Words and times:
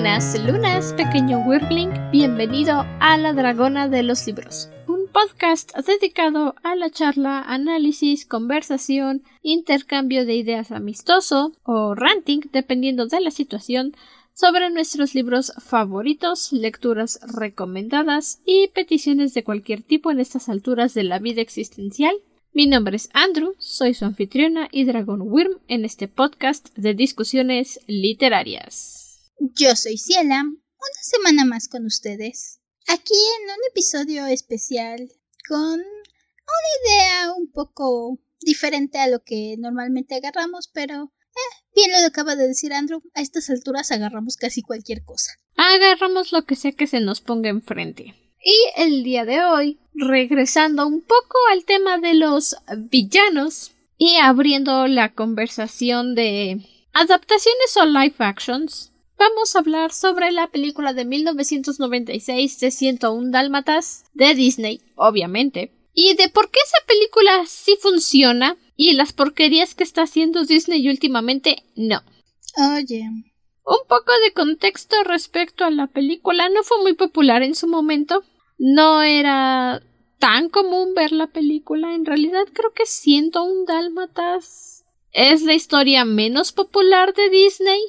Buenas 0.00 0.40
lunas, 0.46 0.92
pequeño 0.92 1.40
Wirbling. 1.40 1.90
Bienvenido 2.12 2.86
a 3.00 3.18
La 3.18 3.32
Dragona 3.32 3.88
de 3.88 4.04
los 4.04 4.28
Libros, 4.28 4.70
un 4.86 5.08
podcast 5.08 5.76
dedicado 5.76 6.54
a 6.62 6.76
la 6.76 6.88
charla, 6.88 7.42
análisis, 7.42 8.24
conversación, 8.24 9.24
intercambio 9.42 10.24
de 10.24 10.36
ideas 10.36 10.70
amistoso 10.70 11.52
o 11.64 11.96
ranting, 11.96 12.42
dependiendo 12.52 13.08
de 13.08 13.20
la 13.20 13.32
situación, 13.32 13.96
sobre 14.34 14.70
nuestros 14.70 15.16
libros 15.16 15.52
favoritos, 15.58 16.52
lecturas 16.52 17.18
recomendadas 17.34 18.40
y 18.46 18.68
peticiones 18.68 19.34
de 19.34 19.42
cualquier 19.42 19.82
tipo 19.82 20.12
en 20.12 20.20
estas 20.20 20.48
alturas 20.48 20.94
de 20.94 21.02
la 21.02 21.18
vida 21.18 21.42
existencial. 21.42 22.14
Mi 22.52 22.68
nombre 22.68 22.94
es 22.94 23.10
Andrew, 23.14 23.56
soy 23.58 23.94
su 23.94 24.04
anfitriona 24.04 24.68
y 24.70 24.84
Dragon 24.84 25.22
Worm 25.22 25.58
en 25.66 25.84
este 25.84 26.06
podcast 26.06 26.68
de 26.76 26.94
discusiones 26.94 27.80
literarias. 27.88 28.97
Yo 29.40 29.76
soy 29.76 29.98
Ciela, 29.98 30.42
una 30.42 31.02
semana 31.02 31.44
más 31.44 31.68
con 31.68 31.86
ustedes, 31.86 32.58
aquí 32.88 33.14
en 33.14 33.50
un 33.50 33.64
episodio 33.70 34.26
especial 34.26 35.08
con 35.48 35.74
una 35.74 36.70
idea 36.82 37.32
un 37.34 37.50
poco 37.52 38.18
diferente 38.40 38.98
a 38.98 39.06
lo 39.06 39.22
que 39.22 39.54
normalmente 39.58 40.16
agarramos, 40.16 40.68
pero 40.68 41.04
eh, 41.04 41.56
bien 41.72 41.92
lo 41.92 42.06
acaba 42.06 42.34
de 42.34 42.48
decir 42.48 42.72
Andrew, 42.72 43.00
a 43.14 43.20
estas 43.20 43.48
alturas 43.48 43.92
agarramos 43.92 44.36
casi 44.36 44.62
cualquier 44.62 45.04
cosa. 45.04 45.30
Agarramos 45.56 46.32
lo 46.32 46.44
que 46.44 46.56
sea 46.56 46.72
que 46.72 46.88
se 46.88 46.98
nos 46.98 47.20
ponga 47.20 47.48
enfrente. 47.48 48.14
Y 48.42 48.56
el 48.76 49.04
día 49.04 49.24
de 49.24 49.44
hoy, 49.44 49.78
regresando 49.94 50.84
un 50.84 51.00
poco 51.00 51.38
al 51.52 51.64
tema 51.64 51.98
de 51.98 52.14
los 52.14 52.56
villanos 52.76 53.72
y 53.96 54.16
abriendo 54.16 54.88
la 54.88 55.14
conversación 55.14 56.16
de 56.16 56.64
adaptaciones 56.92 57.76
o 57.76 57.84
live 57.84 58.14
actions, 58.18 58.92
vamos 59.18 59.54
a 59.54 59.58
hablar 59.58 59.92
sobre 59.92 60.32
la 60.32 60.46
película 60.48 60.92
de 60.92 61.04
1996 61.04 62.60
de 62.60 62.70
101 62.70 63.30
Dálmatas 63.30 64.04
de 64.14 64.34
Disney, 64.34 64.80
obviamente, 64.94 65.72
y 65.92 66.14
de 66.14 66.28
por 66.28 66.50
qué 66.50 66.60
esa 66.64 66.86
película 66.86 67.44
sí 67.46 67.76
funciona 67.80 68.56
y 68.76 68.92
las 68.92 69.12
porquerías 69.12 69.74
que 69.74 69.82
está 69.82 70.02
haciendo 70.02 70.44
Disney 70.44 70.88
últimamente 70.88 71.64
no. 71.74 72.02
Oye. 72.76 73.02
Un 73.64 73.86
poco 73.86 74.12
de 74.24 74.32
contexto 74.32 74.96
respecto 75.04 75.64
a 75.64 75.70
la 75.70 75.88
película. 75.88 76.48
No 76.48 76.62
fue 76.62 76.80
muy 76.80 76.94
popular 76.94 77.42
en 77.42 77.54
su 77.54 77.66
momento. 77.66 78.22
No 78.56 79.02
era 79.02 79.82
tan 80.18 80.48
común 80.48 80.94
ver 80.94 81.12
la 81.12 81.26
película. 81.26 81.94
En 81.94 82.06
realidad 82.06 82.44
creo 82.52 82.72
que 82.72 82.86
101 82.86 83.64
Dálmatas 83.66 84.84
es 85.12 85.42
la 85.42 85.54
historia 85.54 86.04
menos 86.04 86.52
popular 86.52 87.12
de 87.12 87.28
Disney 87.28 87.80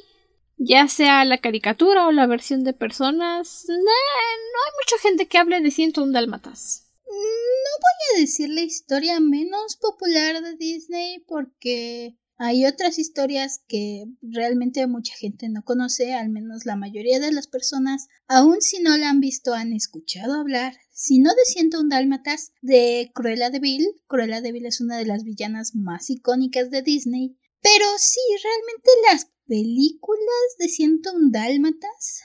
ya 0.62 0.88
sea 0.88 1.24
la 1.24 1.38
caricatura 1.38 2.06
o 2.06 2.12
la 2.12 2.26
versión 2.26 2.64
de 2.64 2.74
personas, 2.74 3.64
no, 3.66 3.74
hay 3.74 4.72
mucha 4.84 5.02
gente 5.02 5.26
que 5.26 5.38
hable 5.38 5.60
de 5.62 5.70
101 5.70 6.12
Dálmatas. 6.12 6.86
No 7.06 7.14
voy 7.14 8.18
a 8.18 8.20
decir 8.20 8.50
la 8.50 8.60
historia 8.60 9.18
menos 9.20 9.76
popular 9.76 10.42
de 10.42 10.56
Disney 10.56 11.24
porque 11.26 12.14
hay 12.36 12.66
otras 12.66 12.98
historias 12.98 13.62
que 13.68 14.04
realmente 14.20 14.86
mucha 14.86 15.14
gente 15.14 15.48
no 15.48 15.64
conoce, 15.64 16.12
al 16.12 16.28
menos 16.28 16.66
la 16.66 16.76
mayoría 16.76 17.20
de 17.20 17.32
las 17.32 17.46
personas, 17.46 18.08
aun 18.28 18.60
si 18.60 18.82
no 18.82 18.96
la 18.98 19.08
han 19.08 19.20
visto, 19.20 19.54
han 19.54 19.72
escuchado 19.72 20.34
hablar, 20.34 20.74
si 20.92 21.20
no 21.20 21.30
de 21.30 21.44
101 21.46 21.88
Dálmatas, 21.88 22.52
de 22.60 23.10
Cruella 23.14 23.48
de 23.48 23.60
Vil. 23.60 23.86
Cruella 24.06 24.42
de 24.42 24.52
Vil 24.52 24.66
es 24.66 24.82
una 24.82 24.98
de 24.98 25.06
las 25.06 25.24
villanas 25.24 25.74
más 25.74 26.10
icónicas 26.10 26.70
de 26.70 26.82
Disney. 26.82 27.38
Pero 27.62 27.86
sí, 27.98 28.20
realmente 28.42 28.90
las 29.10 29.30
películas 29.50 30.56
de 30.60 30.68
101 30.68 31.30
Dálmatas, 31.32 32.22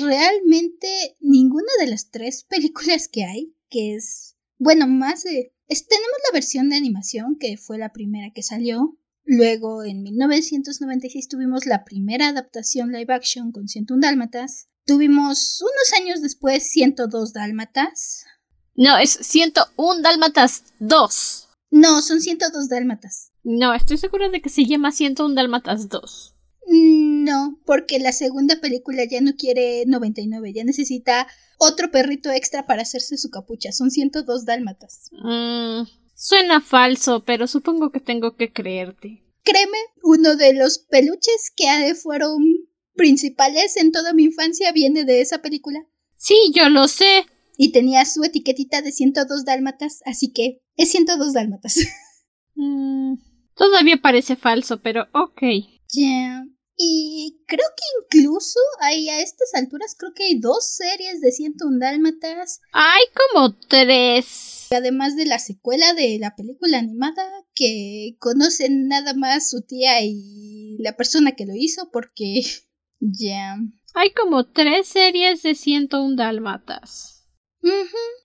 realmente 0.00 0.88
ninguna 1.20 1.68
de 1.78 1.88
las 1.88 2.10
tres 2.10 2.44
películas 2.48 3.06
que 3.06 3.24
hay, 3.24 3.54
que 3.68 3.94
es, 3.94 4.36
bueno, 4.58 4.88
más 4.88 5.24
de... 5.24 5.52
tenemos 5.68 6.18
la 6.26 6.32
versión 6.32 6.70
de 6.70 6.76
animación, 6.76 7.36
que 7.38 7.58
fue 7.58 7.76
la 7.76 7.92
primera 7.92 8.32
que 8.34 8.42
salió. 8.42 8.98
Luego, 9.26 9.84
en 9.84 10.02
1996, 10.02 11.28
tuvimos 11.28 11.66
la 11.66 11.84
primera 11.84 12.28
adaptación 12.28 12.92
live 12.92 13.12
action 13.12 13.52
con 13.52 13.68
101 13.68 14.00
Dálmatas. 14.00 14.68
Tuvimos 14.86 15.60
unos 15.60 16.00
años 16.00 16.22
después 16.22 16.70
102 16.70 17.34
Dálmatas. 17.34 18.24
No, 18.74 18.96
es 18.96 19.10
101 19.10 20.00
Dálmatas 20.00 20.64
2. 20.78 21.48
No, 21.72 22.00
son 22.00 22.22
102 22.22 22.70
Dálmatas. 22.70 23.32
No, 23.42 23.74
estoy 23.74 23.98
segura 23.98 24.30
de 24.30 24.40
que 24.40 24.48
se 24.48 24.64
llama 24.64 24.92
101 24.92 25.34
Dálmatas 25.34 25.90
2. 25.90 26.33
No, 27.24 27.58
porque 27.64 27.98
la 27.98 28.12
segunda 28.12 28.60
película 28.60 29.04
ya 29.10 29.22
no 29.22 29.32
quiere 29.34 29.84
99, 29.86 30.52
ya 30.52 30.62
necesita 30.62 31.26
otro 31.58 31.90
perrito 31.90 32.30
extra 32.30 32.66
para 32.66 32.82
hacerse 32.82 33.16
su 33.16 33.30
capucha. 33.30 33.72
Son 33.72 33.90
102 33.90 34.44
dálmatas. 34.44 35.08
Mm, 35.12 35.86
suena 36.14 36.60
falso, 36.60 37.24
pero 37.24 37.46
supongo 37.46 37.90
que 37.90 38.00
tengo 38.00 38.36
que 38.36 38.52
creerte. 38.52 39.24
Créeme, 39.42 39.78
uno 40.02 40.36
de 40.36 40.52
los 40.52 40.80
peluches 40.80 41.50
que 41.56 41.94
fueron 41.94 42.44
principales 42.94 43.78
en 43.78 43.90
toda 43.90 44.12
mi 44.12 44.24
infancia 44.24 44.70
viene 44.72 45.04
de 45.04 45.22
esa 45.22 45.38
película. 45.38 45.80
Sí, 46.18 46.36
yo 46.54 46.68
lo 46.68 46.88
sé. 46.88 47.24
Y 47.56 47.72
tenía 47.72 48.04
su 48.04 48.22
etiquetita 48.22 48.82
de 48.82 48.92
102 48.92 49.46
dálmatas, 49.46 50.02
así 50.04 50.30
que 50.30 50.60
es 50.76 50.90
102 50.90 51.32
dálmatas. 51.32 51.78
Mm, 52.56 53.16
todavía 53.56 54.00
parece 54.00 54.36
falso, 54.36 54.80
pero 54.80 55.08
ok. 55.12 55.42
Ya. 55.92 56.44
Y 56.76 57.40
creo 57.46 57.66
que 57.76 58.16
incluso 58.18 58.58
hay 58.80 59.08
a 59.08 59.20
estas 59.20 59.54
alturas, 59.54 59.94
creo 59.96 60.12
que 60.12 60.24
hay 60.24 60.40
dos 60.40 60.74
series 60.74 61.20
de 61.20 61.30
101 61.30 61.78
Dálmatas. 61.78 62.60
Hay 62.72 63.02
como 63.14 63.56
tres. 63.68 64.68
Además 64.72 65.16
de 65.16 65.26
la 65.26 65.38
secuela 65.38 65.94
de 65.94 66.18
la 66.18 66.34
película 66.34 66.78
animada, 66.78 67.24
que 67.54 68.16
conocen 68.18 68.88
nada 68.88 69.14
más 69.14 69.50
su 69.50 69.62
tía 69.62 70.02
y 70.02 70.76
la 70.80 70.96
persona 70.96 71.32
que 71.36 71.46
lo 71.46 71.54
hizo, 71.54 71.90
porque 71.92 72.42
ya. 73.00 73.56
Hay 73.94 74.12
como 74.12 74.50
tres 74.50 74.88
series 74.88 75.42
de 75.42 75.54
101 75.54 76.16
Dálmatas. 76.16 77.24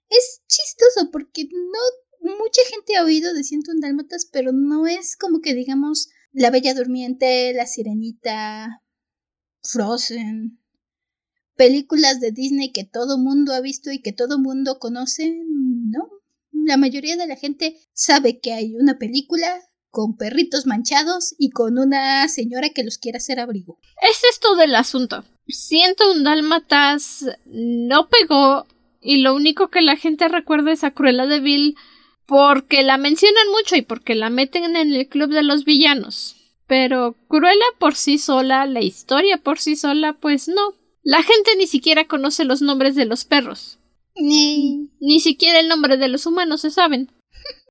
Es 0.10 0.42
chistoso 0.48 1.12
porque 1.12 1.48
no 1.52 1.80
mucha 2.22 2.62
gente 2.70 2.98
ha 2.98 3.04
oído 3.04 3.34
de 3.34 3.44
101 3.44 3.80
Dálmatas, 3.82 4.28
pero 4.32 4.52
no 4.52 4.88
es 4.88 5.16
como 5.16 5.40
que 5.40 5.54
digamos 5.54 6.10
la 6.32 6.52
Bella 6.52 6.74
Durmiente, 6.74 7.54
La 7.54 7.66
Sirenita, 7.66 8.82
Frozen, 9.62 10.60
películas 11.56 12.20
de 12.20 12.32
Disney 12.32 12.72
que 12.72 12.86
todo 12.86 13.18
mundo 13.18 13.54
ha 13.54 13.62
visto 13.62 13.92
y 13.92 14.02
que 14.02 14.14
todo 14.14 14.40
mundo 14.40 14.80
conoce, 14.80 15.36
no. 15.46 16.10
La 16.52 16.78
mayoría 16.78 17.18
de 17.18 17.28
la 17.28 17.36
gente 17.36 17.76
sabe 17.94 18.40
que 18.40 18.54
hay 18.54 18.76
una 18.76 18.98
película 18.98 19.60
con 19.92 20.16
perritos 20.16 20.66
manchados 20.66 21.36
y 21.38 21.50
con 21.50 21.78
una 21.80 22.28
señora 22.28 22.70
que 22.70 22.84
los 22.84 22.98
quiere 22.98 23.18
hacer 23.18 23.40
abrigo. 23.40 23.80
Es 24.02 24.22
esto 24.30 24.56
del 24.56 24.76
asunto. 24.76 25.24
Siento 25.48 26.12
un 26.12 26.24
dálmatas 26.24 27.26
no 27.46 28.08
pegó 28.08 28.68
y 29.02 29.22
lo 29.22 29.36
único 29.36 29.70
que 29.70 29.82
la 29.82 29.96
gente 29.96 30.28
recuerda 30.28 30.72
es 30.72 30.84
a 30.84 30.92
Cruella 30.92 31.26
de 31.26 31.40
porque 32.30 32.84
la 32.84 33.00
mencionan 33.00 33.50
mucho 33.50 33.76
y 33.76 33.82
porque 33.82 34.14
la 34.14 34.30
meten 34.30 34.76
en 34.76 34.76
el 34.76 35.10
club 35.10 35.32
de 35.32 35.42
los 35.42 35.66
villanos. 35.66 36.36
Pero 36.68 37.16
Cruella 37.28 37.66
por 37.80 37.96
sí 37.96 38.20
sola, 38.20 38.68
la 38.68 38.82
historia 38.82 39.38
por 39.38 39.58
sí 39.60 39.76
sola, 39.76 40.14
pues 40.14 40.48
no. 40.48 40.76
La 41.02 41.24
gente 41.24 41.56
ni 41.58 41.66
siquiera 41.66 42.08
conoce 42.08 42.44
los 42.44 42.62
nombres 42.62 42.94
de 42.94 43.06
los 43.06 43.26
perros. 43.26 43.80
Ni, 44.16 44.92
ni 45.00 45.20
siquiera 45.20 45.60
el 45.60 45.68
nombre 45.68 45.98
de 45.98 46.08
los 46.08 46.28
humanos 46.28 46.62
se 46.62 46.70
saben. 46.70 47.12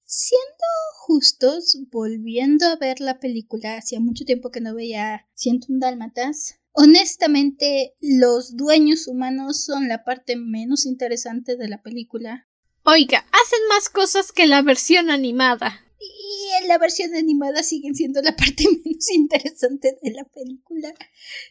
Siendo 0.05 0.65
justos, 0.97 1.79
volviendo 1.93 2.67
a 2.67 2.77
ver 2.77 3.01
la 3.01 3.21
película, 3.21 3.77
hacía 3.77 4.01
mucho 4.01 4.25
tiempo 4.25 4.51
que 4.51 4.61
no 4.61 4.75
veía 4.75 5.29
un 5.69 5.79
Dálmatas. 5.79 6.57
Honestamente, 6.73 7.95
los 8.01 8.57
dueños 8.57 9.07
humanos 9.07 9.65
son 9.65 9.87
la 9.87 10.03
parte 10.03 10.35
menos 10.35 10.85
interesante 10.85 11.57
de 11.57 11.69
la 11.69 11.81
película. 11.81 12.48
Oiga, 12.85 13.27
hacen 13.33 13.69
más 13.69 13.89
cosas 13.89 14.33
que 14.33 14.47
la 14.47 14.63
versión 14.63 15.11
animada. 15.11 15.85
Y 16.01 16.63
en 16.63 16.69
la 16.69 16.79
versión 16.79 17.15
animada 17.15 17.63
siguen 17.63 17.95
siendo 17.95 18.23
la 18.23 18.37
parte 18.37 18.65
menos 18.85 19.11
interesante 19.11 19.99
de 20.03 20.11
la 20.13 20.25
película. 20.25 20.95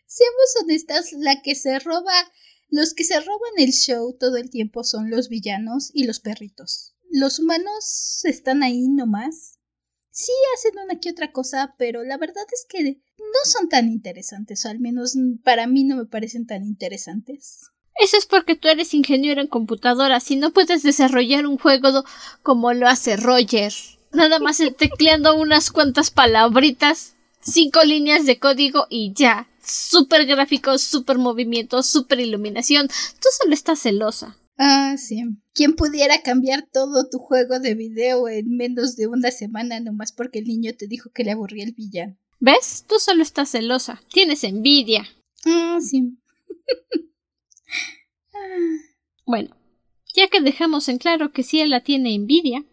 Seamos 0.05 0.55
honestas, 0.61 1.11
la 1.13 1.41
que 1.41 1.55
se 1.55 1.79
roba, 1.79 2.13
los 2.69 2.93
que 2.93 3.03
se 3.03 3.19
roban 3.19 3.53
el 3.57 3.71
show 3.71 4.17
todo 4.17 4.37
el 4.37 4.49
tiempo 4.49 4.83
son 4.83 5.09
los 5.09 5.29
villanos 5.29 5.91
y 5.93 6.05
los 6.05 6.19
perritos. 6.19 6.95
Los 7.09 7.39
humanos 7.39 8.25
están 8.25 8.63
ahí 8.63 8.87
nomás. 8.87 9.59
Sí 10.11 10.31
hacen 10.55 10.79
una 10.83 10.99
que 10.99 11.11
otra 11.11 11.31
cosa, 11.31 11.75
pero 11.77 12.03
la 12.03 12.17
verdad 12.17 12.45
es 12.51 12.65
que 12.67 13.01
no 13.17 13.39
son 13.45 13.69
tan 13.69 13.87
interesantes, 13.87 14.65
o 14.65 14.69
al 14.69 14.79
menos 14.79 15.15
para 15.43 15.67
mí 15.67 15.83
no 15.83 15.95
me 15.95 16.05
parecen 16.05 16.47
tan 16.47 16.65
interesantes. 16.65 17.69
Eso 17.99 18.17
es 18.17 18.25
porque 18.25 18.55
tú 18.55 18.67
eres 18.67 18.93
ingeniero 18.93 19.41
en 19.41 19.47
computadoras 19.47 20.29
y 20.31 20.35
no 20.35 20.51
puedes 20.51 20.83
desarrollar 20.83 21.47
un 21.47 21.57
juego 21.57 22.03
como 22.43 22.73
lo 22.73 22.87
hace 22.87 23.17
Roger. 23.17 23.73
Nada 24.13 24.39
más 24.39 24.61
tecleando 24.77 25.35
unas 25.35 25.71
cuantas 25.71 26.11
palabritas 26.11 27.17
cinco 27.47 27.83
líneas 27.83 28.25
de 28.25 28.39
código 28.39 28.87
y 28.89 29.13
ya. 29.13 29.47
Super 29.63 30.25
gráficos, 30.25 30.81
super 30.81 31.17
movimiento, 31.17 31.83
super 31.83 32.19
iluminación. 32.19 32.87
Tú 32.87 33.27
solo 33.41 33.53
estás 33.53 33.79
celosa. 33.79 34.37
Ah, 34.57 34.95
sí. 34.97 35.23
¿Quién 35.53 35.73
pudiera 35.73 36.21
cambiar 36.21 36.67
todo 36.71 37.09
tu 37.09 37.19
juego 37.19 37.59
de 37.59 37.75
video 37.75 38.27
en 38.27 38.55
menos 38.55 38.95
de 38.95 39.07
una 39.07 39.31
semana 39.31 39.79
nomás 39.79 40.11
porque 40.11 40.39
el 40.39 40.45
niño 40.45 40.71
te 40.77 40.87
dijo 40.87 41.11
que 41.13 41.23
le 41.23 41.31
aburría 41.31 41.65
el 41.65 41.73
villano? 41.73 42.17
¿Ves? 42.39 42.85
Tú 42.87 42.95
solo 42.99 43.21
estás 43.23 43.51
celosa. 43.51 44.01
Tienes 44.11 44.43
envidia. 44.43 45.07
Ah, 45.45 45.79
sí. 45.81 46.17
Bueno, 49.25 49.55
ya 50.13 50.27
que 50.27 50.41
dejamos 50.41 50.89
en 50.89 50.97
claro 50.97 51.31
que 51.31 51.43
sí 51.43 51.65
la 51.65 51.81
tiene 51.81 52.15
envidia. 52.15 52.63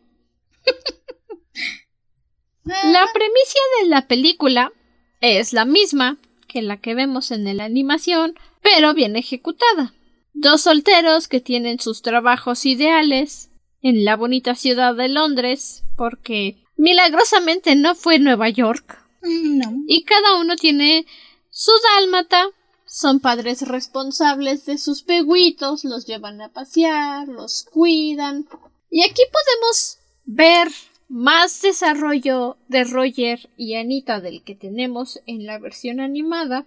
la 2.64 3.06
premisa 3.12 3.58
de 3.81 3.88
la 3.88 4.06
película 4.06 4.72
es 5.20 5.52
la 5.52 5.64
misma 5.64 6.19
que 6.49 6.62
la 6.62 6.76
que 6.76 6.94
vemos 6.94 7.31
en 7.31 7.56
la 7.56 7.64
animación, 7.64 8.38
pero 8.62 8.94
bien 8.94 9.16
ejecutada. 9.16 9.93
Dos 10.32 10.62
solteros 10.62 11.28
que 11.28 11.40
tienen 11.40 11.81
sus 11.81 12.02
trabajos 12.02 12.67
ideales 12.67 13.50
en 13.82 14.05
la 14.05 14.17
bonita 14.17 14.55
ciudad 14.55 14.94
de 14.94 15.08
Londres, 15.08 15.84
porque 15.96 16.64
milagrosamente 16.76 17.76
no 17.76 17.94
fue 17.94 18.19
Nueva 18.19 18.49
York. 18.49 18.99
Mm, 19.22 19.58
no. 19.58 19.72
Y 19.87 20.05
cada 20.05 20.38
uno 20.38 20.56
tiene 20.56 21.06
su 21.50 21.72
dálmata, 21.94 22.49
son 22.94 23.19
padres 23.19 23.62
responsables 23.62 24.67
de 24.67 24.79
sus 24.79 25.02
peguitos, 25.02 25.82
los 25.82 26.06
llevan 26.06 26.41
a 26.41 26.50
pasear, 26.50 27.26
los 27.26 27.64
cuidan. 27.64 28.46
Y 28.88 29.02
aquí 29.02 29.23
podemos 29.32 29.99
ver 30.25 30.69
más 31.08 31.61
desarrollo 31.61 32.56
de 32.69 32.85
Roger 32.85 33.50
y 33.56 33.75
Anita 33.75 34.20
del 34.20 34.44
que 34.44 34.55
tenemos 34.55 35.20
en 35.26 35.44
la 35.44 35.58
versión 35.58 35.99
animada, 35.99 36.67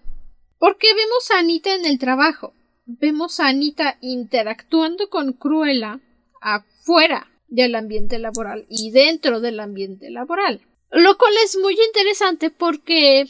porque 0.59 0.93
vemos 0.93 1.31
a 1.31 1.39
Anita 1.39 1.73
en 1.73 1.85
el 1.85 1.97
trabajo, 1.97 2.53
vemos 2.85 3.39
a 3.39 3.47
Anita 3.47 3.97
interactuando 4.01 5.09
con 5.09 5.31
Cruella 5.31 6.01
afuera 6.41 7.31
del 7.47 7.73
ambiente 7.73 8.19
laboral 8.19 8.65
y 8.69 8.91
dentro 8.91 9.39
del 9.39 9.61
ambiente 9.61 10.09
laboral. 10.09 10.59
Lo 10.91 11.17
cual 11.17 11.33
es 11.45 11.57
muy 11.57 11.77
interesante 11.87 12.49
porque 12.49 13.29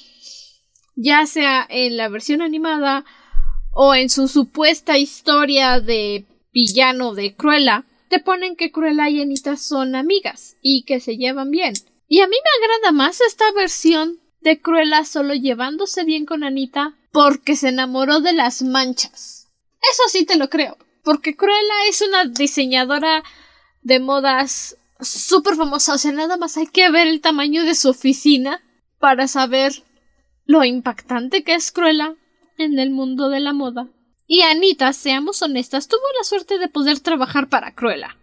ya 0.98 1.28
sea 1.28 1.66
en 1.70 1.96
la 1.96 2.10
versión 2.10 2.42
animada 2.42 3.06
o 3.72 3.94
en 3.94 4.10
su 4.10 4.28
supuesta 4.28 4.98
historia 4.98 5.80
de 5.80 6.26
villano 6.52 7.14
de 7.14 7.36
Cruella, 7.36 7.86
te 8.10 8.20
ponen 8.20 8.56
que 8.56 8.72
Cruella 8.72 9.08
y 9.10 9.22
Anita 9.22 9.56
son 9.58 9.96
amigas 9.96 10.58
y 10.62 10.84
que 10.84 11.00
se 11.00 11.16
llevan 11.16 11.52
bien. 11.52 11.74
Y 12.08 12.22
a 12.22 12.28
mí 12.28 12.36
me 12.36 12.66
agrada 12.66 12.92
más 12.92 13.22
esta 13.22 13.52
versión 13.52 14.20
de 14.42 14.60
Cruella 14.60 15.06
solo 15.06 15.36
llevándose 15.36 16.04
bien 16.04 16.26
con 16.26 16.44
Anita 16.44 16.96
porque 17.12 17.56
se 17.56 17.70
enamoró 17.70 18.20
de 18.20 18.34
las 18.34 18.64
manchas. 18.64 19.50
Eso 19.92 20.04
sí 20.10 20.26
te 20.26 20.38
lo 20.38 20.50
creo, 20.50 20.78
porque 21.04 21.36
Cruella 21.36 21.88
es 21.90 22.02
una 22.02 22.26
diseñadora 22.26 23.24
de 23.84 24.00
modas 24.00 24.78
súper 25.00 25.56
famosa, 25.56 25.94
o 25.94 25.98
sea, 26.00 26.12
nada 26.12 26.38
más 26.38 26.58
hay 26.58 26.66
que 26.66 26.90
ver 26.90 27.08
el 27.08 27.22
tamaño 27.22 27.64
de 27.66 27.76
su 27.76 27.90
oficina 27.90 28.64
para 29.00 29.28
saber 29.28 29.84
lo 30.48 30.64
impactante 30.64 31.44
que 31.44 31.54
es 31.54 31.72
Cruella 31.72 32.16
en 32.58 32.80
el 32.80 32.90
mundo 32.90 33.30
de 33.30 33.42
la 33.42 33.54
moda. 33.54 33.92
Y 34.26 34.42
Anita, 34.42 34.92
seamos 34.94 35.42
honestas, 35.42 35.88
tuvo 35.88 36.02
la 36.18 36.24
suerte 36.24 36.58
de 36.58 36.70
poder 36.70 37.00
trabajar 37.02 37.50
para 37.50 37.76
Cruella. 37.76 38.18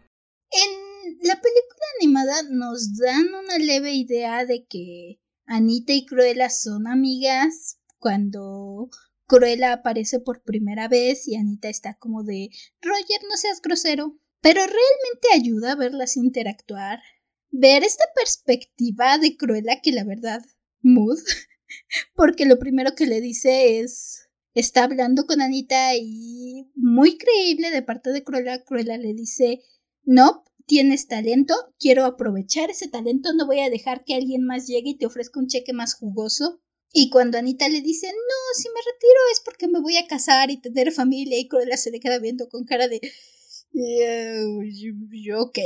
En 0.50 1.19
la 1.23 1.41
película 1.41 1.85
animada 2.00 2.43
nos 2.50 2.97
dan 2.97 3.26
una 3.35 3.59
leve 3.59 3.93
idea 3.93 4.44
de 4.44 4.67
que 4.67 5.21
Anita 5.47 5.93
y 5.93 6.06
Cruella 6.06 6.49
son 6.50 6.87
amigas 6.87 7.79
cuando 7.99 8.88
Cruella 9.26 9.75
aparece 9.75 10.21
por 10.21 10.43
primera 10.43 10.88
vez 10.88 11.29
y 11.29 11.37
Anita 11.37 11.69
está 11.69 11.94
como 11.94 12.23
de 12.25 12.50
Roger, 12.81 13.21
no 13.29 13.37
seas 13.37 13.61
grosero. 13.61 14.19
Pero 14.41 14.61
realmente 14.61 15.29
ayuda 15.32 15.73
a 15.73 15.76
verlas 15.76 16.19
interactuar, 16.19 17.00
ver 17.50 17.82
esta 17.82 18.05
perspectiva 18.15 19.17
de 19.17 19.37
Cruella 19.37 19.81
que 19.82 19.93
la 19.93 20.05
verdad, 20.05 20.43
mood, 20.82 21.19
porque 22.15 22.47
lo 22.47 22.59
primero 22.59 22.94
que 22.94 23.06
le 23.06 23.21
dice 23.21 23.81
es 23.81 24.25
está 24.55 24.85
hablando 24.85 25.26
con 25.26 25.41
Anita 25.41 25.97
y 25.97 26.71
muy 26.76 27.19
creíble 27.19 27.71
de 27.71 27.82
parte 27.82 28.11
de 28.11 28.23
Cruella, 28.23 28.62
Cruella 28.62 28.97
le 28.97 29.12
dice, 29.12 29.61
no, 30.05 30.44
tienes 30.67 31.09
talento, 31.09 31.55
quiero 31.79 32.05
aprovechar 32.05 32.71
ese 32.71 32.88
talento, 32.88 33.32
no 33.35 33.47
voy 33.47 33.61
a 33.61 33.71
dejar 33.71 34.05
que 34.05 34.15
alguien 34.15 34.47
más 34.47 34.67
llegue 34.67 34.91
y 34.91 34.99
te 34.99 35.06
ofrezca 35.06 35.41
un 35.41 35.49
cheque 35.49 35.73
más 35.73 35.94
jugoso. 35.94 36.61
Y 36.93 37.11
cuando 37.11 37.38
Anita 37.38 37.69
le 37.69 37.81
dice, 37.81 38.06
no, 38.06 38.55
si 38.56 38.69
me 38.69 38.81
retiro 38.81 39.21
es 39.32 39.41
porque 39.44 39.67
me 39.67 39.81
voy 39.81 39.97
a 39.97 40.06
casar 40.06 40.53
y 40.53 40.61
tener 40.61 40.93
familia, 40.93 41.38
y 41.38 41.49
Cruella 41.49 41.76
se 41.76 41.91
le 41.91 41.99
queda 41.99 42.21
viendo 42.21 42.49
con 42.49 42.65
cara 42.65 42.87
de, 42.87 43.00
uh, 43.73 45.43
ok. 45.43 45.59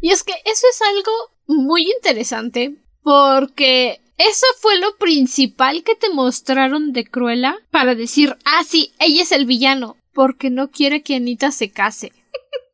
Y 0.00 0.10
es 0.10 0.22
que 0.22 0.32
eso 0.44 0.66
es 0.70 0.80
algo 0.80 1.12
muy 1.46 1.90
interesante 1.90 2.76
porque 3.02 4.00
eso 4.18 4.46
fue 4.60 4.78
lo 4.78 4.96
principal 4.96 5.84
que 5.84 5.94
te 5.94 6.10
mostraron 6.10 6.92
de 6.92 7.04
Cruella 7.04 7.56
para 7.70 7.94
decir, 7.94 8.36
ah, 8.44 8.64
sí, 8.64 8.92
ella 8.98 9.22
es 9.22 9.32
el 9.32 9.46
villano, 9.46 9.96
porque 10.12 10.50
no 10.50 10.70
quiere 10.70 11.02
que 11.02 11.14
Anita 11.14 11.52
se 11.52 11.70
case. 11.70 12.12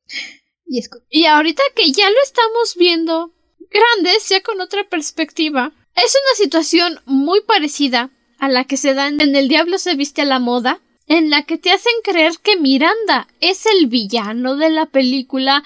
y, 0.67 0.81
y 1.11 1.27
ahorita 1.27 1.63
que 1.77 1.93
ya 1.93 2.09
lo 2.09 2.17
estamos 2.23 2.75
viendo 2.77 3.33
grandes, 3.71 4.29
ya 4.29 4.43
con 4.43 4.61
otra 4.63 4.89
perspectiva, 4.89 5.73
es 5.95 6.17
una 6.25 6.37
situación 6.37 7.01
muy 7.05 7.43
parecida 7.43 8.11
a 8.39 8.49
la 8.49 8.65
que 8.65 8.77
se 8.77 8.95
da 8.95 9.09
en 9.09 9.37
El 9.37 9.49
Diablo 9.49 9.79
se 9.79 9.95
viste 9.95 10.23
a 10.23 10.27
la 10.27 10.39
moda, 10.39 10.81
en 11.07 11.31
la 11.31 11.43
que 11.43 11.59
te 11.59 11.71
hacen 11.71 11.93
creer 12.03 12.33
que 12.43 12.57
Miranda 12.57 13.29
es 13.41 13.67
el 13.67 13.87
villano 13.87 14.57
de 14.57 14.71
la 14.71 14.87
película 14.87 15.63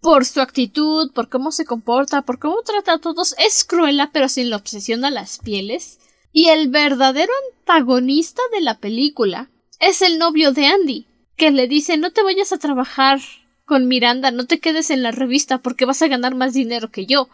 por 0.00 0.24
su 0.24 0.40
actitud, 0.40 1.12
por 1.12 1.28
cómo 1.28 1.52
se 1.52 1.64
comporta, 1.64 2.22
por 2.22 2.38
cómo 2.38 2.62
trata 2.62 2.94
a 2.94 2.98
todos, 2.98 3.34
es 3.38 3.64
cruela 3.64 4.10
pero 4.12 4.28
sin 4.28 4.50
la 4.50 4.56
obsesión 4.56 5.04
a 5.04 5.10
las 5.10 5.38
pieles. 5.38 5.98
Y 6.32 6.48
el 6.48 6.68
verdadero 6.68 7.32
antagonista 7.50 8.42
de 8.52 8.60
la 8.60 8.78
película 8.78 9.50
es 9.80 10.02
el 10.02 10.18
novio 10.18 10.52
de 10.52 10.66
Andy, 10.66 11.06
que 11.36 11.50
le 11.50 11.66
dice 11.66 11.96
no 11.96 12.12
te 12.12 12.22
vayas 12.22 12.52
a 12.52 12.58
trabajar 12.58 13.20
con 13.64 13.88
Miranda, 13.88 14.30
no 14.30 14.46
te 14.46 14.60
quedes 14.60 14.90
en 14.90 15.02
la 15.02 15.10
revista 15.10 15.58
porque 15.58 15.86
vas 15.86 16.02
a 16.02 16.08
ganar 16.08 16.34
más 16.34 16.54
dinero 16.54 16.90
que 16.90 17.06
yo. 17.06 17.28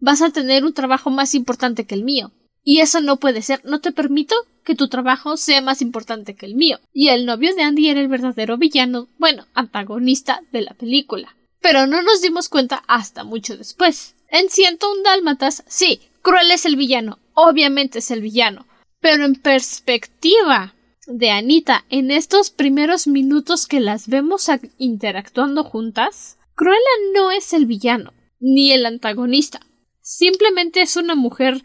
Vas 0.00 0.22
a 0.22 0.30
tener 0.30 0.64
un 0.64 0.74
trabajo 0.74 1.10
más 1.10 1.34
importante 1.34 1.86
que 1.86 1.94
el 1.94 2.02
mío. 2.02 2.32
Y 2.64 2.80
eso 2.80 3.00
no 3.00 3.18
puede 3.18 3.42
ser. 3.42 3.64
No 3.64 3.80
te 3.80 3.92
permito 3.92 4.34
que 4.64 4.74
tu 4.74 4.88
trabajo 4.88 5.36
sea 5.36 5.60
más 5.60 5.82
importante 5.82 6.34
que 6.34 6.46
el 6.46 6.56
mío. 6.56 6.80
Y 6.92 7.08
el 7.08 7.26
novio 7.26 7.54
de 7.54 7.62
Andy 7.62 7.88
era 7.88 8.00
el 8.00 8.08
verdadero 8.08 8.56
villano, 8.58 9.08
bueno, 9.18 9.46
antagonista 9.54 10.42
de 10.52 10.62
la 10.62 10.74
película 10.74 11.36
pero 11.62 11.86
no 11.86 12.02
nos 12.02 12.20
dimos 12.20 12.48
cuenta 12.48 12.82
hasta 12.86 13.24
mucho 13.24 13.56
después. 13.56 14.14
En 14.28 14.46
un 14.46 15.02
Dálmatas, 15.02 15.64
sí, 15.66 16.00
Cruel 16.22 16.50
es 16.50 16.66
el 16.66 16.76
villano, 16.76 17.18
obviamente 17.34 18.00
es 18.00 18.10
el 18.10 18.20
villano, 18.20 18.66
pero 19.00 19.24
en 19.24 19.34
perspectiva 19.34 20.74
de 21.06 21.30
Anita, 21.30 21.84
en 21.88 22.10
estos 22.10 22.50
primeros 22.50 23.06
minutos 23.06 23.66
que 23.66 23.80
las 23.80 24.08
vemos 24.08 24.48
interactuando 24.78 25.64
juntas, 25.64 26.38
Cruella 26.54 26.78
no 27.14 27.30
es 27.30 27.52
el 27.52 27.66
villano, 27.66 28.12
ni 28.40 28.72
el 28.72 28.86
antagonista. 28.86 29.60
Simplemente 30.00 30.82
es 30.82 30.96
una 30.96 31.14
mujer 31.14 31.62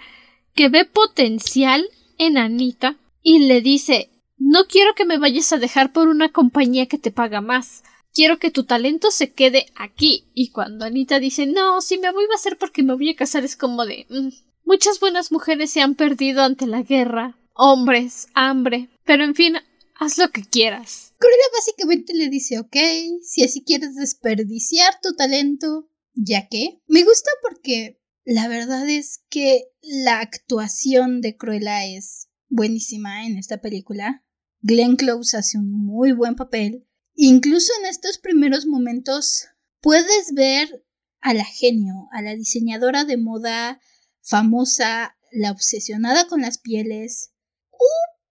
que 0.56 0.70
ve 0.70 0.86
potencial 0.86 1.88
en 2.18 2.38
Anita 2.38 2.98
y 3.22 3.40
le 3.40 3.62
dice 3.62 4.10
no 4.40 4.66
quiero 4.68 4.94
que 4.94 5.06
me 5.06 5.18
vayas 5.18 5.52
a 5.52 5.58
dejar 5.58 5.92
por 5.92 6.08
una 6.08 6.30
compañía 6.30 6.86
que 6.86 7.00
te 7.00 7.12
paga 7.12 7.42
más 7.42 7.84
quiero 8.18 8.40
que 8.40 8.50
tu 8.50 8.64
talento 8.64 9.12
se 9.12 9.32
quede 9.32 9.68
aquí. 9.76 10.26
Y 10.34 10.50
cuando 10.50 10.86
Anita 10.86 11.20
dice, 11.20 11.46
no, 11.46 11.82
si 11.82 12.00
me 12.00 12.12
voy 12.12 12.26
va 12.26 12.34
a 12.34 12.40
ser 12.40 12.58
porque 12.58 12.82
me 12.82 12.96
voy 12.96 13.12
a 13.12 13.16
casar, 13.16 13.46
es 13.46 13.56
como 13.56 13.86
de, 13.86 14.08
mm, 14.10 14.30
muchas 14.66 15.00
buenas 15.00 15.32
mujeres 15.32 15.70
se 15.70 15.82
han 15.82 15.94
perdido 15.94 16.42
ante 16.42 16.66
la 16.66 16.82
guerra, 16.82 17.38
hombres, 17.54 18.26
hambre, 18.34 18.90
pero 19.06 19.24
en 19.24 19.36
fin, 19.36 19.58
haz 19.94 20.18
lo 20.18 20.32
que 20.32 20.42
quieras. 20.42 21.14
Cruella 21.20 21.44
básicamente 21.54 22.16
le 22.16 22.30
dice, 22.30 22.58
ok, 22.58 22.76
si 23.22 23.44
así 23.44 23.64
quieres 23.64 23.94
desperdiciar 23.94 25.00
tu 25.00 25.14
talento, 25.14 25.88
ya 26.16 26.48
que 26.48 26.82
me 26.88 27.04
gusta 27.04 27.30
porque 27.44 28.02
la 28.26 28.48
verdad 28.48 28.90
es 28.90 29.20
que 29.30 29.66
la 29.84 30.22
actuación 30.22 31.22
de 31.22 31.38
Cruella 31.38 31.86
es 31.86 32.30
buenísima 32.50 33.28
en 33.28 33.38
esta 33.38 33.62
película. 33.62 34.26
Glenn 34.62 34.96
Close 34.96 35.38
hace 35.38 35.60
un 35.60 35.70
muy 35.72 36.14
buen 36.14 36.36
papel 36.36 36.87
Incluso 37.20 37.74
en 37.80 37.88
estos 37.88 38.20
primeros 38.20 38.68
momentos 38.68 39.48
puedes 39.82 40.36
ver 40.36 40.86
a 41.20 41.34
la 41.34 41.44
genio, 41.44 42.08
a 42.12 42.22
la 42.22 42.36
diseñadora 42.36 43.06
de 43.06 43.18
moda 43.18 43.82
famosa, 44.22 45.18
la 45.32 45.52
obsesionada 45.52 46.28
con 46.28 46.42
las 46.42 46.60
pieles. 46.60 47.32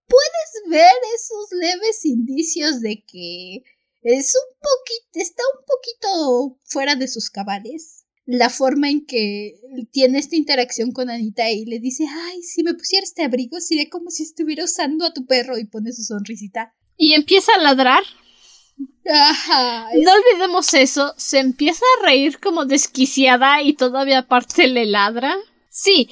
puedes 0.07 0.71
ver 0.71 0.95
esos 1.17 1.49
leves 1.51 2.05
indicios 2.05 2.81
de 2.81 3.05
que 3.05 3.65
es 4.03 4.35
un 4.37 4.57
poquito, 4.61 5.11
está 5.15 5.43
un 5.59 5.65
poquito 5.67 6.61
fuera 6.65 6.95
de 6.95 7.09
sus 7.09 7.29
cabales. 7.29 8.05
la 8.25 8.51
forma 8.51 8.89
en 8.89 9.05
que 9.05 9.61
tiene 9.93 10.19
esta 10.19 10.37
interacción 10.37 10.93
con 10.93 11.11
Anita 11.11 11.51
y 11.51 11.65
le 11.65 11.81
dice, 11.81 12.07
ay, 12.09 12.43
si 12.43 12.63
me 12.63 12.75
pusiera 12.75 13.05
este 13.05 13.25
abrigo 13.25 13.61
sería 13.61 13.89
como 13.89 14.11
si 14.11 14.23
estuviera 14.23 14.65
usando 14.65 15.05
a 15.05 15.13
tu 15.13 15.27
perro 15.27 15.59
y 15.59 15.65
pone 15.65 15.93
su 15.93 16.03
sonrisita. 16.03 16.73
Y 16.97 17.15
empieza 17.15 17.53
a 17.55 17.63
ladrar. 17.63 18.03
No 18.77 20.13
olvidemos 20.13 20.75
eso, 20.75 21.15
se 21.17 21.39
empieza 21.39 21.85
a 21.85 22.07
reír 22.07 22.41
como 22.41 22.65
desquiciada 22.65 23.63
y 23.63 23.75
todavía 23.75 24.19
aparte 24.19 24.67
le 24.67 24.85
ladra. 24.85 25.37
Sí, 25.71 26.11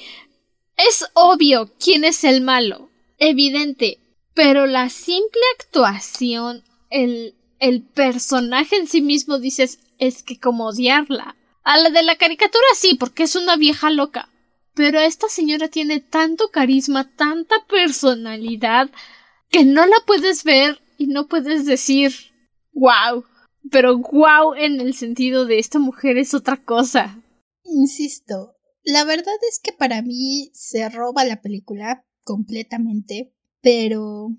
es 0.77 1.05
obvio 1.13 1.73
quién 1.79 2.03
es 2.03 2.23
el 2.23 2.41
malo, 2.41 2.89
evidente, 3.17 3.99
pero 4.33 4.65
la 4.65 4.89
simple 4.89 5.41
actuación, 5.59 6.63
el, 6.89 7.35
el 7.59 7.83
personaje 7.83 8.77
en 8.77 8.87
sí 8.87 9.01
mismo 9.01 9.39
dices, 9.39 9.79
es 9.97 10.23
que 10.23 10.39
como 10.39 10.67
odiarla. 10.67 11.35
A 11.63 11.77
la 11.77 11.89
de 11.89 12.03
la 12.03 12.17
caricatura 12.17 12.65
sí, 12.75 12.95
porque 12.95 13.23
es 13.23 13.35
una 13.35 13.55
vieja 13.55 13.89
loca. 13.89 14.29
Pero 14.75 14.99
esta 14.99 15.29
señora 15.29 15.69
tiene 15.69 15.99
tanto 15.99 16.49
carisma, 16.49 17.09
tanta 17.15 17.65
personalidad, 17.67 18.89
que 19.49 19.63
no 19.63 19.85
la 19.85 19.97
puedes 20.05 20.43
ver 20.43 20.81
y 20.97 21.07
no 21.07 21.27
puedes 21.27 21.65
decir 21.65 22.34
wow. 22.75 23.25
Pero 23.71 23.97
wow 23.97 24.53
en 24.53 24.79
el 24.79 24.93
sentido 24.93 25.45
de 25.45 25.57
esta 25.57 25.79
mujer 25.79 26.19
es 26.19 26.35
otra 26.35 26.63
cosa. 26.63 27.19
Insisto, 27.63 28.55
la 28.83 29.03
verdad 29.05 29.33
es 29.49 29.59
que 29.59 29.73
para 29.73 30.03
mí 30.03 30.51
se 30.53 30.87
roba 30.89 31.25
la 31.25 31.41
película 31.41 32.05
completamente, 32.23 33.33
pero 33.61 34.29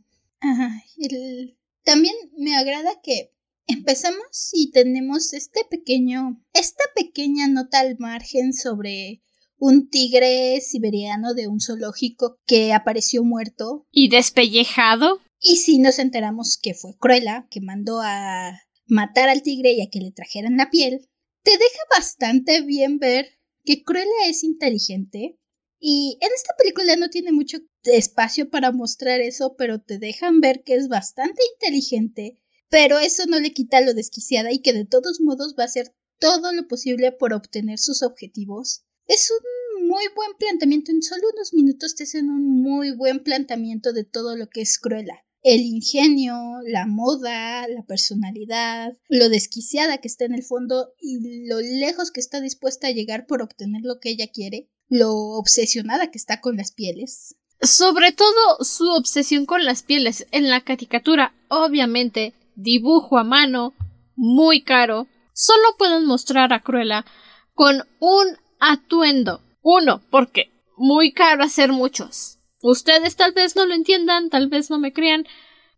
también 1.83 2.15
me 2.37 2.57
agrada 2.57 3.01
que 3.03 3.33
Empezamos 3.69 4.51
y 4.53 4.71
tenemos 4.71 5.33
este 5.33 5.63
pequeño, 5.69 6.41
esta 6.53 6.85
pequeña 6.95 7.49
nota 7.49 7.81
al 7.81 7.97
margen 7.99 8.53
sobre 8.53 9.23
un 9.59 9.89
tigre 9.91 10.61
siberiano 10.61 11.35
de 11.35 11.49
un 11.49 11.61
zoológico 11.61 12.39
que 12.47 12.73
apareció 12.73 13.25
muerto. 13.25 13.85
¿Y 13.91 14.09
despellejado? 14.09 15.21
Y 15.39 15.57
si 15.57 15.79
nos 15.79 15.99
enteramos 15.99 16.59
que 16.61 16.75
fue 16.75 16.97
Cruella, 16.99 17.47
que 17.51 17.61
mandó 17.61 18.01
a 18.03 18.61
matar 18.87 19.29
al 19.29 19.43
tigre 19.43 19.73
y 19.73 19.83
a 19.83 19.91
que 19.91 20.01
le 20.01 20.13
trajeran 20.13 20.57
la 20.57 20.71
piel, 20.71 21.09
te 21.43 21.53
deja 21.53 21.81
bastante 21.91 22.63
bien 22.63 22.99
ver 22.99 23.39
que 23.65 23.85
Cruella 23.85 24.27
es 24.27 24.45
inteligente. 24.45 25.39
Y 25.79 26.19
en 26.21 26.31
esta 26.35 26.55
película 26.57 26.97
no 26.97 27.11
tiene 27.11 27.33
mucho 27.33 27.59
espacio 27.85 28.51
para 28.51 28.73
mostrar 28.73 29.21
eso, 29.21 29.57
pero 29.57 29.81
te 29.81 29.99
dejan 29.99 30.41
ver 30.41 30.63
que 30.65 30.75
es 30.75 30.89
bastante 30.89 31.43
inteligente 31.55 32.41
pero 32.69 32.99
eso 32.99 33.27
no 33.27 33.39
le 33.39 33.53
quita 33.53 33.81
lo 33.81 33.95
desquiciada 33.95 34.53
y 34.53 34.61
que 34.61 34.73
de 34.73 34.85
todos 34.85 35.21
modos 35.21 35.55
va 35.59 35.63
a 35.65 35.67
hacer 35.67 35.95
todo 36.19 36.53
lo 36.53 36.67
posible 36.67 37.13
por 37.13 37.33
obtener 37.33 37.79
sus 37.79 38.03
objetivos. 38.03 38.85
Es 39.07 39.31
un 39.31 39.87
muy 39.87 40.05
buen 40.15 40.33
planteamiento, 40.39 40.91
en 40.91 41.03
solo 41.03 41.23
unos 41.33 41.55
minutos 41.55 41.95
te 41.95 42.05
hacen 42.05 42.29
un 42.29 42.63
muy 42.63 42.97
buen 42.97 43.23
planteamiento 43.23 43.93
de 43.93 44.05
todo 44.05 44.37
lo 44.37 44.49
que 44.49 44.63
es 44.63 44.79
Cruella. 44.79 45.25
El 45.49 45.61
ingenio, 45.61 46.35
la 46.67 46.89
moda, 46.89 47.69
la 47.69 47.85
personalidad, 47.87 48.93
lo 49.09 49.29
desquiciada 49.29 49.99
que 49.99 50.09
está 50.09 50.25
en 50.25 50.35
el 50.35 50.43
fondo 50.43 50.89
y 51.01 51.47
lo 51.47 51.61
lejos 51.61 52.11
que 52.11 52.19
está 52.19 52.41
dispuesta 52.41 52.89
a 52.89 52.91
llegar 52.91 53.27
por 53.29 53.43
obtener 53.43 53.83
lo 53.85 54.01
que 54.01 54.11
ella 54.11 54.27
quiere, 54.27 54.69
lo 54.89 55.15
obsesionada 55.39 56.11
que 56.11 56.19
está 56.19 56.41
con 56.41 56.57
las 56.57 56.73
pieles. 56.73 57.37
Sobre 57.61 58.11
todo 58.11 58.65
su 58.65 58.91
obsesión 58.91 59.47
con 59.47 59.65
las 59.65 59.85
pieles 59.85 60.27
en 60.33 60.51
la 60.51 60.63
caricatura, 60.63 61.33
obviamente, 61.47 62.35
dibujo 62.57 63.17
a 63.17 63.23
mano, 63.23 63.73
muy 64.17 64.65
caro, 64.65 65.07
solo 65.33 65.77
pueden 65.79 66.07
mostrar 66.07 66.53
a 66.53 66.65
Cruella 66.65 67.07
con 67.55 67.85
un 68.01 68.37
atuendo. 68.59 69.43
Uno, 69.63 70.03
porque 70.11 70.51
muy 70.77 71.13
caro 71.13 71.45
hacer 71.45 71.71
muchos. 71.71 72.36
Ustedes 72.69 73.17
tal 73.17 73.33
vez 73.33 73.57
no 73.57 73.67
lo 73.67 73.75
entiendan, 73.75 74.31
tal 74.31 74.49
vez 74.49 74.71
no 74.71 74.79
me 74.79 74.93
crean, 74.93 75.27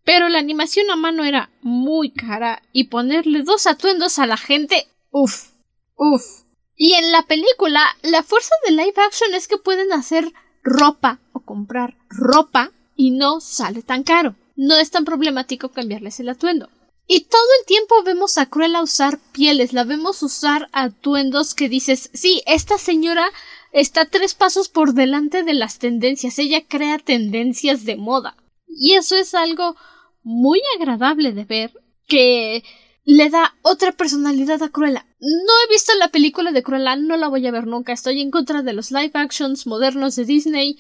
pero 0.05 0.29
la 0.29 0.39
animación 0.39 0.91
a 0.91 0.97
mano 0.97 1.25
era 1.25 1.51
muy 1.61 2.13
cara 2.13 2.63
y 2.73 2.85
ponerle 2.85 3.43
dos 3.43 3.67
atuendos 3.67 4.19
a 4.19 4.27
la 4.27 4.37
gente, 4.37 4.89
uff, 5.11 5.51
uff. 5.97 6.45
Y 6.77 6.95
en 6.95 7.13
la 7.13 7.23
película, 7.23 7.83
la 8.03 8.23
fuerza 8.23 8.55
de 8.65 8.73
live 8.73 8.95
action 8.97 9.35
es 9.35 9.49
que 9.49 9.59
pueden 9.59 9.93
hacer 9.93 10.33
ropa 10.63 11.21
o 11.33 11.41
comprar 11.41 11.97
ropa 12.09 12.71
y 12.97 13.11
no 13.11 13.41
sale 13.41 13.83
tan 13.83 14.03
caro 14.03 14.37
no 14.59 14.77
es 14.77 14.91
tan 14.91 15.05
problemático 15.05 15.71
cambiarles 15.71 16.19
el 16.19 16.29
atuendo. 16.29 16.69
Y 17.07 17.21
todo 17.21 17.49
el 17.61 17.67
tiempo 17.67 18.03
vemos 18.03 18.37
a 18.37 18.47
Cruella 18.47 18.83
usar 18.83 19.19
pieles, 19.33 19.73
la 19.73 19.85
vemos 19.85 20.23
usar 20.23 20.69
atuendos 20.73 21.55
que 21.55 21.69
dices, 21.69 22.11
sí, 22.13 22.43
esta 22.45 22.77
señora 22.77 23.31
está 23.73 24.07
tres 24.07 24.35
pasos 24.35 24.69
por 24.69 24.95
delante 24.95 25.43
de 25.43 25.55
las 25.55 25.79
tendencias, 25.79 26.39
ella 26.39 26.65
crea 26.67 26.99
tendencias 26.99 27.85
de 27.85 27.97
moda. 27.97 28.37
Y 28.67 28.95
eso 28.95 29.17
es 29.17 29.35
algo 29.35 29.77
muy 30.23 30.61
agradable 30.79 31.33
de 31.33 31.45
ver, 31.45 31.73
que 32.07 32.63
le 33.05 33.31
da 33.31 33.55
otra 33.63 33.93
personalidad 33.93 34.63
a 34.63 34.69
Cruella. 34.69 35.07
No 35.21 35.53
he 35.65 35.73
visto 35.73 35.93
la 35.99 36.09
película 36.09 36.53
de 36.53 36.63
Cruella, 36.63 36.97
no 36.97 37.17
la 37.17 37.29
voy 37.29 37.47
a 37.47 37.51
ver 37.51 37.67
nunca, 37.67 37.93
estoy 37.93 38.21
en 38.21 38.31
contra 38.31 38.63
de 38.63 38.73
los 38.73 38.91
live 38.91 39.13
actions 39.15 39.67
modernos 39.67 40.17
de 40.17 40.25
Disney, 40.25 40.79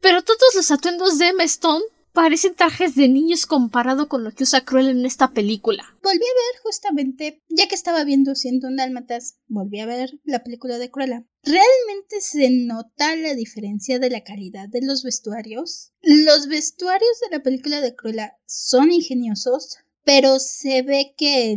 pero 0.00 0.22
todos 0.22 0.54
los 0.54 0.70
atuendos 0.70 1.18
de 1.18 1.28
Emma 1.28 1.44
Stone 1.44 1.84
parecen 2.12 2.54
trajes 2.54 2.94
de 2.94 3.08
niños 3.08 3.46
comparado 3.46 4.08
con 4.08 4.24
lo 4.24 4.32
que 4.32 4.44
usa 4.44 4.64
Cruella 4.64 4.90
en 4.90 5.04
esta 5.06 5.32
película. 5.32 5.84
Volví 6.02 6.16
a 6.16 6.18
ver 6.18 6.62
justamente, 6.62 7.42
ya 7.48 7.68
que 7.68 7.74
estaba 7.74 8.04
viendo 8.04 8.34
Ciento 8.34 8.68
Dálmatas, 8.70 9.38
volví 9.46 9.80
a 9.80 9.86
ver 9.86 10.18
la 10.24 10.42
película 10.42 10.78
de 10.78 10.90
Cruella. 10.90 11.24
Realmente 11.42 12.20
se 12.20 12.50
nota 12.50 13.16
la 13.16 13.34
diferencia 13.34 13.98
de 13.98 14.10
la 14.10 14.24
calidad 14.24 14.68
de 14.68 14.82
los 14.82 15.02
vestuarios. 15.02 15.92
Los 16.02 16.48
vestuarios 16.48 17.20
de 17.22 17.36
la 17.36 17.42
película 17.42 17.80
de 17.80 17.94
Cruella 17.94 18.36
son 18.46 18.92
ingeniosos, 18.92 19.78
pero 20.04 20.38
se 20.38 20.82
ve 20.82 21.14
que 21.16 21.56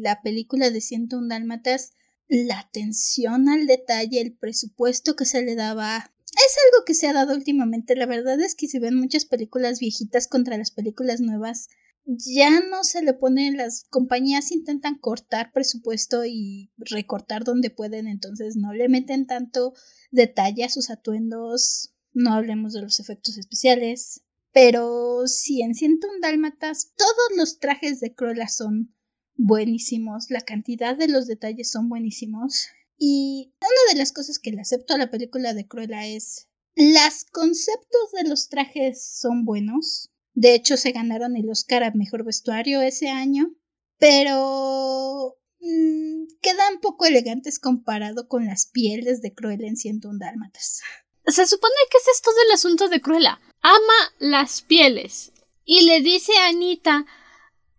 la 0.00 0.20
película 0.22 0.70
de 0.70 0.80
Ciento 0.80 1.20
Dálmatas 1.20 1.92
la 2.28 2.58
atención 2.60 3.48
al 3.48 3.66
detalle, 3.66 4.20
el 4.20 4.36
presupuesto 4.36 5.16
que 5.16 5.24
se 5.24 5.42
le 5.42 5.54
daba 5.54 6.12
es 6.46 6.56
algo 6.66 6.84
que 6.84 6.94
se 6.94 7.08
ha 7.08 7.12
dado 7.12 7.34
últimamente. 7.34 7.96
La 7.96 8.06
verdad 8.06 8.40
es 8.40 8.54
que 8.54 8.68
si 8.68 8.78
ven 8.78 8.94
muchas 8.94 9.24
películas 9.24 9.80
viejitas 9.80 10.28
contra 10.28 10.56
las 10.56 10.70
películas 10.70 11.20
nuevas, 11.20 11.68
ya 12.04 12.60
no 12.60 12.84
se 12.84 13.02
le 13.02 13.12
pone, 13.12 13.52
las 13.52 13.84
compañías 13.90 14.50
intentan 14.50 14.96
cortar 14.96 15.52
presupuesto 15.52 16.24
y 16.24 16.70
recortar 16.78 17.44
donde 17.44 17.68
pueden, 17.68 18.08
entonces 18.08 18.56
no 18.56 18.72
le 18.72 18.88
meten 18.88 19.26
tanto 19.26 19.74
detalle 20.10 20.64
a 20.64 20.70
sus 20.70 20.88
atuendos, 20.88 21.92
no 22.14 22.32
hablemos 22.32 22.72
de 22.72 22.80
los 22.80 22.98
efectos 22.98 23.36
especiales, 23.36 24.22
pero 24.52 25.26
si 25.26 25.60
en 25.60 25.72
un 25.72 26.20
Dálmatas 26.22 26.92
todos 26.96 27.36
los 27.36 27.58
trajes 27.58 28.00
de 28.00 28.14
Cruella 28.14 28.48
son 28.48 28.94
buenísimos, 29.36 30.30
la 30.30 30.40
cantidad 30.40 30.96
de 30.96 31.08
los 31.08 31.26
detalles 31.26 31.70
son 31.70 31.90
buenísimos 31.90 32.68
y 32.98 33.54
una 33.60 33.92
de 33.92 33.98
las 33.98 34.12
cosas 34.12 34.38
que 34.38 34.50
le 34.50 34.60
acepto 34.60 34.94
a 34.94 34.98
la 34.98 35.10
película 35.10 35.54
de 35.54 35.66
Cruella 35.66 36.06
es 36.06 36.48
los 36.74 37.24
conceptos 37.32 38.12
de 38.12 38.28
los 38.28 38.48
trajes 38.48 39.04
son 39.04 39.44
buenos. 39.44 40.10
De 40.34 40.54
hecho, 40.54 40.76
se 40.76 40.92
ganaron 40.92 41.36
el 41.36 41.50
Oscar 41.50 41.82
a 41.82 41.90
Mejor 41.90 42.24
Vestuario 42.24 42.80
ese 42.82 43.08
año. 43.08 43.52
Pero 43.98 45.36
mmm, 45.58 46.26
quedan 46.40 46.78
poco 46.80 47.06
elegantes 47.06 47.58
comparado 47.58 48.28
con 48.28 48.46
las 48.46 48.66
pieles 48.66 49.22
de 49.22 49.34
Cruella 49.34 49.66
en 49.66 49.76
101 49.76 50.18
Dálmatas. 50.20 50.82
Se 51.26 51.46
supone 51.48 51.74
que 51.90 51.98
es 51.98 52.22
todo 52.22 52.36
el 52.46 52.52
asunto 52.52 52.88
de 52.88 53.00
Cruella. 53.00 53.40
Ama 53.60 54.14
las 54.20 54.62
pieles. 54.62 55.32
Y 55.64 55.82
le 55.82 56.00
dice 56.00 56.32
a 56.36 56.46
Anita 56.46 57.06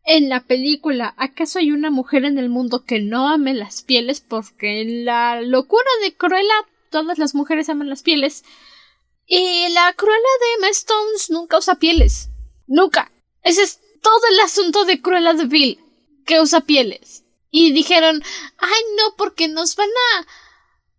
en 0.10 0.28
la 0.28 0.42
película, 0.42 1.14
¿acaso 1.18 1.60
hay 1.60 1.72
una 1.72 1.92
mujer 1.92 2.26
en 2.26 2.40
el 2.40 2.50
mundo 2.50 2.84
que 2.84 3.00
no 3.00 3.30
ame 3.30 3.54
las 3.54 3.84
pieles? 3.84 4.22
Porque 4.22 4.82
en 4.82 5.06
la 5.06 5.40
locura 5.40 5.86
de 6.02 6.18
Cruella 6.18 6.66
todas 6.90 7.20
las 7.20 7.36
mujeres 7.36 7.70
aman 7.70 7.90
las 7.90 8.02
pieles. 8.02 8.44
Y 9.28 9.70
la 9.70 9.94
Cruella 9.94 10.18
de 10.18 10.54
Emma 10.58 10.70
Stones 10.70 11.30
nunca 11.30 11.60
usa 11.60 11.76
pieles. 11.76 12.30
Nunca. 12.66 13.12
Ese 13.44 13.62
es 13.62 13.82
todo 14.02 14.20
el 14.32 14.40
asunto 14.40 14.84
de 14.86 15.00
Cruella 15.00 15.34
de 15.34 15.46
Bill, 15.46 15.80
que 16.26 16.42
usa 16.42 16.62
pieles. 16.62 17.24
Y 17.52 17.72
dijeron, 17.72 18.24
ay 18.58 18.82
no, 18.98 19.16
porque 19.16 19.48
nos 19.48 19.76
van 19.76 19.90
a... 19.90 20.26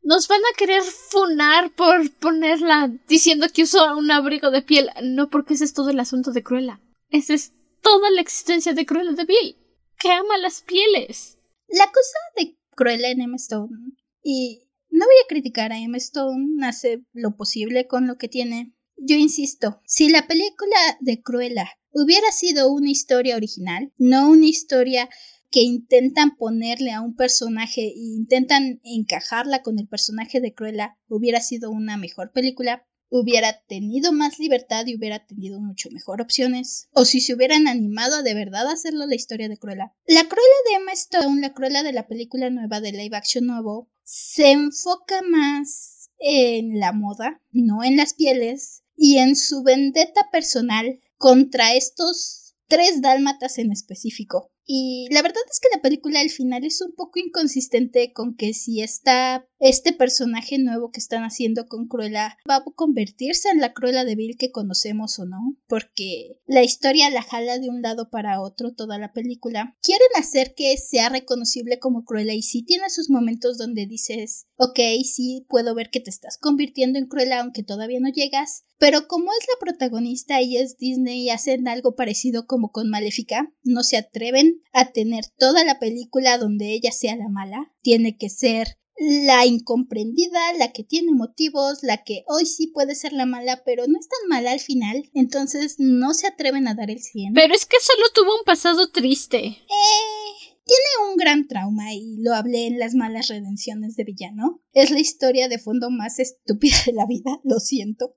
Nos 0.02 0.28
van 0.28 0.40
a 0.40 0.56
querer 0.56 0.82
funar 0.82 1.72
por 1.72 2.10
ponerla 2.12 2.90
diciendo 3.08 3.48
que 3.52 3.64
usó 3.64 3.96
un 3.96 4.12
abrigo 4.12 4.52
de 4.52 4.62
piel. 4.62 4.88
No, 5.02 5.28
porque 5.30 5.54
ese 5.54 5.64
es 5.64 5.74
todo 5.74 5.90
el 5.90 5.98
asunto 5.98 6.30
de 6.30 6.44
Cruella. 6.44 6.80
Ese 7.10 7.34
es 7.34 7.52
toda 7.82 8.10
la 8.10 8.20
existencia 8.20 8.72
de 8.72 8.86
Cruella 8.86 9.12
de 9.12 9.24
Vil, 9.24 9.56
que 9.98 10.10
ama 10.10 10.38
las 10.38 10.62
pieles. 10.62 11.38
La 11.68 11.86
cosa 11.86 12.18
de 12.36 12.56
Cruella 12.74 13.08
en 13.10 13.20
Emma 13.20 13.36
Stone, 13.36 13.92
y 14.22 14.62
no 14.90 15.06
voy 15.06 15.14
a 15.24 15.28
criticar 15.28 15.72
a 15.72 15.78
Emma 15.78 15.98
Stone, 15.98 16.66
hace 16.66 17.04
lo 17.12 17.36
posible 17.36 17.86
con 17.86 18.06
lo 18.06 18.16
que 18.16 18.28
tiene. 18.28 18.74
Yo 18.96 19.16
insisto, 19.16 19.80
si 19.86 20.10
la 20.10 20.26
película 20.26 20.76
de 21.00 21.22
Cruella 21.22 21.70
hubiera 21.92 22.30
sido 22.32 22.72
una 22.72 22.90
historia 22.90 23.36
original, 23.36 23.92
no 23.96 24.30
una 24.30 24.46
historia 24.46 25.08
que 25.50 25.60
intentan 25.60 26.36
ponerle 26.36 26.92
a 26.92 27.00
un 27.00 27.16
personaje 27.16 27.82
e 27.82 27.94
intentan 27.96 28.80
encajarla 28.84 29.62
con 29.62 29.78
el 29.78 29.88
personaje 29.88 30.40
de 30.40 30.54
Cruella 30.54 30.96
hubiera 31.08 31.40
sido 31.40 31.70
una 31.70 31.96
mejor 31.96 32.30
película, 32.32 32.86
hubiera 33.10 33.60
tenido 33.66 34.12
más 34.12 34.38
libertad 34.38 34.86
y 34.86 34.96
hubiera 34.96 35.26
tenido 35.26 35.60
mucho 35.60 35.90
mejor 35.90 36.22
opciones. 36.22 36.88
O 36.92 37.04
si 37.04 37.20
se 37.20 37.34
hubieran 37.34 37.68
animado 37.68 38.16
a 38.16 38.22
de 38.22 38.34
verdad 38.34 38.68
hacerlo 38.68 39.06
la 39.06 39.16
historia 39.16 39.48
de 39.48 39.58
Cruella. 39.58 39.92
La 40.06 40.24
Cruella 40.24 40.56
de 40.68 40.76
Emma 40.76 40.92
Stone, 40.92 41.40
la 41.40 41.52
Cruella 41.52 41.82
de 41.82 41.92
la 41.92 42.06
película 42.06 42.48
nueva 42.50 42.80
de 42.80 42.92
live 42.92 43.16
action 43.16 43.46
nuevo, 43.46 43.90
se 44.04 44.52
enfoca 44.52 45.22
más 45.22 46.10
en 46.18 46.78
la 46.78 46.92
moda, 46.92 47.42
no 47.50 47.84
en 47.84 47.96
las 47.96 48.14
pieles, 48.14 48.82
y 49.02 49.16
en 49.16 49.34
su 49.34 49.62
vendetta 49.62 50.28
personal 50.30 51.00
contra 51.16 51.74
estos 51.74 52.54
tres 52.68 53.00
dálmatas 53.00 53.56
en 53.56 53.72
específico. 53.72 54.52
Y 54.72 55.08
la 55.10 55.22
verdad 55.22 55.42
es 55.50 55.58
que 55.58 55.66
la 55.74 55.82
película 55.82 56.20
al 56.20 56.30
final 56.30 56.64
es 56.64 56.80
un 56.80 56.92
poco 56.92 57.18
inconsistente 57.18 58.12
con 58.12 58.36
que 58.36 58.54
si 58.54 58.82
está 58.82 59.44
este 59.58 59.92
personaje 59.92 60.58
nuevo 60.60 60.92
que 60.92 61.00
están 61.00 61.24
haciendo 61.24 61.66
con 61.66 61.88
Cruella 61.88 62.38
va 62.48 62.58
a 62.58 62.64
convertirse 62.76 63.48
en 63.48 63.60
la 63.60 63.72
Cruella 63.72 64.04
de 64.04 64.16
que 64.38 64.52
conocemos 64.52 65.18
o 65.18 65.26
no, 65.26 65.56
porque 65.66 66.38
la 66.46 66.62
historia 66.62 67.10
la 67.10 67.22
jala 67.22 67.58
de 67.58 67.68
un 67.68 67.82
lado 67.82 68.10
para 68.10 68.40
otro 68.40 68.72
toda 68.72 68.96
la 68.96 69.12
película. 69.12 69.76
Quieren 69.82 70.06
hacer 70.16 70.54
que 70.54 70.76
sea 70.76 71.08
reconocible 71.08 71.80
como 71.80 72.04
Cruella 72.04 72.34
y 72.34 72.42
sí 72.42 72.62
tiene 72.62 72.90
sus 72.90 73.10
momentos 73.10 73.58
donde 73.58 73.86
dices, 73.86 74.46
ok, 74.56 74.78
sí 75.02 75.46
puedo 75.48 75.74
ver 75.74 75.90
que 75.90 75.98
te 75.98 76.10
estás 76.10 76.38
convirtiendo 76.38 77.00
en 77.00 77.08
Cruella 77.08 77.40
aunque 77.40 77.64
todavía 77.64 77.98
no 77.98 78.10
llegas, 78.10 78.66
pero 78.78 79.08
como 79.08 79.32
es 79.32 79.46
la 79.48 79.58
protagonista 79.58 80.40
y 80.40 80.58
es 80.58 80.78
Disney 80.78 81.24
y 81.24 81.30
hacen 81.30 81.66
algo 81.66 81.96
parecido 81.96 82.46
como 82.46 82.70
con 82.70 82.88
Maléfica, 82.88 83.52
no 83.64 83.82
se 83.82 83.96
atreven 83.96 84.59
a 84.72 84.92
tener 84.92 85.24
toda 85.38 85.64
la 85.64 85.78
película 85.78 86.38
donde 86.38 86.72
ella 86.72 86.92
sea 86.92 87.16
la 87.16 87.28
mala. 87.28 87.72
Tiene 87.82 88.16
que 88.16 88.28
ser 88.28 88.78
la 89.00 89.46
incomprendida, 89.46 90.52
la 90.58 90.72
que 90.72 90.84
tiene 90.84 91.12
motivos, 91.12 91.82
la 91.82 92.04
que 92.04 92.24
hoy 92.26 92.44
sí 92.44 92.66
puede 92.66 92.94
ser 92.94 93.14
la 93.14 93.24
mala, 93.24 93.62
pero 93.64 93.86
no 93.86 93.98
es 93.98 94.08
tan 94.08 94.28
mala 94.28 94.52
al 94.52 94.60
final. 94.60 95.10
Entonces 95.14 95.76
no 95.78 96.12
se 96.12 96.26
atreven 96.26 96.68
a 96.68 96.74
dar 96.74 96.90
el 96.90 97.00
100. 97.00 97.32
Pero 97.32 97.54
es 97.54 97.64
que 97.64 97.78
solo 97.80 98.04
tuvo 98.14 98.36
un 98.36 98.44
pasado 98.44 98.90
triste. 98.90 99.38
Eh, 99.38 100.50
tiene 100.64 101.10
un 101.10 101.16
gran 101.16 101.48
trauma 101.48 101.94
y 101.94 102.18
lo 102.18 102.34
hablé 102.34 102.66
en 102.66 102.78
las 102.78 102.94
malas 102.94 103.28
redenciones 103.28 103.96
de 103.96 104.04
villano. 104.04 104.62
Es 104.72 104.90
la 104.90 105.00
historia 105.00 105.48
de 105.48 105.58
fondo 105.58 105.90
más 105.90 106.18
estúpida 106.18 106.76
de 106.86 106.92
la 106.92 107.06
vida, 107.06 107.40
lo 107.42 107.58
siento. 107.58 108.14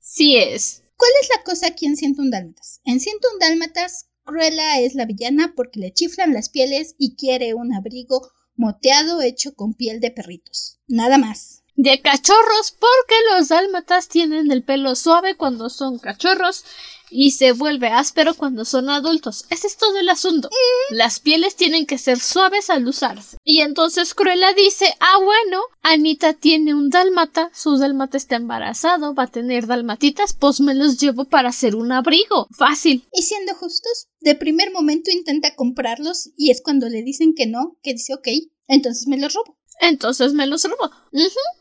Sí 0.00 0.36
es. 0.36 0.82
¿Cuál 0.96 1.10
es 1.22 1.28
la 1.36 1.42
cosa 1.42 1.66
aquí 1.68 1.86
en 1.86 1.96
un 2.18 2.30
Dálmatas? 2.30 2.80
En 2.84 2.98
un 2.98 3.38
Dálmatas, 3.40 4.06
Cruella 4.24 4.80
es 4.80 4.94
la 4.94 5.04
villana 5.04 5.52
porque 5.54 5.80
le 5.80 5.92
chiflan 5.92 6.32
las 6.32 6.48
pieles 6.48 6.94
y 6.98 7.14
quiere 7.14 7.54
un 7.54 7.74
abrigo 7.74 8.30
moteado 8.56 9.20
hecho 9.20 9.54
con 9.54 9.74
piel 9.74 10.00
de 10.00 10.10
perritos. 10.10 10.78
Nada 10.86 11.18
más. 11.18 11.62
De 11.76 12.00
cachorros 12.00 12.72
porque 12.78 13.14
los 13.32 13.48
dálmatas 13.48 14.08
tienen 14.08 14.50
el 14.52 14.62
pelo 14.62 14.94
suave 14.94 15.36
cuando 15.36 15.68
son 15.68 15.98
cachorros 15.98 16.64
y 17.10 17.32
se 17.32 17.52
vuelve 17.52 17.88
áspero 17.88 18.34
cuando 18.34 18.64
son 18.64 18.90
adultos. 18.90 19.44
Ese 19.50 19.66
es 19.66 19.76
todo 19.76 19.98
el 19.98 20.08
asunto. 20.08 20.50
Las 20.90 21.20
pieles 21.20 21.54
tienen 21.56 21.86
que 21.86 21.98
ser 21.98 22.18
suaves 22.18 22.70
al 22.70 22.86
usarse. 22.86 23.38
Y 23.44 23.60
entonces 23.60 24.14
Cruella 24.14 24.52
dice, 24.52 24.94
ah 25.00 25.18
bueno, 25.22 25.62
Anita 25.82 26.32
tiene 26.32 26.74
un 26.74 26.90
dálmata, 26.90 27.50
su 27.54 27.76
dálmata 27.76 28.16
está 28.16 28.36
embarazado, 28.36 29.14
va 29.14 29.24
a 29.24 29.28
tener 29.28 29.66
dalmatitas, 29.66 30.32
pues 30.32 30.60
me 30.60 30.74
los 30.74 30.98
llevo 30.98 31.24
para 31.24 31.50
hacer 31.50 31.76
un 31.76 31.92
abrigo. 31.92 32.48
Fácil. 32.50 33.04
Y 33.12 33.22
siendo 33.22 33.54
justos, 33.54 34.08
de 34.24 34.34
primer 34.34 34.72
momento 34.72 35.10
intenta 35.10 35.54
comprarlos 35.54 36.30
y 36.36 36.50
es 36.50 36.62
cuando 36.62 36.88
le 36.88 37.02
dicen 37.02 37.34
que 37.34 37.46
no, 37.46 37.76
que 37.82 37.92
dice 37.92 38.14
ok, 38.14 38.28
entonces 38.66 39.06
me 39.06 39.18
los 39.18 39.34
robo. 39.34 39.56
Entonces 39.80 40.32
me 40.32 40.46
los 40.46 40.64
robo. 40.64 40.90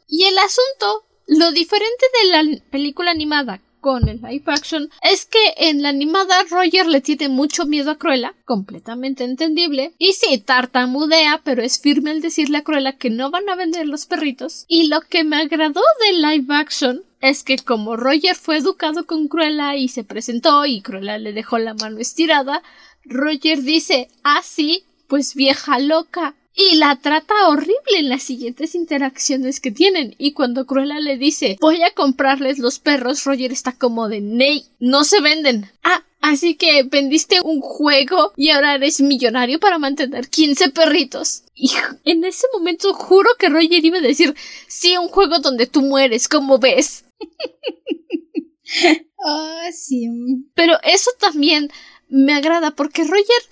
Y 0.08 0.24
el 0.24 0.38
asunto, 0.38 1.06
lo 1.28 1.52
diferente 1.52 2.06
de 2.22 2.30
la 2.30 2.62
película 2.72 3.12
animada 3.12 3.62
con 3.82 4.08
el 4.08 4.22
live 4.22 4.46
action 4.46 4.90
es 5.02 5.26
que 5.26 5.54
en 5.58 5.82
la 5.82 5.90
animada 5.90 6.36
Roger 6.50 6.88
le 6.88 7.02
tiene 7.02 7.28
mucho 7.28 7.66
miedo 7.66 7.92
a 7.92 7.98
Cruella, 7.98 8.34
completamente 8.46 9.26
entendible, 9.26 9.94
y 9.98 10.14
sí, 10.14 10.38
tartamudea, 10.38 11.42
pero 11.44 11.62
es 11.62 11.82
firme 11.82 12.12
al 12.12 12.22
decirle 12.22 12.60
a 12.60 12.64
Cruella 12.64 12.94
que 12.94 13.10
no 13.10 13.30
van 13.30 13.50
a 13.50 13.56
vender 13.56 13.88
los 13.88 14.06
perritos. 14.06 14.64
Y 14.70 14.88
lo 14.88 15.02
que 15.02 15.26
me 15.26 15.36
agradó 15.36 15.82
del 16.00 16.22
live 16.22 16.56
action 16.56 17.04
es 17.24 17.44
que 17.44 17.56
como 17.58 17.96
Roger 17.96 18.36
fue 18.36 18.58
educado 18.58 19.06
con 19.06 19.30
Cruella 19.30 19.78
y 19.78 19.88
se 19.88 20.04
presentó 20.04 20.66
y 20.66 20.82
Cruella 20.82 21.18
le 21.18 21.32
dejó 21.32 21.58
la 21.58 21.74
mano 21.74 22.00
estirada, 22.00 22.62
Roger 23.06 23.62
dice, 23.64 24.10
ah 24.24 24.42
sí, 24.44 24.84
pues 25.08 25.34
vieja 25.34 25.80
loca, 25.80 26.36
y 26.56 26.76
la 26.76 26.98
trata 26.98 27.48
horrible 27.48 27.98
en 27.98 28.10
las 28.10 28.24
siguientes 28.24 28.76
interacciones 28.76 29.60
que 29.60 29.72
tienen. 29.72 30.16
Y 30.18 30.34
cuando 30.34 30.66
Cruella 30.66 31.00
le 31.00 31.18
dice 31.18 31.58
voy 31.60 31.82
a 31.82 31.94
comprarles 31.94 32.60
los 32.60 32.80
perros, 32.80 33.24
Roger 33.24 33.52
está 33.52 33.72
como 33.72 34.08
de 34.10 34.22
Ney, 34.22 34.66
no 34.80 35.04
se 35.04 35.22
venden. 35.22 35.72
Ah, 35.84 36.04
así 36.22 36.56
que 36.56 36.84
vendiste 36.84 37.42
un 37.42 37.62
juego 37.62 38.34
y 38.36 38.50
ahora 38.50 38.76
eres 38.76 39.02
millonario 39.02 39.60
para 39.60 39.80
mantener 39.80 40.30
15 40.30 40.70
perritos. 40.70 41.44
Y 41.56 41.72
en 42.04 42.24
ese 42.24 42.48
momento 42.54 42.94
juro 42.94 43.30
que 43.40 43.50
Roger 43.50 43.84
iba 43.84 43.98
a 43.98 44.02
decir 44.02 44.36
sí, 44.68 44.98
un 44.98 45.08
juego 45.08 45.40
donde 45.40 45.68
tú 45.68 45.82
mueres, 45.82 46.28
como 46.28 46.60
ves. 46.60 47.03
Ah, 49.26 49.70
sí. 49.72 50.08
Pero 50.54 50.78
eso 50.84 51.12
también 51.20 51.70
me 52.10 52.34
agrada 52.34 52.72
porque 52.72 53.04
Roger 53.04 53.44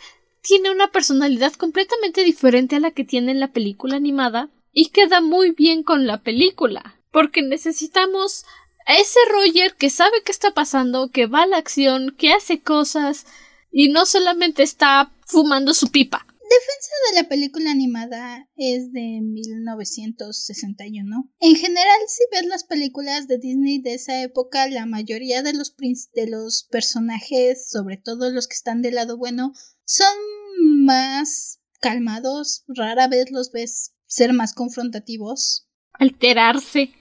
tiene 0.41 0.71
una 0.71 0.91
personalidad 0.91 1.53
completamente 1.53 2.23
diferente 2.23 2.75
a 2.75 2.79
la 2.79 2.91
que 2.91 3.03
tiene 3.05 3.31
en 3.31 3.39
la 3.39 3.51
película 3.51 3.95
animada 3.95 4.49
y 4.73 4.89
queda 4.89 5.21
muy 5.21 5.51
bien 5.51 5.83
con 5.83 6.07
la 6.07 6.21
película, 6.21 6.99
porque 7.11 7.41
necesitamos 7.41 8.45
a 8.87 8.95
ese 8.95 9.19
Roger 9.31 9.75
que 9.75 9.89
sabe 9.89 10.23
qué 10.25 10.31
está 10.31 10.51
pasando, 10.53 11.09
que 11.09 11.27
va 11.27 11.43
a 11.43 11.47
la 11.47 11.57
acción, 11.57 12.15
que 12.17 12.33
hace 12.33 12.61
cosas 12.61 13.25
y 13.71 13.89
no 13.89 14.05
solamente 14.05 14.63
está 14.63 15.11
fumando 15.25 15.73
su 15.73 15.91
pipa. 15.91 16.25
Defensa 16.51 16.91
de 17.09 17.15
la 17.21 17.29
película 17.29 17.71
animada 17.71 18.49
es 18.57 18.91
de 18.91 19.21
1961. 19.21 21.31
En 21.39 21.55
general, 21.55 21.99
si 22.09 22.23
ves 22.29 22.45
las 22.45 22.65
películas 22.65 23.29
de 23.29 23.37
Disney 23.37 23.81
de 23.81 23.93
esa 23.93 24.21
época, 24.21 24.67
la 24.67 24.85
mayoría 24.85 25.43
de 25.43 25.53
los, 25.53 25.77
de 25.77 26.27
los 26.27 26.67
personajes, 26.69 27.69
sobre 27.69 27.95
todo 27.95 28.31
los 28.31 28.49
que 28.49 28.55
están 28.55 28.81
del 28.81 28.95
lado 28.95 29.17
bueno, 29.17 29.53
son 29.85 30.13
más 30.83 31.61
calmados, 31.79 32.65
rara 32.67 33.07
vez 33.07 33.31
los 33.31 33.53
ves 33.53 33.93
ser 34.05 34.33
más 34.33 34.53
confrontativos. 34.53 35.69
Alterarse. 35.93 36.91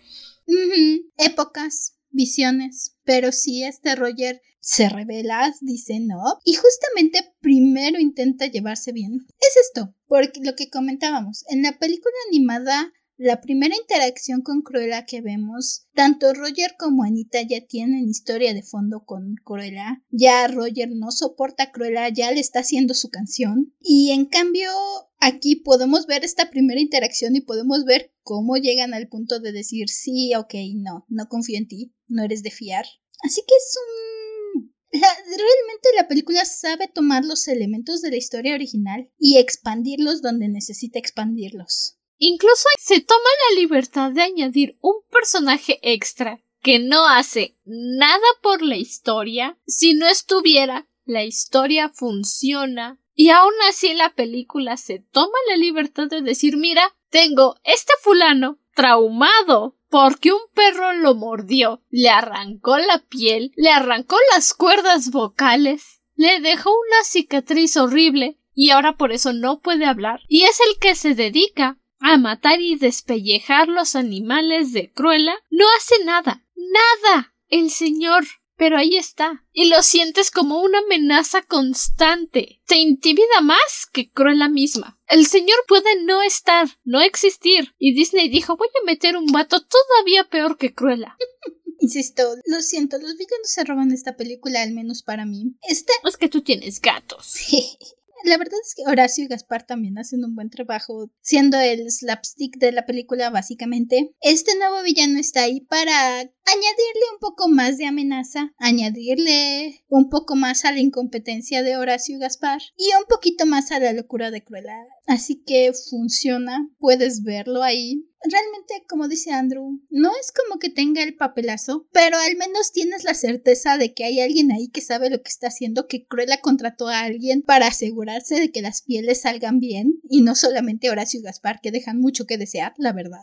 Épocas, 1.16 1.96
visiones. 2.10 2.96
Pero 3.04 3.32
si 3.32 3.64
este 3.64 3.94
Roger 3.94 4.40
se 4.60 4.88
revela, 4.88 5.52
dice 5.60 6.00
no, 6.00 6.22
y 6.44 6.54
justamente 6.54 7.34
primero 7.40 7.98
intenta 7.98 8.46
llevarse 8.46 8.92
bien. 8.92 9.26
Es 9.40 9.56
esto, 9.66 9.94
porque 10.06 10.40
lo 10.42 10.54
que 10.54 10.70
comentábamos, 10.70 11.44
en 11.48 11.62
la 11.62 11.78
película 11.78 12.14
animada 12.28 12.92
la 13.22 13.42
primera 13.42 13.76
interacción 13.76 14.40
con 14.40 14.62
Cruella 14.62 15.04
que 15.04 15.20
vemos, 15.20 15.86
tanto 15.92 16.32
Roger 16.32 16.76
como 16.78 17.04
Anita 17.04 17.42
ya 17.42 17.60
tienen 17.66 18.08
historia 18.08 18.54
de 18.54 18.62
fondo 18.62 19.04
con 19.04 19.34
Cruella. 19.44 20.02
Ya 20.08 20.48
Roger 20.48 20.88
no 20.90 21.10
soporta 21.10 21.64
a 21.64 21.70
Cruella, 21.70 22.08
ya 22.08 22.32
le 22.32 22.40
está 22.40 22.60
haciendo 22.60 22.94
su 22.94 23.10
canción. 23.10 23.74
Y 23.78 24.12
en 24.12 24.24
cambio, 24.24 24.70
aquí 25.18 25.56
podemos 25.56 26.06
ver 26.06 26.24
esta 26.24 26.48
primera 26.48 26.80
interacción 26.80 27.36
y 27.36 27.42
podemos 27.42 27.84
ver 27.84 28.10
cómo 28.30 28.56
llegan 28.58 28.94
al 28.94 29.08
punto 29.08 29.40
de 29.40 29.50
decir 29.50 29.88
sí, 29.88 30.36
ok, 30.36 30.54
no, 30.76 31.04
no 31.08 31.26
confío 31.26 31.58
en 31.58 31.66
ti, 31.66 31.92
no 32.06 32.22
eres 32.22 32.44
de 32.44 32.52
fiar. 32.52 32.86
Así 33.24 33.40
que 33.40 33.56
es 33.56 33.76
un 33.76 34.72
realmente 34.92 35.88
la 35.96 36.06
película 36.06 36.44
sabe 36.44 36.86
tomar 36.86 37.24
los 37.24 37.48
elementos 37.48 38.02
de 38.02 38.10
la 38.10 38.18
historia 38.18 38.54
original 38.54 39.10
y 39.18 39.38
expandirlos 39.38 40.22
donde 40.22 40.48
necesita 40.48 41.00
expandirlos. 41.00 41.98
Incluso 42.18 42.68
se 42.78 43.00
toma 43.00 43.18
la 43.48 43.60
libertad 43.60 44.12
de 44.12 44.22
añadir 44.22 44.78
un 44.80 44.94
personaje 45.10 45.80
extra 45.82 46.40
que 46.62 46.78
no 46.78 47.08
hace 47.08 47.56
nada 47.64 48.28
por 48.44 48.62
la 48.62 48.76
historia. 48.76 49.58
Si 49.66 49.94
no 49.94 50.06
estuviera, 50.06 50.88
la 51.04 51.24
historia 51.24 51.88
funciona. 51.88 53.00
Y 53.22 53.28
aún 53.28 53.52
así 53.68 53.92
la 53.92 54.14
película 54.14 54.78
se 54.78 55.00
toma 55.12 55.36
la 55.50 55.58
libertad 55.58 56.06
de 56.08 56.22
decir 56.22 56.56
mira, 56.56 56.96
tengo 57.10 57.56
este 57.64 57.92
fulano 58.00 58.58
traumado 58.74 59.76
porque 59.90 60.32
un 60.32 60.40
perro 60.54 60.94
lo 60.94 61.14
mordió, 61.14 61.82
le 61.90 62.08
arrancó 62.08 62.78
la 62.78 63.04
piel, 63.10 63.52
le 63.56 63.68
arrancó 63.68 64.16
las 64.32 64.54
cuerdas 64.54 65.10
vocales, 65.10 66.00
le 66.14 66.40
dejó 66.40 66.70
una 66.70 67.04
cicatriz 67.04 67.76
horrible 67.76 68.38
y 68.54 68.70
ahora 68.70 68.96
por 68.96 69.12
eso 69.12 69.34
no 69.34 69.60
puede 69.60 69.84
hablar 69.84 70.20
y 70.26 70.44
es 70.44 70.58
el 70.60 70.78
que 70.78 70.94
se 70.94 71.14
dedica 71.14 71.76
a 71.98 72.16
matar 72.16 72.62
y 72.62 72.76
despellejar 72.76 73.68
los 73.68 73.96
animales 73.96 74.72
de 74.72 74.94
Cruella, 74.94 75.34
no 75.50 75.66
hace 75.76 76.02
nada. 76.06 76.42
Nada. 76.56 77.34
El 77.48 77.68
señor 77.68 78.24
pero 78.60 78.76
ahí 78.76 78.98
está, 78.98 79.42
y 79.54 79.70
lo 79.70 79.82
sientes 79.82 80.30
como 80.30 80.60
una 80.60 80.80
amenaza 80.80 81.40
constante. 81.40 82.60
Te 82.66 82.76
intimida 82.76 83.40
más 83.42 83.86
que 83.90 84.12
Cruella 84.12 84.50
misma. 84.50 85.00
El 85.08 85.24
señor 85.24 85.56
puede 85.66 86.02
no 86.04 86.20
estar, 86.20 86.68
no 86.84 87.00
existir, 87.00 87.74
y 87.78 87.94
Disney 87.94 88.28
dijo 88.28 88.58
voy 88.58 88.68
a 88.68 88.84
meter 88.84 89.16
un 89.16 89.24
vato 89.24 89.64
todavía 89.64 90.28
peor 90.28 90.58
que 90.58 90.74
Cruella. 90.74 91.16
Insisto, 91.80 92.22
lo 92.44 92.60
siento, 92.60 92.98
los 92.98 93.16
villanos 93.16 93.48
se 93.48 93.64
roban 93.64 93.92
esta 93.92 94.14
película, 94.14 94.60
al 94.60 94.72
menos 94.72 95.02
para 95.02 95.24
mí. 95.24 95.56
Esta... 95.62 95.94
Es 96.04 96.18
que 96.18 96.28
tú 96.28 96.42
tienes 96.42 96.82
gatos. 96.82 97.36
La 98.24 98.36
verdad 98.36 98.58
es 98.62 98.74
que 98.74 98.90
Horacio 98.90 99.24
y 99.24 99.28
Gaspar 99.28 99.66
también 99.66 99.98
hacen 99.98 100.24
un 100.24 100.34
buen 100.34 100.50
trabajo, 100.50 101.10
siendo 101.20 101.58
el 101.58 101.90
slapstick 101.90 102.58
de 102.58 102.72
la 102.72 102.86
película 102.86 103.30
básicamente. 103.30 104.14
Este 104.20 104.56
nuevo 104.58 104.82
villano 104.82 105.18
está 105.18 105.42
ahí 105.42 105.60
para 105.60 106.18
añadirle 106.18 107.02
un 107.12 107.18
poco 107.20 107.48
más 107.48 107.78
de 107.78 107.86
amenaza, 107.86 108.52
añadirle 108.58 109.84
un 109.88 110.08
poco 110.10 110.36
más 110.36 110.64
a 110.64 110.72
la 110.72 110.80
incompetencia 110.80 111.62
de 111.62 111.76
Horacio 111.76 112.16
y 112.16 112.18
Gaspar 112.18 112.60
y 112.76 112.88
un 112.98 113.06
poquito 113.08 113.46
más 113.46 113.72
a 113.72 113.80
la 113.80 113.92
locura 113.92 114.30
de 114.30 114.44
Cruella. 114.44 114.76
Así 115.06 115.42
que 115.42 115.72
funciona, 115.90 116.68
puedes 116.78 117.22
verlo 117.22 117.62
ahí 117.62 118.09
realmente, 118.22 118.84
como 118.88 119.08
dice 119.08 119.32
Andrew, 119.32 119.80
no 119.90 120.12
es 120.20 120.32
como 120.32 120.58
que 120.58 120.70
tenga 120.70 121.02
el 121.02 121.16
papelazo, 121.16 121.86
pero 121.92 122.18
al 122.18 122.36
menos 122.36 122.72
tienes 122.72 123.04
la 123.04 123.14
certeza 123.14 123.78
de 123.78 123.94
que 123.94 124.04
hay 124.04 124.20
alguien 124.20 124.52
ahí 124.52 124.68
que 124.68 124.80
sabe 124.80 125.10
lo 125.10 125.22
que 125.22 125.30
está 125.30 125.48
haciendo, 125.48 125.86
que 125.86 126.04
Cruella 126.06 126.40
contrató 126.40 126.88
a 126.88 127.00
alguien 127.00 127.42
para 127.42 127.68
asegurarse 127.68 128.38
de 128.38 128.50
que 128.50 128.62
las 128.62 128.82
pieles 128.82 129.22
salgan 129.22 129.60
bien 129.60 130.00
y 130.08 130.22
no 130.22 130.34
solamente 130.34 130.90
Horacio 130.90 131.20
Gaspar 131.22 131.60
que 131.62 131.70
dejan 131.70 131.98
mucho 132.00 132.26
que 132.26 132.38
desear, 132.38 132.74
la 132.76 132.92
verdad. 132.92 133.22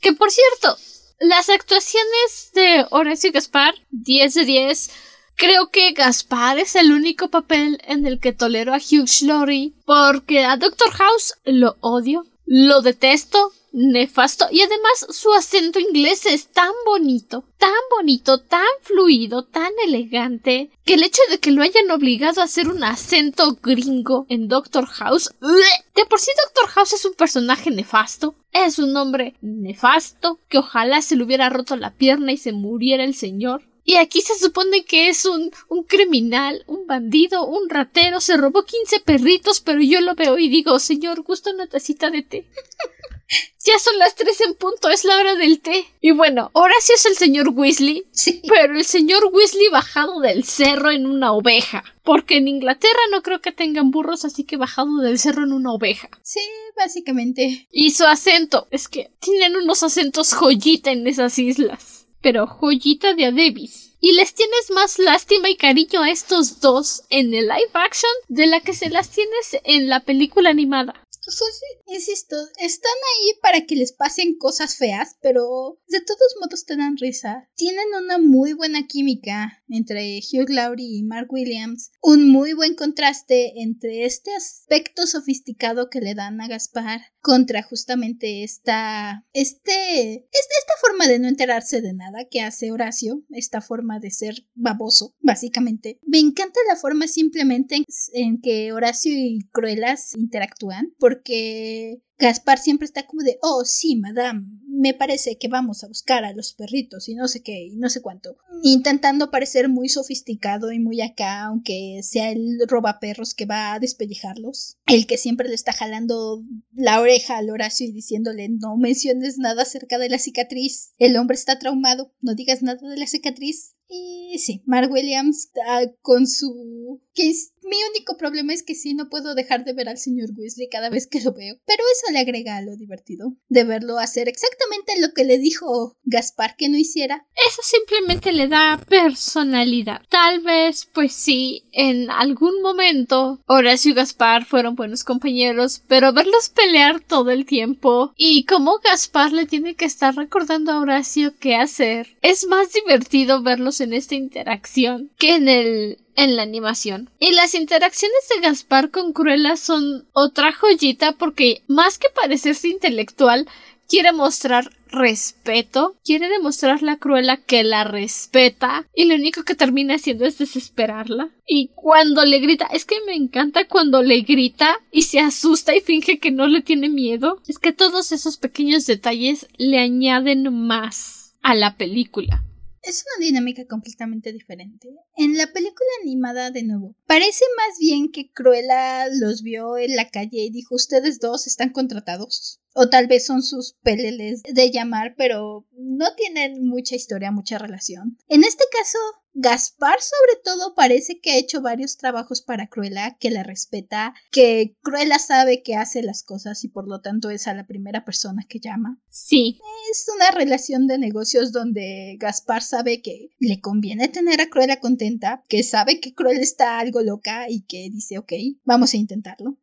Que 0.00 0.12
por 0.12 0.30
cierto, 0.30 0.76
las 1.20 1.48
actuaciones 1.48 2.50
de 2.54 2.86
Horacio 2.90 3.30
Gaspar, 3.32 3.74
10 3.90 4.34
de 4.34 4.44
10. 4.44 4.90
Creo 5.36 5.70
que 5.70 5.92
Gaspar 5.92 6.58
es 6.58 6.76
el 6.76 6.92
único 6.92 7.28
papel 7.28 7.80
en 7.86 8.06
el 8.06 8.20
que 8.20 8.32
tolero 8.32 8.74
a 8.74 8.78
Hugh 8.78 9.08
Laurie 9.22 9.72
porque 9.86 10.44
a 10.44 10.56
Doctor 10.56 10.90
House 10.90 11.34
lo 11.44 11.76
odio, 11.80 12.26
lo 12.44 12.82
detesto, 12.82 13.52
nefasto 13.72 14.46
y 14.50 14.62
además 14.62 15.06
su 15.10 15.32
acento 15.32 15.78
inglés 15.78 16.26
es 16.26 16.48
tan 16.48 16.72
bonito, 16.84 17.44
tan 17.58 17.70
bonito, 17.96 18.38
tan 18.38 18.66
fluido, 18.82 19.44
tan 19.44 19.70
elegante, 19.86 20.70
que 20.84 20.94
el 20.94 21.02
hecho 21.02 21.22
de 21.30 21.38
que 21.38 21.52
lo 21.52 21.62
hayan 21.62 21.90
obligado 21.90 22.40
a 22.40 22.44
hacer 22.44 22.68
un 22.68 22.82
acento 22.84 23.58
gringo 23.62 24.26
en 24.28 24.48
Doctor 24.48 24.86
House, 24.86 25.30
de 25.40 26.06
por 26.06 26.20
sí 26.20 26.30
Doctor 26.44 26.68
House 26.70 26.94
es 26.94 27.04
un 27.04 27.14
personaje 27.14 27.70
nefasto, 27.70 28.34
es 28.52 28.78
un 28.78 28.96
hombre 28.96 29.34
nefasto, 29.40 30.40
que 30.48 30.58
ojalá 30.58 31.02
se 31.02 31.16
le 31.16 31.24
hubiera 31.24 31.48
roto 31.48 31.76
la 31.76 31.94
pierna 31.94 32.32
y 32.32 32.36
se 32.36 32.52
muriera 32.52 33.04
el 33.04 33.14
señor. 33.14 33.62
Y 33.82 33.96
aquí 33.96 34.20
se 34.20 34.38
supone 34.38 34.84
que 34.84 35.08
es 35.08 35.24
un, 35.24 35.50
un 35.68 35.84
criminal, 35.84 36.64
un 36.66 36.86
bandido, 36.86 37.46
un 37.46 37.68
ratero, 37.68 38.20
se 38.20 38.36
robó 38.36 38.64
15 38.64 39.00
perritos, 39.00 39.60
pero 39.60 39.80
yo 39.80 40.00
lo 40.00 40.14
veo 40.14 40.38
y 40.38 40.48
digo, 40.48 40.78
señor, 40.78 41.22
gusta 41.22 41.52
una 41.52 41.66
tacita 41.66 42.10
de 42.10 42.22
té. 42.22 42.46
Ya 43.64 43.78
son 43.78 43.98
las 43.98 44.14
tres 44.14 44.40
en 44.40 44.54
punto, 44.54 44.88
es 44.88 45.04
la 45.04 45.16
hora 45.16 45.34
del 45.34 45.60
té. 45.60 45.86
Y 46.00 46.12
bueno, 46.12 46.50
ahora 46.54 46.74
sí 46.80 46.94
es 46.94 47.04
el 47.04 47.14
señor 47.14 47.50
Weasley, 47.50 48.06
sí. 48.10 48.40
pero 48.48 48.76
el 48.76 48.84
señor 48.84 49.30
Weasley 49.32 49.68
bajado 49.68 50.20
del 50.20 50.44
cerro 50.44 50.90
en 50.90 51.06
una 51.06 51.32
oveja. 51.32 51.84
Porque 52.02 52.38
en 52.38 52.48
Inglaterra 52.48 53.00
no 53.10 53.22
creo 53.22 53.40
que 53.40 53.52
tengan 53.52 53.90
burros, 53.90 54.24
así 54.24 54.44
que 54.44 54.56
bajado 54.56 54.96
del 55.02 55.18
cerro 55.18 55.44
en 55.44 55.52
una 55.52 55.72
oveja. 55.72 56.08
Sí, 56.22 56.40
básicamente. 56.74 57.68
Y 57.70 57.90
su 57.90 58.06
acento, 58.06 58.66
es 58.70 58.88
que 58.88 59.10
tienen 59.20 59.56
unos 59.56 59.82
acentos 59.82 60.32
joyita 60.32 60.90
en 60.90 61.06
esas 61.06 61.38
islas. 61.38 62.06
Pero 62.22 62.46
joyita 62.46 63.14
de 63.14 63.26
Adebis. 63.26 63.90
Y 64.00 64.12
les 64.12 64.32
tienes 64.32 64.70
más 64.70 64.98
lástima 64.98 65.50
y 65.50 65.56
cariño 65.56 66.02
a 66.02 66.10
estos 66.10 66.60
dos 66.60 67.02
en 67.10 67.34
el 67.34 67.46
live 67.46 67.70
action 67.74 68.10
de 68.28 68.46
la 68.46 68.60
que 68.60 68.72
se 68.72 68.88
las 68.88 69.10
tienes 69.10 69.58
en 69.64 69.88
la 69.90 70.00
película 70.00 70.48
animada. 70.48 70.94
Pues 71.38 71.60
insisto, 71.86 72.36
están 72.58 72.92
ahí 72.92 73.38
para 73.40 73.64
que 73.64 73.76
les 73.76 73.92
pasen 73.92 74.36
cosas 74.36 74.76
feas, 74.76 75.16
pero 75.22 75.78
de 75.86 76.00
todos 76.00 76.34
modos 76.40 76.64
te 76.64 76.76
dan 76.76 76.96
risa. 76.96 77.48
Tienen 77.54 77.86
una 77.96 78.18
muy 78.18 78.52
buena 78.52 78.86
química 78.88 79.59
entre 79.70 80.18
Hugh 80.18 80.50
Laurie 80.50 80.98
y 80.98 81.02
Mark 81.02 81.28
Williams, 81.30 81.90
un 82.02 82.30
muy 82.30 82.52
buen 82.52 82.74
contraste 82.74 83.60
entre 83.62 84.04
este 84.04 84.34
aspecto 84.34 85.06
sofisticado 85.06 85.88
que 85.90 86.00
le 86.00 86.14
dan 86.14 86.40
a 86.40 86.48
Gaspar 86.48 87.00
contra 87.20 87.62
justamente 87.62 88.42
esta, 88.42 89.26
este, 89.32 90.12
esta, 90.12 90.54
esta 90.58 90.72
forma 90.80 91.06
de 91.06 91.18
no 91.18 91.28
enterarse 91.28 91.80
de 91.80 91.92
nada 91.92 92.26
que 92.30 92.40
hace 92.40 92.72
Horacio, 92.72 93.22
esta 93.30 93.60
forma 93.60 94.00
de 94.00 94.10
ser 94.10 94.46
baboso, 94.54 95.14
básicamente. 95.20 95.98
Me 96.02 96.18
encanta 96.18 96.58
la 96.68 96.76
forma 96.76 97.06
simplemente 97.06 97.76
en, 97.76 97.84
en 98.14 98.40
que 98.40 98.72
Horacio 98.72 99.12
y 99.12 99.48
Cruelas 99.52 100.14
interactúan, 100.14 100.94
porque 100.98 102.02
Gaspar 102.20 102.58
siempre 102.58 102.84
está 102.84 103.06
como 103.06 103.22
de, 103.22 103.38
oh, 103.40 103.64
sí, 103.64 103.96
madame, 103.96 104.46
me 104.66 104.94
parece 104.94 105.38
que 105.38 105.48
vamos 105.48 105.82
a 105.82 105.88
buscar 105.88 106.24
a 106.24 106.32
los 106.32 106.52
perritos 106.52 107.08
y 107.08 107.14
no 107.14 107.28
sé 107.28 107.42
qué, 107.42 107.66
y 107.66 107.76
no 107.76 107.88
sé 107.88 108.02
cuánto. 108.02 108.36
Intentando 108.62 109.30
parecer 109.30 109.68
muy 109.68 109.88
sofisticado 109.88 110.70
y 110.70 110.78
muy 110.78 111.00
acá, 111.00 111.44
aunque 111.44 112.00
sea 112.02 112.30
el 112.30 112.58
robaperros 112.68 113.34
que 113.34 113.46
va 113.46 113.72
a 113.72 113.78
despellejarlos. 113.78 114.76
El 114.86 115.06
que 115.06 115.16
siempre 115.18 115.48
le 115.48 115.54
está 115.54 115.72
jalando 115.72 116.44
la 116.72 117.00
oreja 117.00 117.38
al 117.38 117.50
Horacio 117.50 117.86
y 117.86 117.92
diciéndole, 117.92 118.48
no 118.48 118.76
menciones 118.76 119.38
nada 119.38 119.62
acerca 119.62 119.98
de 119.98 120.10
la 120.10 120.18
cicatriz. 120.18 120.92
El 120.98 121.16
hombre 121.16 121.36
está 121.36 121.58
traumado, 121.58 122.14
no 122.20 122.34
digas 122.34 122.62
nada 122.62 122.86
de 122.88 122.96
la 122.96 123.06
cicatriz. 123.06 123.74
Y 123.90 124.38
sí, 124.38 124.62
Mark 124.66 124.90
Williams 124.90 125.50
ah, 125.66 125.82
con 126.02 126.26
su... 126.26 127.00
que 127.12 127.32
mi 127.62 127.76
único 127.90 128.16
problema 128.16 128.52
es 128.52 128.62
que 128.62 128.74
sí 128.74 128.94
no 128.94 129.08
puedo 129.08 129.34
dejar 129.34 129.64
de 129.64 129.72
ver 129.72 129.88
al 129.88 129.98
señor 129.98 130.30
Weasley 130.36 130.68
cada 130.68 130.90
vez 130.90 131.06
que 131.06 131.20
lo 131.20 131.32
veo. 131.32 131.56
Pero 131.66 131.84
eso 131.92 132.12
le 132.12 132.18
agrega 132.18 132.56
a 132.56 132.62
lo 132.62 132.76
divertido 132.76 133.34
de 133.48 133.64
verlo 133.64 133.98
hacer 133.98 134.28
exactamente 134.28 135.00
lo 135.00 135.12
que 135.12 135.24
le 135.24 135.38
dijo 135.38 135.96
Gaspar 136.04 136.56
que 136.56 136.68
no 136.68 136.76
hiciera. 136.76 137.26
Eso 137.48 137.62
simplemente 137.62 138.32
le 138.32 138.48
da 138.48 138.80
personalidad. 138.88 140.02
Tal 140.08 140.40
vez, 140.40 140.88
pues 140.92 141.12
sí, 141.12 141.64
en 141.72 142.10
algún 142.10 142.62
momento 142.62 143.42
Horacio 143.46 143.92
y 143.92 143.94
Gaspar 143.94 144.44
fueron 144.44 144.74
buenos 144.74 145.04
compañeros, 145.04 145.82
pero 145.86 146.12
verlos 146.12 146.48
pelear 146.48 147.00
todo 147.00 147.30
el 147.30 147.46
tiempo 147.46 148.12
y 148.16 148.44
cómo 148.46 148.78
Gaspar 148.82 149.32
le 149.32 149.46
tiene 149.46 149.74
que 149.74 149.84
estar 149.84 150.14
recordando 150.16 150.72
a 150.72 150.80
Horacio 150.80 151.34
qué 151.38 151.56
hacer, 151.56 152.16
es 152.22 152.46
más 152.46 152.72
divertido 152.72 153.42
verlos 153.42 153.79
en 153.80 153.92
esta 153.92 154.14
interacción 154.14 155.10
que 155.18 155.34
en 155.34 155.48
el 155.48 155.98
en 156.16 156.36
la 156.36 156.42
animación. 156.42 157.10
Y 157.18 157.32
las 157.32 157.54
interacciones 157.54 158.28
de 158.34 158.42
Gaspar 158.42 158.90
con 158.90 159.12
Cruella 159.12 159.56
son 159.56 160.06
otra 160.12 160.52
joyita 160.52 161.12
porque 161.12 161.62
más 161.66 161.98
que 161.98 162.08
parecerse 162.10 162.68
intelectual, 162.68 163.48
quiere 163.88 164.12
mostrar 164.12 164.70
respeto, 164.92 165.96
quiere 166.04 166.28
demostrar 166.28 166.82
la 166.82 166.96
Cruella 166.96 167.38
que 167.38 167.64
la 167.64 167.84
respeta 167.84 168.86
y 168.94 169.04
lo 169.06 169.14
único 169.14 169.44
que 169.44 169.54
termina 169.54 169.94
haciendo 169.94 170.26
es 170.26 170.38
desesperarla. 170.38 171.30
Y 171.46 171.70
cuando 171.74 172.24
le 172.24 172.38
grita, 172.38 172.66
es 172.66 172.84
que 172.84 172.96
me 173.06 173.14
encanta 173.14 173.66
cuando 173.66 174.02
le 174.02 174.20
grita 174.20 174.76
y 174.92 175.02
se 175.02 175.20
asusta 175.20 175.74
y 175.74 175.80
finge 175.80 176.18
que 176.18 176.30
no 176.30 176.46
le 176.46 176.62
tiene 176.62 176.88
miedo. 176.88 177.40
Es 177.48 177.58
que 177.58 177.72
todos 177.72 178.12
esos 178.12 178.36
pequeños 178.36 178.86
detalles 178.86 179.48
le 179.58 179.78
añaden 179.78 180.52
más 180.66 181.34
a 181.42 181.54
la 181.54 181.76
película. 181.76 182.44
Es 182.82 183.04
una 183.04 183.26
dinámica 183.26 183.66
completamente 183.66 184.32
diferente. 184.32 184.88
En 185.16 185.36
la 185.36 185.46
película 185.52 185.88
animada, 186.02 186.50
de 186.50 186.62
nuevo, 186.62 186.96
parece 187.06 187.44
más 187.56 187.78
bien 187.78 188.10
que 188.10 188.32
Cruella 188.32 189.06
los 189.08 189.42
vio 189.42 189.76
en 189.76 189.96
la 189.96 190.08
calle 190.08 190.44
y 190.44 190.50
dijo: 190.50 190.74
Ustedes 190.74 191.20
dos 191.20 191.46
están 191.46 191.70
contratados. 191.70 192.60
O 192.72 192.88
tal 192.88 193.08
vez 193.08 193.26
son 193.26 193.42
sus 193.42 193.74
peleles 193.82 194.42
de 194.44 194.70
llamar, 194.70 195.14
pero 195.16 195.66
no 195.72 196.14
tienen 196.14 196.64
mucha 196.64 196.94
historia, 196.94 197.32
mucha 197.32 197.58
relación. 197.58 198.16
En 198.28 198.44
este 198.44 198.64
caso, 198.70 198.98
Gaspar 199.32 200.00
sobre 200.00 200.42
todo 200.42 200.74
parece 200.74 201.20
que 201.20 201.32
ha 201.32 201.38
hecho 201.38 201.62
varios 201.62 201.96
trabajos 201.96 202.42
para 202.42 202.68
Cruella, 202.68 203.16
que 203.18 203.30
la 203.30 203.42
respeta, 203.42 204.14
que 204.30 204.76
Cruella 204.82 205.18
sabe 205.18 205.62
que 205.62 205.76
hace 205.76 206.02
las 206.02 206.22
cosas 206.22 206.64
y 206.64 206.68
por 206.68 206.88
lo 206.88 207.00
tanto 207.00 207.30
es 207.30 207.46
a 207.46 207.54
la 207.54 207.66
primera 207.66 208.04
persona 208.04 208.44
que 208.48 208.60
llama. 208.60 209.00
Sí. 209.08 209.58
Es 209.90 210.06
una 210.14 210.30
relación 210.30 210.86
de 210.86 210.98
negocios 210.98 211.52
donde 211.52 212.16
Gaspar 212.18 212.62
sabe 212.62 213.02
que 213.02 213.30
le 213.38 213.60
conviene 213.60 214.08
tener 214.08 214.40
a 214.40 214.48
Cruella 214.48 214.80
contenta, 214.80 215.44
que 215.48 215.62
sabe 215.62 216.00
que 216.00 216.14
Cruella 216.14 216.40
está 216.40 216.78
algo 216.78 217.02
loca 217.02 217.46
y 217.48 217.62
que 217.62 217.88
dice, 217.90 218.18
ok, 218.18 218.32
vamos 218.64 218.94
a 218.94 218.96
intentarlo. 218.96 219.58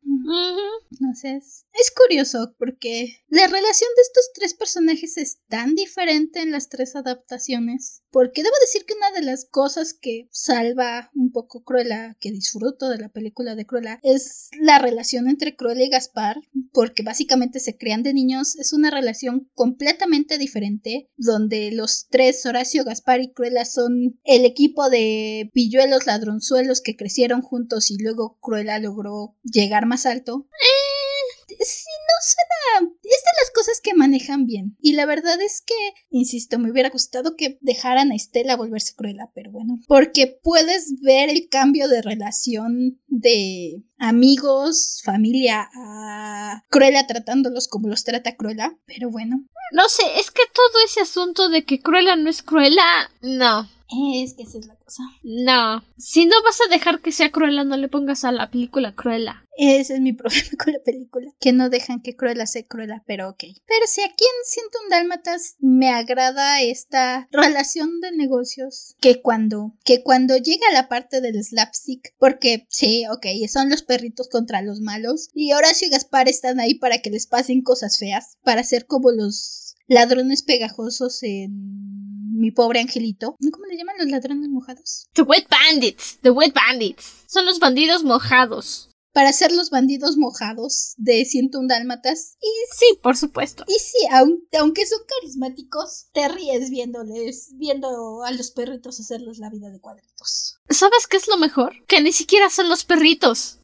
Entonces, 0.91 1.65
Es 1.73 1.91
curioso 1.91 2.55
porque 2.57 3.23
la 3.29 3.45
relación 3.47 3.89
de 3.95 4.01
estos 4.01 4.31
tres 4.33 4.53
personajes 4.53 5.17
es 5.17 5.39
tan 5.47 5.75
diferente 5.75 6.41
en 6.41 6.51
las 6.51 6.69
tres 6.69 6.95
adaptaciones. 6.95 8.03
Porque 8.09 8.41
debo 8.41 8.55
decir 8.61 8.85
que 8.85 8.95
una 8.95 9.11
de 9.11 9.21
las 9.21 9.45
cosas 9.57 9.95
que 9.95 10.27
salva 10.29 11.09
un 11.15 11.31
poco 11.31 11.63
Cruella, 11.63 12.15
que 12.19 12.29
disfruto 12.29 12.89
de 12.89 12.99
la 12.99 13.09
película 13.09 13.55
de 13.55 13.65
Cruella, 13.65 13.99
es 14.03 14.51
la 14.61 14.77
relación 14.77 15.27
entre 15.27 15.55
Cruella 15.55 15.83
y 15.83 15.89
Gaspar, 15.89 16.37
porque 16.71 17.01
básicamente 17.01 17.59
se 17.59 17.75
crean 17.75 18.03
de 18.03 18.13
niños. 18.13 18.55
Es 18.57 18.71
una 18.71 18.91
relación 18.91 19.49
completamente 19.55 20.37
diferente, 20.37 21.09
donde 21.17 21.71
los 21.71 22.05
tres, 22.07 22.45
Horacio, 22.45 22.83
Gaspar 22.83 23.19
y 23.21 23.31
Cruella, 23.31 23.65
son 23.65 24.19
el 24.25 24.45
equipo 24.45 24.91
de 24.91 25.49
pilluelos 25.55 26.05
ladronzuelos 26.05 26.81
que 26.81 26.95
crecieron 26.95 27.41
juntos 27.41 27.89
y 27.89 27.97
luego 27.97 28.37
Cruella 28.39 28.77
logró 28.77 29.35
llegar 29.41 29.87
más 29.87 30.05
alto. 30.05 30.47
Eh, 30.51 31.55
sí, 31.65 31.89
no 32.07 32.79
suena. 32.79 32.91
Es 33.03 33.21
de 33.21 33.41
las 33.41 33.51
cosas 33.53 33.81
que 33.81 33.93
manejan 33.93 34.45
bien. 34.45 34.77
Y 34.79 34.93
la 34.93 35.05
verdad 35.05 35.39
es 35.41 35.61
que, 35.61 35.75
insisto, 36.09 36.59
me 36.59 36.71
hubiera 36.71 36.89
gustado 36.89 37.35
que 37.35 37.57
dejaran 37.61 38.11
a 38.11 38.15
Estela 38.15 38.55
volverse 38.55 38.95
cruela, 38.95 39.31
pero 39.33 39.51
bueno. 39.51 39.79
Porque 39.87 40.39
puedes 40.41 41.01
ver 41.01 41.29
el 41.29 41.49
cambio 41.49 41.87
de 41.87 42.01
relación 42.01 42.99
de 43.07 43.83
amigos, 43.99 45.01
familia, 45.03 45.69
a 45.73 46.63
Cruella 46.69 47.07
tratándolos 47.07 47.67
como 47.67 47.87
los 47.87 48.03
trata 48.03 48.35
Cruella, 48.35 48.77
pero 48.85 49.09
bueno. 49.09 49.45
No 49.71 49.89
sé, 49.89 50.03
es 50.17 50.31
que 50.31 50.43
todo 50.53 50.85
ese 50.85 51.01
asunto 51.01 51.49
de 51.49 51.65
que 51.65 51.81
Cruella 51.81 52.15
no 52.15 52.29
es 52.29 52.41
Cruella, 52.41 53.09
no. 53.21 53.69
Es 53.89 54.33
que 54.33 54.43
esa 54.43 54.59
es 54.59 54.67
la 54.67 54.75
cosa. 54.75 55.03
No. 55.23 55.81
Si 55.97 56.25
no 56.25 56.35
vas 56.43 56.59
a 56.61 56.69
dejar 56.69 57.01
que 57.01 57.13
sea 57.13 57.31
Cruella, 57.31 57.63
no 57.63 57.77
le 57.77 57.87
pongas 57.87 58.25
a 58.25 58.31
la 58.33 58.51
película 58.51 58.93
Cruella. 58.93 59.45
Ese 59.57 59.95
es 59.95 60.01
mi 60.01 60.13
problema 60.13 60.49
con 60.61 60.73
la 60.73 60.79
película. 60.79 61.31
Que 61.39 61.53
no 61.53 61.69
dejan 61.69 62.01
que 62.01 62.15
Cruella 62.15 62.45
sea 62.45 62.63
Cruella, 62.63 63.03
pero 63.07 63.29
ok. 63.29 63.43
Pero 63.65 63.87
si 63.87 64.01
aquí 64.01 64.25
en 64.25 64.45
Siento 64.45 64.79
un 64.83 64.89
Dálmatas 64.89 65.55
me 65.59 65.89
agrada 65.89 66.61
esta 66.61 67.27
relación 67.31 68.01
de 68.01 68.11
negocios. 68.11 68.95
Que 68.99 69.21
cuando, 69.21 69.73
que 69.85 70.03
cuando 70.03 70.35
llega 70.35 70.71
la 70.73 70.89
parte 70.89 71.21
del 71.21 71.41
slapstick, 71.43 72.13
porque 72.19 72.67
sí, 72.69 73.05
ok, 73.09 73.25
son 73.47 73.69
los 73.69 73.83
perritos 73.83 74.27
contra 74.27 74.61
los 74.61 74.81
malos. 74.81 75.29
Y 75.33 75.53
Horacio 75.53 75.87
y 75.87 75.91
Gaspar 75.91 76.27
están 76.27 76.59
ahí 76.59 76.75
para 76.75 76.97
que 76.97 77.09
les 77.09 77.25
pasen 77.25 77.61
cosas 77.61 77.97
feas. 77.97 78.37
Para 78.43 78.63
ser 78.63 78.85
como 78.85 79.11
los 79.11 79.75
ladrones 79.87 80.43
pegajosos 80.43 81.23
en 81.23 82.06
mi 82.37 82.51
pobre 82.51 82.79
angelito. 82.79 83.35
¿Cómo 83.51 83.65
le 83.65 83.77
llaman 83.77 83.97
los 83.97 84.07
ladrones 84.07 84.49
mojados? 84.49 85.07
The 85.13 85.23
Wet 85.23 85.47
Bandits. 85.49 86.19
The 86.21 86.29
Wet 86.29 86.53
Bandits. 86.53 87.05
Son 87.27 87.45
los 87.45 87.59
bandidos 87.59 88.03
mojados. 88.03 88.89
Para 89.13 89.33
ser 89.33 89.51
los 89.51 89.71
bandidos 89.71 90.15
mojados 90.15 90.93
de 90.97 91.25
101 91.25 91.67
dálmatas. 91.67 92.37
Y 92.39 92.47
sí, 92.77 92.99
por 93.01 93.17
supuesto. 93.17 93.65
Y 93.67 93.73
sí, 93.79 93.97
aunque 94.11 94.85
son 94.85 94.99
carismáticos, 95.07 96.05
te 96.13 96.27
ríes 96.27 96.69
viéndoles, 96.69 97.49
viendo 97.55 98.23
a 98.23 98.31
los 98.31 98.51
perritos 98.51 98.99
hacerles 98.99 99.39
la 99.39 99.49
vida 99.49 99.71
de 99.71 99.79
cuadritos. 99.79 100.59
¿Sabes 100.69 101.07
qué 101.07 101.17
es 101.17 101.27
lo 101.27 101.37
mejor? 101.37 101.73
Que 101.87 102.01
ni 102.01 102.11
siquiera 102.11 102.51
son 102.51 102.69
los 102.69 102.85
perritos. 102.85 103.57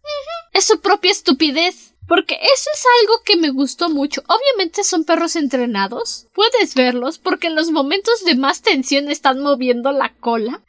Es 0.53 0.63
su 0.63 0.81
propia 0.81 1.11
estupidez. 1.11 1.92
Porque 2.07 2.35
eso 2.35 2.69
es 2.73 2.83
algo 3.01 3.21
que 3.23 3.37
me 3.37 3.49
gustó 3.49 3.89
mucho. 3.89 4.23
Obviamente 4.27 4.83
son 4.83 5.05
perros 5.05 5.35
entrenados. 5.35 6.27
Puedes 6.33 6.75
verlos 6.75 7.17
porque 7.17 7.47
en 7.47 7.55
los 7.55 7.71
momentos 7.71 8.23
de 8.25 8.35
más 8.35 8.61
tensión 8.61 9.09
están 9.09 9.39
moviendo 9.41 9.91
la 9.91 10.13
cola. 10.19 10.61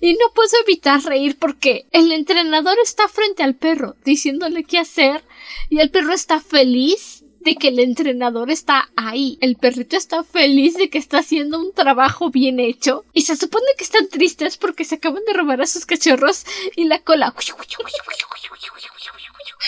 Y 0.00 0.12
no 0.14 0.32
puedo 0.34 0.50
evitar 0.66 1.02
reír 1.02 1.38
porque 1.38 1.86
el 1.92 2.12
entrenador 2.12 2.76
está 2.82 3.08
frente 3.08 3.42
al 3.42 3.54
perro 3.54 3.96
diciéndole 4.04 4.64
qué 4.64 4.78
hacer 4.78 5.24
y 5.70 5.80
el 5.80 5.90
perro 5.90 6.12
está 6.12 6.40
feliz 6.40 7.24
de 7.40 7.56
que 7.56 7.68
el 7.68 7.78
entrenador 7.78 8.50
está 8.50 8.90
ahí. 8.96 9.38
El 9.40 9.56
perrito 9.56 9.96
está 9.96 10.22
feliz 10.22 10.76
de 10.76 10.90
que 10.90 10.98
está 10.98 11.18
haciendo 11.18 11.58
un 11.58 11.72
trabajo 11.72 12.30
bien 12.30 12.60
hecho. 12.60 13.04
Y 13.12 13.22
se 13.22 13.36
supone 13.36 13.66
que 13.76 13.84
están 13.84 14.08
tristes 14.08 14.56
porque 14.56 14.84
se 14.84 14.96
acaban 14.96 15.24
de 15.26 15.32
robar 15.32 15.60
a 15.60 15.66
sus 15.66 15.86
cachorros 15.86 16.44
y 16.76 16.84
la 16.84 17.00
cola. 17.00 17.34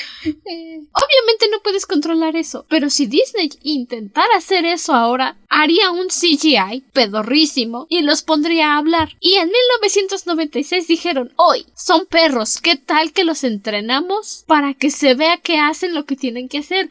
Obviamente 0.24 1.48
no 1.50 1.60
puedes 1.62 1.86
controlar 1.86 2.36
eso, 2.36 2.66
pero 2.68 2.90
si 2.90 3.06
Disney 3.06 3.50
intentara 3.62 4.36
hacer 4.36 4.64
eso 4.64 4.92
ahora, 4.92 5.36
haría 5.48 5.90
un 5.90 6.08
CGI 6.08 6.84
pedorrísimo 6.92 7.86
y 7.88 8.02
los 8.02 8.22
pondría 8.22 8.74
a 8.74 8.78
hablar. 8.78 9.16
Y 9.20 9.34
en 9.34 9.48
1996 9.48 10.86
dijeron, 10.88 11.32
hoy 11.36 11.66
son 11.74 12.06
perros, 12.06 12.60
¿qué 12.60 12.76
tal 12.76 13.12
que 13.12 13.24
los 13.24 13.44
entrenamos 13.44 14.44
para 14.46 14.74
que 14.74 14.90
se 14.90 15.14
vea 15.14 15.38
que 15.38 15.58
hacen 15.58 15.94
lo 15.94 16.04
que 16.04 16.16
tienen 16.16 16.48
que 16.48 16.58
hacer? 16.58 16.88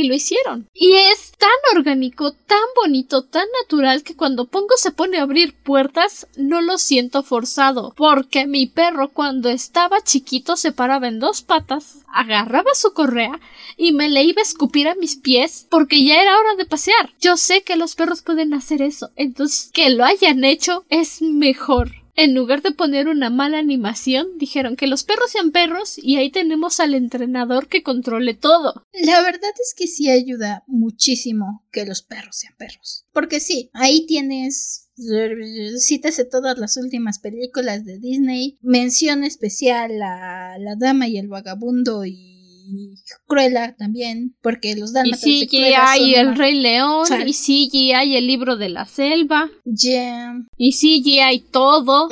Y 0.00 0.06
lo 0.06 0.14
hicieron. 0.14 0.68
Y 0.74 0.92
es 0.92 1.32
tan 1.38 1.78
orgánico, 1.78 2.32
tan 2.32 2.58
bonito, 2.74 3.22
tan 3.22 3.46
natural 3.62 4.02
que 4.02 4.14
cuando 4.14 4.46
Pongo 4.46 4.76
se 4.76 4.90
pone 4.90 5.18
a 5.18 5.22
abrir 5.22 5.54
puertas 5.54 6.26
no 6.36 6.60
lo 6.60 6.76
siento 6.76 7.22
forzado, 7.22 7.94
porque 7.96 8.46
mi 8.46 8.66
perro 8.66 9.10
cuando 9.10 9.48
estaba 9.48 10.02
chiquito 10.02 10.56
se 10.56 10.72
paraba 10.72 11.08
en 11.08 11.18
dos 11.18 11.40
patas, 11.40 12.04
agarraba 12.12 12.74
su 12.74 12.92
correa 12.92 13.40
y 13.78 13.92
me 13.92 14.10
le 14.10 14.24
iba 14.24 14.40
a 14.40 14.44
escupir 14.44 14.86
a 14.88 14.94
mis 14.94 15.16
pies 15.16 15.66
porque 15.70 16.04
ya 16.04 16.20
era 16.20 16.38
hora 16.38 16.56
de 16.56 16.66
pasear. 16.66 17.14
Yo 17.20 17.38
sé 17.38 17.62
que 17.62 17.76
los 17.76 17.94
perros 17.94 18.20
pueden 18.20 18.52
hacer 18.52 18.82
eso, 18.82 19.10
entonces 19.16 19.70
que 19.72 19.88
lo 19.90 20.04
hayan 20.04 20.44
hecho 20.44 20.84
es 20.90 21.22
mejor. 21.22 22.05
En 22.16 22.34
lugar 22.34 22.62
de 22.62 22.72
poner 22.72 23.08
una 23.08 23.28
mala 23.28 23.58
animación, 23.58 24.38
dijeron 24.38 24.74
que 24.74 24.86
los 24.86 25.04
perros 25.04 25.30
sean 25.30 25.52
perros 25.52 25.98
y 25.98 26.16
ahí 26.16 26.30
tenemos 26.30 26.80
al 26.80 26.94
entrenador 26.94 27.68
que 27.68 27.82
controle 27.82 28.32
todo. 28.32 28.82
La 28.92 29.20
verdad 29.20 29.50
es 29.60 29.74
que 29.76 29.86
sí 29.86 30.10
ayuda 30.10 30.64
muchísimo 30.66 31.64
que 31.70 31.84
los 31.84 32.00
perros 32.02 32.36
sean 32.36 32.54
perros. 32.56 33.04
Porque 33.12 33.38
sí, 33.38 33.70
ahí 33.74 34.06
tienes 34.06 34.86
cítese 35.78 36.24
todas 36.24 36.58
las 36.58 36.76
últimas 36.76 37.18
películas 37.18 37.84
de 37.84 37.98
Disney, 37.98 38.58
mención 38.62 39.24
especial 39.24 40.02
a 40.02 40.56
La 40.58 40.74
Dama 40.76 41.06
y 41.06 41.18
el 41.18 41.28
Vagabundo 41.28 42.04
y 42.06 42.35
Cruella 43.26 43.74
también, 43.76 44.36
porque 44.42 44.76
los 44.76 44.92
dálmatas 44.92 45.26
y 45.26 45.46
CGI 45.46 46.14
el 46.14 46.36
Rey 46.36 46.54
León, 46.54 47.06
y 47.26 47.32
CGI 47.32 48.16
el 48.16 48.26
libro 48.26 48.56
de 48.56 48.68
la 48.68 48.86
selva, 48.86 49.50
yeah. 49.64 50.34
y 50.56 50.72
CGI 50.72 51.50
todo. 51.50 52.08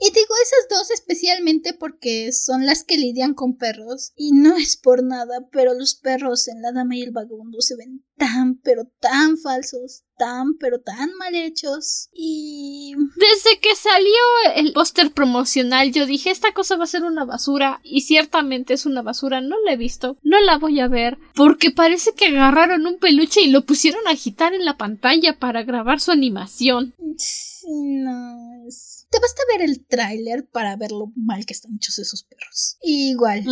Y 0.00 0.10
digo 0.10 0.34
esas 0.42 0.68
dos 0.70 0.90
especialmente 0.92 1.74
porque 1.74 2.32
son 2.32 2.66
las 2.66 2.84
que 2.84 2.98
lidian 2.98 3.34
con 3.34 3.56
perros, 3.56 4.12
y 4.16 4.32
no 4.32 4.56
es 4.56 4.76
por 4.76 5.02
nada, 5.02 5.48
pero 5.50 5.74
los 5.74 5.94
perros 5.96 6.48
en 6.48 6.62
La 6.62 6.72
Dama 6.72 6.96
y 6.96 7.02
el 7.02 7.10
Vagabundo 7.10 7.60
se 7.60 7.76
ven 7.76 8.04
tan, 8.16 8.58
pero 8.58 8.84
tan 9.00 9.38
falsos, 9.38 10.04
tan, 10.18 10.54
pero 10.58 10.80
tan 10.80 11.14
mal 11.14 11.34
hechos. 11.34 12.08
Y... 12.12 12.94
Desde 13.16 13.60
que 13.60 13.74
salió 13.74 14.08
el 14.56 14.72
póster 14.72 15.12
promocional 15.12 15.92
yo 15.92 16.06
dije, 16.06 16.30
esta 16.30 16.52
cosa 16.52 16.76
va 16.76 16.84
a 16.84 16.88
ser 16.88 17.04
una 17.04 17.24
basura, 17.24 17.80
y 17.82 18.02
ciertamente 18.02 18.74
es 18.74 18.86
una 18.86 19.02
basura, 19.02 19.40
no 19.40 19.56
la 19.64 19.72
he 19.72 19.76
visto, 19.76 20.18
no 20.22 20.40
la 20.40 20.58
voy 20.58 20.80
a 20.80 20.88
ver, 20.88 21.18
porque 21.34 21.70
parece 21.70 22.12
que 22.12 22.26
agarraron 22.26 22.86
un 22.86 22.98
peluche 22.98 23.40
y 23.40 23.50
lo 23.50 23.64
pusieron 23.64 24.06
a 24.06 24.10
agitar 24.10 24.54
en 24.54 24.64
la 24.64 24.76
pantalla 24.76 25.38
para 25.38 25.62
grabar 25.62 26.00
su 26.00 26.10
animación. 26.10 26.94
Sí, 27.16 27.66
no, 27.70 28.66
es 28.66 28.97
te 29.10 29.18
basta 29.20 29.42
ver 29.52 29.62
el 29.62 29.86
tráiler 29.86 30.46
para 30.46 30.76
ver 30.76 30.92
lo 30.92 31.12
mal 31.16 31.46
que 31.46 31.54
están 31.54 31.76
hechos 31.76 31.98
esos 31.98 32.24
perros. 32.24 32.76
igual, 32.82 33.44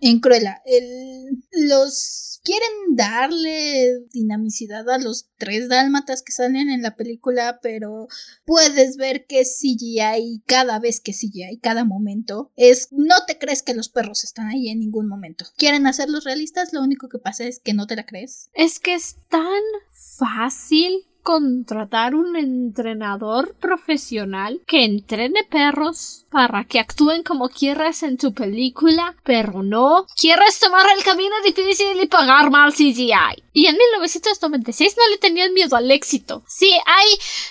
en 0.00 0.20
Cruella, 0.20 0.62
el, 0.64 1.42
los 1.52 2.40
quieren 2.44 2.96
darle 2.96 4.00
dinamicidad 4.12 4.88
a 4.90 4.98
los 4.98 5.28
tres 5.38 5.68
dálmatas 5.68 6.22
que 6.22 6.32
salen 6.32 6.70
en 6.70 6.82
la 6.82 6.96
película, 6.96 7.60
pero 7.62 8.08
puedes 8.44 8.96
ver 8.96 9.26
que 9.26 9.42
CGI 9.42 10.42
cada 10.46 10.78
vez 10.78 11.00
que 11.00 11.12
CGI, 11.12 11.58
cada 11.60 11.84
momento, 11.84 12.52
es 12.56 12.88
no 12.90 13.14
te 13.26 13.38
crees 13.38 13.62
que 13.62 13.74
los 13.74 13.88
perros 13.88 14.24
están 14.24 14.48
ahí 14.48 14.68
en 14.68 14.80
ningún 14.80 15.08
momento. 15.08 15.46
Quieren 15.56 15.86
hacerlos 15.86 16.24
realistas, 16.24 16.72
lo 16.72 16.82
único 16.82 17.08
que 17.08 17.18
pasa 17.18 17.44
es 17.44 17.60
que 17.60 17.74
no 17.74 17.86
te 17.86 17.96
la 17.96 18.06
crees. 18.06 18.50
Es 18.54 18.80
que 18.80 18.94
es 18.94 19.16
tan 19.28 19.62
fácil 19.90 21.06
contratar 21.22 22.14
un 22.14 22.36
entrenador 22.36 23.54
profesional 23.60 24.60
que 24.66 24.84
entrene 24.84 25.44
perros 25.44 26.24
para 26.30 26.64
que 26.64 26.80
actúen 26.80 27.22
como 27.22 27.48
quieras 27.48 28.02
en 28.02 28.16
tu 28.16 28.32
película, 28.32 29.14
pero 29.22 29.62
no 29.62 30.06
quieres 30.18 30.58
tomar 30.58 30.86
el 30.96 31.04
camino 31.04 31.34
difícil 31.44 32.00
y 32.02 32.06
pagar 32.06 32.50
mal 32.50 32.72
CGI. 32.72 33.42
Y 33.52 33.66
en 33.66 33.76
1996 33.76 34.96
no 34.96 35.08
le 35.10 35.18
tenían 35.18 35.52
miedo 35.52 35.76
al 35.76 35.90
éxito. 35.90 36.42
Sí, 36.46 36.72
hay 36.86 37.08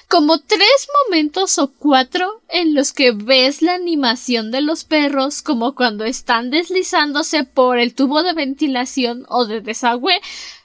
como 0.07 0.39
tres 0.39 0.88
momentos 1.05 1.60
o 1.60 1.71
cuatro 1.71 2.41
en 2.49 2.73
los 2.73 2.91
que 2.91 3.12
ves 3.12 3.62
la 3.62 3.75
animación 3.75 4.51
de 4.51 4.62
los 4.62 4.84
perros 4.84 5.41
como 5.41 5.75
cuando 5.75 6.03
están 6.03 6.49
deslizándose 6.49 7.43
por 7.43 7.77
el 7.77 7.93
tubo 7.93 8.23
de 8.23 8.34
ventilación 8.34 9.25
o 9.29 9.45
de 9.45 9.62
desagüe 9.62 10.19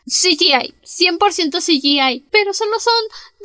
CGI, 0.06 0.74
100% 0.84 1.60
CGI, 1.60 2.28
pero 2.30 2.54
solo 2.54 2.78
son 2.78 2.94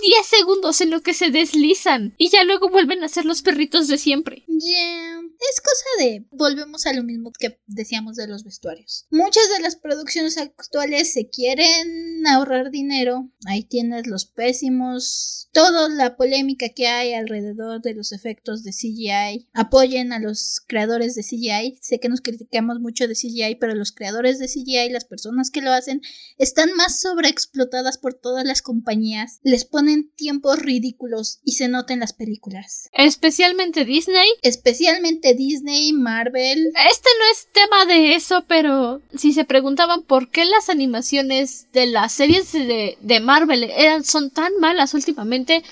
10 0.02 0.26
segundos 0.26 0.82
en 0.82 0.91
lo 0.91 1.02
que 1.02 1.13
se 1.13 1.32
deslizan 1.32 2.13
y 2.17 2.30
ya 2.30 2.43
luego 2.43 2.69
vuelven 2.69 3.04
a 3.04 3.10
ser 3.10 3.26
los 3.26 3.41
perritos 3.41 3.88
de 3.88 3.97
siempre. 3.97 4.45
Yeah. 4.47 5.21
es 5.21 5.62
cosa 5.62 6.06
de 6.06 6.26
volvemos 6.32 6.86
a 6.86 6.93
lo 6.93 7.04
mismo 7.04 7.32
que 7.38 7.60
decíamos 7.65 8.15
de 8.15 8.28
los 8.28 8.43
vestuarios. 8.43 9.08
Muchas 9.10 9.50
de 9.50 9.62
las 9.62 9.76
producciones 9.76 10.38
actuales 10.38 11.13
se 11.13 11.30
quieren 11.30 12.01
ahorrar 12.28 12.72
dinero. 12.72 13.30
Ahí 13.46 13.64
tienes 13.64 14.08
los 14.08 14.26
pésimos, 14.26 15.50
toda 15.54 15.90
la 15.90 16.16
polémica 16.16 16.70
que 16.70 16.88
hay 16.88 17.14
alrededor 17.14 17.82
de 17.82 17.94
los 17.94 18.12
efectos 18.12 18.64
de 18.64 18.72
CGI. 18.72 19.48
Apoyen 19.54 20.14
a 20.14 20.20
los 20.20 20.62
creadores 20.68 21.16
de 21.16 21.24
CGI. 21.24 21.78
Sé 21.82 22.00
que 22.00 22.10
nos 22.10 22.22
criticamos 22.22 22.80
mucho 22.80 23.08
de 23.08 23.16
CGI, 23.16 23.56
pero 23.60 23.76
los 23.76 23.92
creadores 23.92 24.40
de 24.40 24.48
CGI, 24.48 24.90
las 24.90 25.06
personas 25.06 25.50
que 25.50 25.62
lo 25.62 25.72
hacen, 25.72 26.02
están 26.38 26.74
más 26.76 27.00
sobreexplotadas 27.00 27.98
por 27.98 28.14
todas 28.14 28.46
las 28.46 28.62
compañías. 28.62 29.40
Les 29.44 29.66
ponen 29.66 30.12
tiempos 30.16 30.60
ridículos 30.60 31.40
y 31.44 31.54
se 31.54 31.68
notan 31.68 32.00
las 32.00 32.14
películas. 32.14 32.90
Especialmente 32.94 33.86
Disney. 33.86 34.30
Especialmente 34.42 35.34
Disney, 35.34 35.94
Marvel. 35.94 36.68
Este 36.90 37.10
no 37.20 37.32
es 37.32 37.48
tema 37.54 37.86
de 37.86 38.16
eso, 38.16 38.46
pero 38.48 39.02
si 39.16 39.34
se 39.34 39.46
preguntaban 39.46 40.04
por 40.04 40.30
qué 40.30 40.46
las 40.46 40.70
animaciones 40.70 41.68
de 41.72 41.88
las 42.12 42.17
series 42.17 42.52
de, 43.00 43.19
Marvel 43.21 43.63
eran, 43.63 44.04
son 44.04 44.32
tan 44.32 44.52
malas 44.60 44.93
últimamente, 44.93 45.63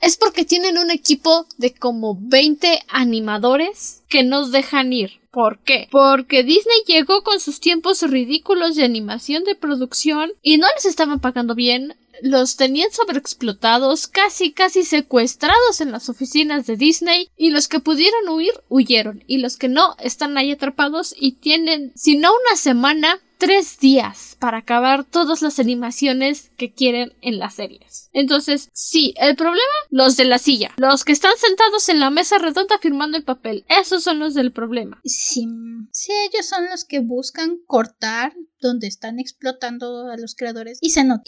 es 0.00 0.16
porque 0.16 0.46
tienen 0.46 0.78
un 0.78 0.90
equipo 0.90 1.46
de 1.58 1.74
como 1.74 2.16
20 2.18 2.80
animadores 2.88 4.02
que 4.08 4.22
nos 4.22 4.52
dejan 4.52 4.92
ir. 4.94 5.20
¿Por 5.30 5.58
qué? 5.58 5.88
Porque 5.90 6.44
Disney 6.44 6.78
llegó 6.86 7.22
con 7.22 7.40
sus 7.40 7.60
tiempos 7.60 8.00
ridículos 8.00 8.74
de 8.74 8.84
animación 8.84 9.44
de 9.44 9.54
producción 9.54 10.32
y 10.40 10.56
no 10.56 10.66
les 10.74 10.86
estaban 10.86 11.20
pagando 11.20 11.54
bien, 11.54 11.94
los 12.22 12.56
tenían 12.56 12.90
sobreexplotados, 12.90 14.06
casi 14.06 14.52
casi 14.52 14.82
secuestrados 14.82 15.82
en 15.82 15.92
las 15.92 16.08
oficinas 16.08 16.66
de 16.66 16.78
Disney, 16.78 17.28
y 17.36 17.50
los 17.50 17.68
que 17.68 17.80
pudieron 17.80 18.30
huir, 18.30 18.52
huyeron, 18.70 19.24
y 19.26 19.38
los 19.38 19.58
que 19.58 19.68
no, 19.68 19.94
están 19.98 20.38
ahí 20.38 20.52
atrapados 20.52 21.14
y 21.18 21.32
tienen, 21.32 21.92
si 21.94 22.16
no 22.16 22.30
una 22.30 22.56
semana, 22.56 23.20
tres 23.38 23.78
días 23.78 24.35
para 24.38 24.58
acabar 24.58 25.04
todas 25.04 25.42
las 25.42 25.58
animaciones 25.58 26.50
que 26.56 26.72
quieren 26.72 27.14
en 27.20 27.38
las 27.38 27.54
series. 27.54 28.10
Entonces, 28.12 28.70
sí, 28.72 29.14
el 29.16 29.36
problema, 29.36 29.62
los 29.90 30.16
de 30.16 30.24
la 30.24 30.38
silla, 30.38 30.72
los 30.76 31.04
que 31.04 31.12
están 31.12 31.36
sentados 31.36 31.88
en 31.88 32.00
la 32.00 32.10
mesa 32.10 32.38
redonda 32.38 32.78
firmando 32.78 33.16
el 33.16 33.24
papel, 33.24 33.64
esos 33.68 34.02
son 34.02 34.18
los 34.18 34.34
del 34.34 34.52
problema. 34.52 35.00
Sí, 35.04 35.46
sí 35.92 36.12
ellos 36.30 36.46
son 36.46 36.66
los 36.70 36.84
que 36.84 37.00
buscan 37.00 37.58
cortar 37.66 38.34
donde 38.60 38.86
están 38.86 39.18
explotando 39.18 40.10
a 40.10 40.16
los 40.16 40.34
creadores 40.34 40.78
y 40.80 40.90
se 40.90 41.04
nota. 41.04 41.22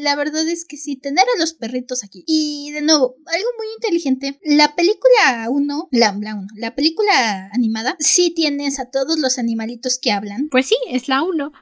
la 0.00 0.16
verdad 0.16 0.46
es 0.48 0.64
que 0.64 0.76
sí, 0.76 0.96
tener 0.96 1.24
a 1.36 1.40
los 1.40 1.54
perritos 1.54 2.04
aquí. 2.04 2.24
Y 2.26 2.70
de 2.72 2.82
nuevo, 2.82 3.16
algo 3.26 3.48
muy 3.56 3.66
inteligente, 3.76 4.38
la 4.44 4.74
película 4.74 5.48
1, 5.48 5.88
la, 5.90 6.16
la 6.20 6.34
1, 6.34 6.46
la 6.56 6.74
película 6.74 7.50
animada, 7.52 7.96
sí 7.98 8.32
tienes 8.34 8.78
a 8.78 8.90
todos 8.90 9.18
los 9.18 9.38
animalitos 9.38 9.98
que 9.98 10.12
hablan. 10.12 10.48
Pues 10.50 10.66
sí, 10.66 10.76
es 10.88 11.08
la 11.08 11.22
1. 11.22 11.52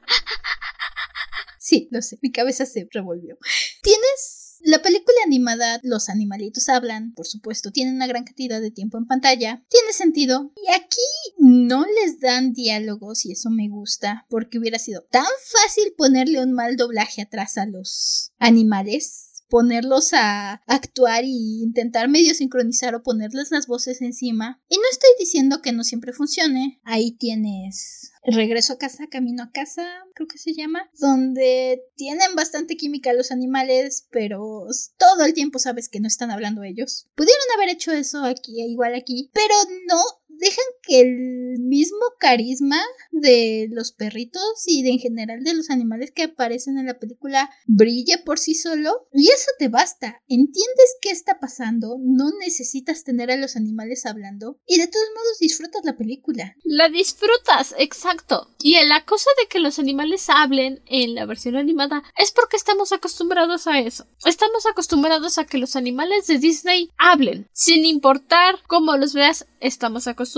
Sí, 1.71 1.87
lo 1.89 2.01
sé, 2.01 2.19
mi 2.21 2.33
cabeza 2.33 2.65
se 2.65 2.85
revolvió. 2.91 3.37
Tienes 3.81 4.57
la 4.59 4.81
película 4.81 5.15
animada, 5.25 5.79
los 5.83 6.09
animalitos 6.09 6.67
hablan, 6.67 7.13
por 7.13 7.25
supuesto, 7.25 7.71
tienen 7.71 7.95
una 7.95 8.07
gran 8.07 8.25
cantidad 8.25 8.59
de 8.59 8.71
tiempo 8.71 8.97
en 8.97 9.07
pantalla, 9.07 9.63
tiene 9.69 9.93
sentido. 9.93 10.51
Y 10.57 10.69
aquí 10.73 10.99
no 11.37 11.85
les 11.85 12.19
dan 12.19 12.51
diálogos 12.51 13.25
y 13.25 13.31
eso 13.31 13.49
me 13.49 13.69
gusta, 13.69 14.25
porque 14.29 14.59
hubiera 14.59 14.79
sido 14.79 15.03
tan 15.09 15.23
fácil 15.45 15.93
ponerle 15.97 16.43
un 16.43 16.51
mal 16.51 16.75
doblaje 16.75 17.21
atrás 17.21 17.57
a 17.57 17.65
los 17.65 18.33
animales 18.37 19.30
ponerlos 19.51 20.13
a 20.13 20.63
actuar 20.65 21.25
y 21.25 21.61
intentar 21.61 22.07
medio 22.07 22.33
sincronizar 22.33 22.95
o 22.95 23.03
ponerles 23.03 23.51
las 23.51 23.67
voces 23.67 24.01
encima. 24.01 24.61
Y 24.69 24.77
no 24.77 24.83
estoy 24.89 25.09
diciendo 25.19 25.61
que 25.61 25.73
no 25.73 25.83
siempre 25.83 26.13
funcione. 26.13 26.79
Ahí 26.83 27.11
tienes 27.11 28.11
Regreso 28.23 28.73
a 28.73 28.77
casa, 28.77 29.07
camino 29.07 29.41
a 29.41 29.51
casa, 29.51 29.83
creo 30.13 30.27
que 30.27 30.37
se 30.37 30.53
llama, 30.53 30.87
donde 30.99 31.81
tienen 31.95 32.35
bastante 32.35 32.77
química 32.77 33.13
los 33.13 33.31
animales, 33.31 34.07
pero 34.11 34.67
todo 34.97 35.25
el 35.25 35.33
tiempo 35.33 35.57
sabes 35.57 35.89
que 35.89 35.99
no 35.99 36.07
están 36.07 36.29
hablando 36.29 36.61
ellos. 36.61 37.07
Pudieron 37.15 37.41
haber 37.55 37.69
hecho 37.69 37.91
eso 37.91 38.23
aquí, 38.23 38.61
igual 38.61 38.93
aquí, 38.93 39.31
pero 39.33 39.55
no 39.87 39.97
dejan 40.41 40.65
que 40.81 40.99
el 41.01 41.59
mismo 41.59 41.99
carisma 42.19 42.81
de 43.11 43.67
los 43.71 43.91
perritos 43.91 44.63
y 44.65 44.81
de 44.81 44.89
en 44.89 44.99
general 44.99 45.43
de 45.43 45.53
los 45.53 45.69
animales 45.69 46.11
que 46.11 46.23
aparecen 46.23 46.79
en 46.79 46.87
la 46.87 46.99
película 46.99 47.49
brille 47.67 48.17
por 48.25 48.39
sí 48.39 48.55
solo 48.55 49.07
y 49.13 49.29
eso 49.29 49.51
te 49.59 49.69
basta. 49.69 50.21
Entiendes 50.27 50.97
qué 50.99 51.11
está 51.11 51.39
pasando, 51.39 51.97
no 52.01 52.31
necesitas 52.39 53.03
tener 53.03 53.29
a 53.31 53.37
los 53.37 53.55
animales 53.55 54.05
hablando 54.07 54.59
y 54.65 54.79
de 54.79 54.87
todos 54.87 55.05
modos 55.15 55.37
disfrutas 55.39 55.85
la 55.85 55.95
película. 55.95 56.55
La 56.63 56.89
disfrutas, 56.89 57.75
exacto. 57.77 58.49
Y 58.59 58.83
la 58.85 59.05
cosa 59.05 59.29
de 59.39 59.47
que 59.47 59.59
los 59.59 59.77
animales 59.77 60.27
hablen 60.29 60.81
en 60.87 61.13
la 61.13 61.25
versión 61.25 61.55
animada 61.55 62.03
es 62.17 62.31
porque 62.31 62.57
estamos 62.57 62.91
acostumbrados 62.91 63.67
a 63.67 63.79
eso. 63.79 64.07
Estamos 64.25 64.65
acostumbrados 64.65 65.37
a 65.37 65.45
que 65.45 65.59
los 65.59 65.75
animales 65.75 66.25
de 66.25 66.39
Disney 66.39 66.89
hablen, 66.97 67.47
sin 67.53 67.85
importar 67.85 68.55
cómo 68.67 68.97
los 68.97 69.13
veas, 69.13 69.45
estamos 69.59 70.07
acostumbrados 70.07 70.30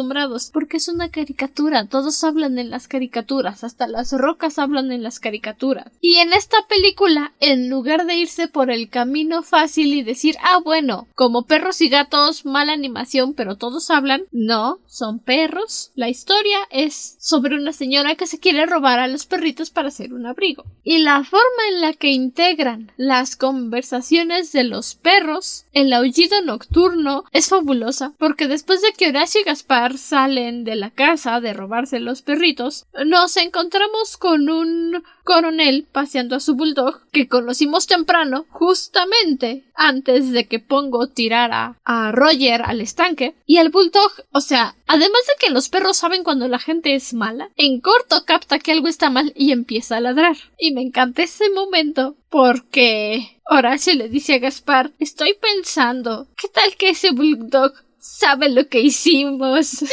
porque 0.52 0.78
es 0.78 0.88
una 0.88 1.10
caricatura, 1.10 1.88
todos 1.88 2.24
hablan 2.24 2.58
en 2.58 2.70
las 2.70 2.88
caricaturas, 2.88 3.64
hasta 3.64 3.88
las 3.88 4.12
rocas 4.12 4.58
hablan 4.58 4.92
en 4.92 5.04
las 5.04 5.20
caricaturas. 5.20 5.92
Y 6.02 6.16
en 6.16 6.34
esta 6.34 6.58
película, 6.68 7.34
en 7.40 7.70
lugar 7.70 8.06
de 8.06 8.16
irse 8.16 8.48
por 8.48 8.72
el 8.72 8.90
camino 8.90 9.44
fácil 9.44 9.94
y 9.94 10.04
decir, 10.04 10.36
ah, 10.42 10.60
bueno, 10.64 11.08
como 11.16 11.44
perros 11.44 11.82
y 11.82 11.90
gatos, 11.90 12.46
mala 12.46 12.74
animación, 12.74 13.34
pero 13.34 13.58
todos 13.58 13.90
hablan, 13.90 14.24
no, 14.32 14.80
son 14.88 15.20
perros. 15.20 15.92
La 15.96 16.10
historia 16.10 16.58
es 16.72 17.18
sobre 17.20 17.56
una 17.56 17.74
señora 17.74 18.16
que 18.16 18.28
se 18.28 18.40
quiere 18.40 18.66
robar 18.66 19.00
a 19.00 19.08
los 19.08 19.26
perritos 19.26 19.70
para 19.70 19.90
hacer 19.90 20.14
un 20.14 20.26
abrigo. 20.26 20.64
Y 20.84 21.00
la 21.00 21.24
forma 21.24 21.64
en 21.70 21.82
la 21.82 21.94
que 21.94 22.10
integran 22.10 22.92
las 22.98 23.36
conversaciones 23.36 24.52
de 24.52 24.64
los 24.64 24.96
perros, 24.96 25.66
el 25.74 25.94
aullido 25.94 26.42
nocturno, 26.42 27.24
es 27.32 27.50
fabulosa, 27.50 28.14
porque 28.18 28.48
después 28.48 28.82
de 28.82 28.92
que 28.98 29.10
Horacio 29.10 29.42
y 29.42 29.44
Gaspar 29.44 29.73
salen 29.98 30.64
de 30.64 30.76
la 30.76 30.92
casa 30.92 31.40
de 31.40 31.54
robarse 31.54 32.00
los 32.00 32.22
perritos, 32.22 32.86
nos 33.06 33.38
encontramos 33.38 34.18
con 34.18 34.50
un 34.50 35.04
coronel 35.24 35.88
paseando 35.92 36.36
a 36.36 36.40
su 36.40 36.56
bulldog 36.56 37.02
que 37.12 37.28
conocimos 37.28 37.88
temprano, 37.88 38.46
justamente 38.50 39.64
antes 39.76 40.32
de 40.32 40.48
que 40.48 40.60
Pongo 40.60 41.08
tirara 41.08 41.80
a 41.84 42.12
Roger 42.12 42.62
al 42.64 42.82
estanque. 42.82 43.36
Y 43.46 43.58
el 43.58 43.70
bulldog, 43.70 44.12
o 44.32 44.42
sea, 44.42 44.76
además 44.88 45.22
de 45.28 45.34
que 45.40 45.52
los 45.52 45.70
perros 45.70 45.98
saben 45.98 46.24
cuando 46.24 46.48
la 46.48 46.60
gente 46.60 46.96
es 46.96 47.14
mala, 47.14 47.50
en 47.56 47.82
corto 47.82 48.26
capta 48.26 48.60
que 48.60 48.72
algo 48.72 48.88
está 48.88 49.10
mal 49.10 49.34
y 49.36 49.52
empieza 49.52 49.98
a 49.98 50.02
ladrar. 50.02 50.38
Y 50.58 50.74
me 50.74 50.82
encanta 50.82 51.24
ese 51.24 51.50
momento 51.50 52.16
porque 52.30 53.40
Horacio 53.50 53.94
le 53.96 54.10
dice 54.10 54.36
a 54.36 54.40
Gaspar, 54.40 54.92
estoy 55.00 55.34
pensando, 55.34 56.28
¿qué 56.38 56.48
tal 56.48 56.76
que 56.76 56.90
ese 56.90 57.12
bulldog 57.12 57.74
sabe 58.04 58.50
lo 58.50 58.68
que 58.68 58.82
hicimos. 58.82 59.84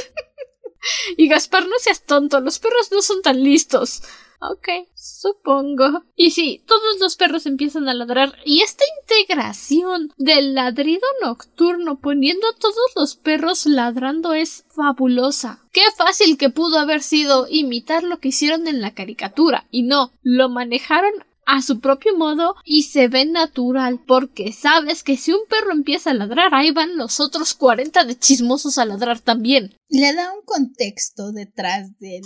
y 1.16 1.28
Gaspar, 1.28 1.66
no 1.68 1.76
seas 1.78 2.04
tonto, 2.04 2.40
los 2.40 2.58
perros 2.58 2.90
no 2.90 3.02
son 3.02 3.22
tan 3.22 3.42
listos. 3.42 4.02
Ok, 4.42 4.68
supongo. 4.94 6.02
Y 6.16 6.30
sí, 6.30 6.64
todos 6.66 6.98
los 6.98 7.16
perros 7.16 7.44
empiezan 7.44 7.90
a 7.90 7.94
ladrar 7.94 8.38
y 8.46 8.62
esta 8.62 8.84
integración 9.02 10.14
del 10.16 10.54
ladrido 10.54 11.06
nocturno 11.22 12.00
poniendo 12.00 12.48
a 12.48 12.56
todos 12.56 12.90
los 12.96 13.16
perros 13.16 13.66
ladrando 13.66 14.32
es 14.32 14.64
fabulosa. 14.74 15.60
Qué 15.72 15.82
fácil 15.94 16.38
que 16.38 16.48
pudo 16.48 16.78
haber 16.78 17.02
sido 17.02 17.48
imitar 17.50 18.02
lo 18.02 18.18
que 18.18 18.28
hicieron 18.28 18.66
en 18.66 18.80
la 18.80 18.94
caricatura 18.94 19.66
y 19.70 19.82
no, 19.82 20.10
lo 20.22 20.48
manejaron 20.48 21.12
a 21.46 21.62
su 21.62 21.80
propio 21.80 22.16
modo 22.16 22.54
y 22.64 22.84
se 22.84 23.08
ve 23.08 23.24
natural 23.24 24.00
porque 24.06 24.52
sabes 24.52 25.02
que 25.02 25.16
si 25.16 25.32
un 25.32 25.46
perro 25.48 25.72
empieza 25.72 26.10
a 26.10 26.14
ladrar 26.14 26.54
ahí 26.54 26.70
van 26.70 26.96
los 26.96 27.20
otros 27.20 27.54
40 27.54 28.04
de 28.04 28.18
chismosos 28.18 28.78
a 28.78 28.84
ladrar 28.84 29.20
también. 29.20 29.76
Le 29.88 30.14
da 30.14 30.32
un 30.32 30.42
contexto 30.44 31.32
detrás 31.32 31.98
de 31.98 32.20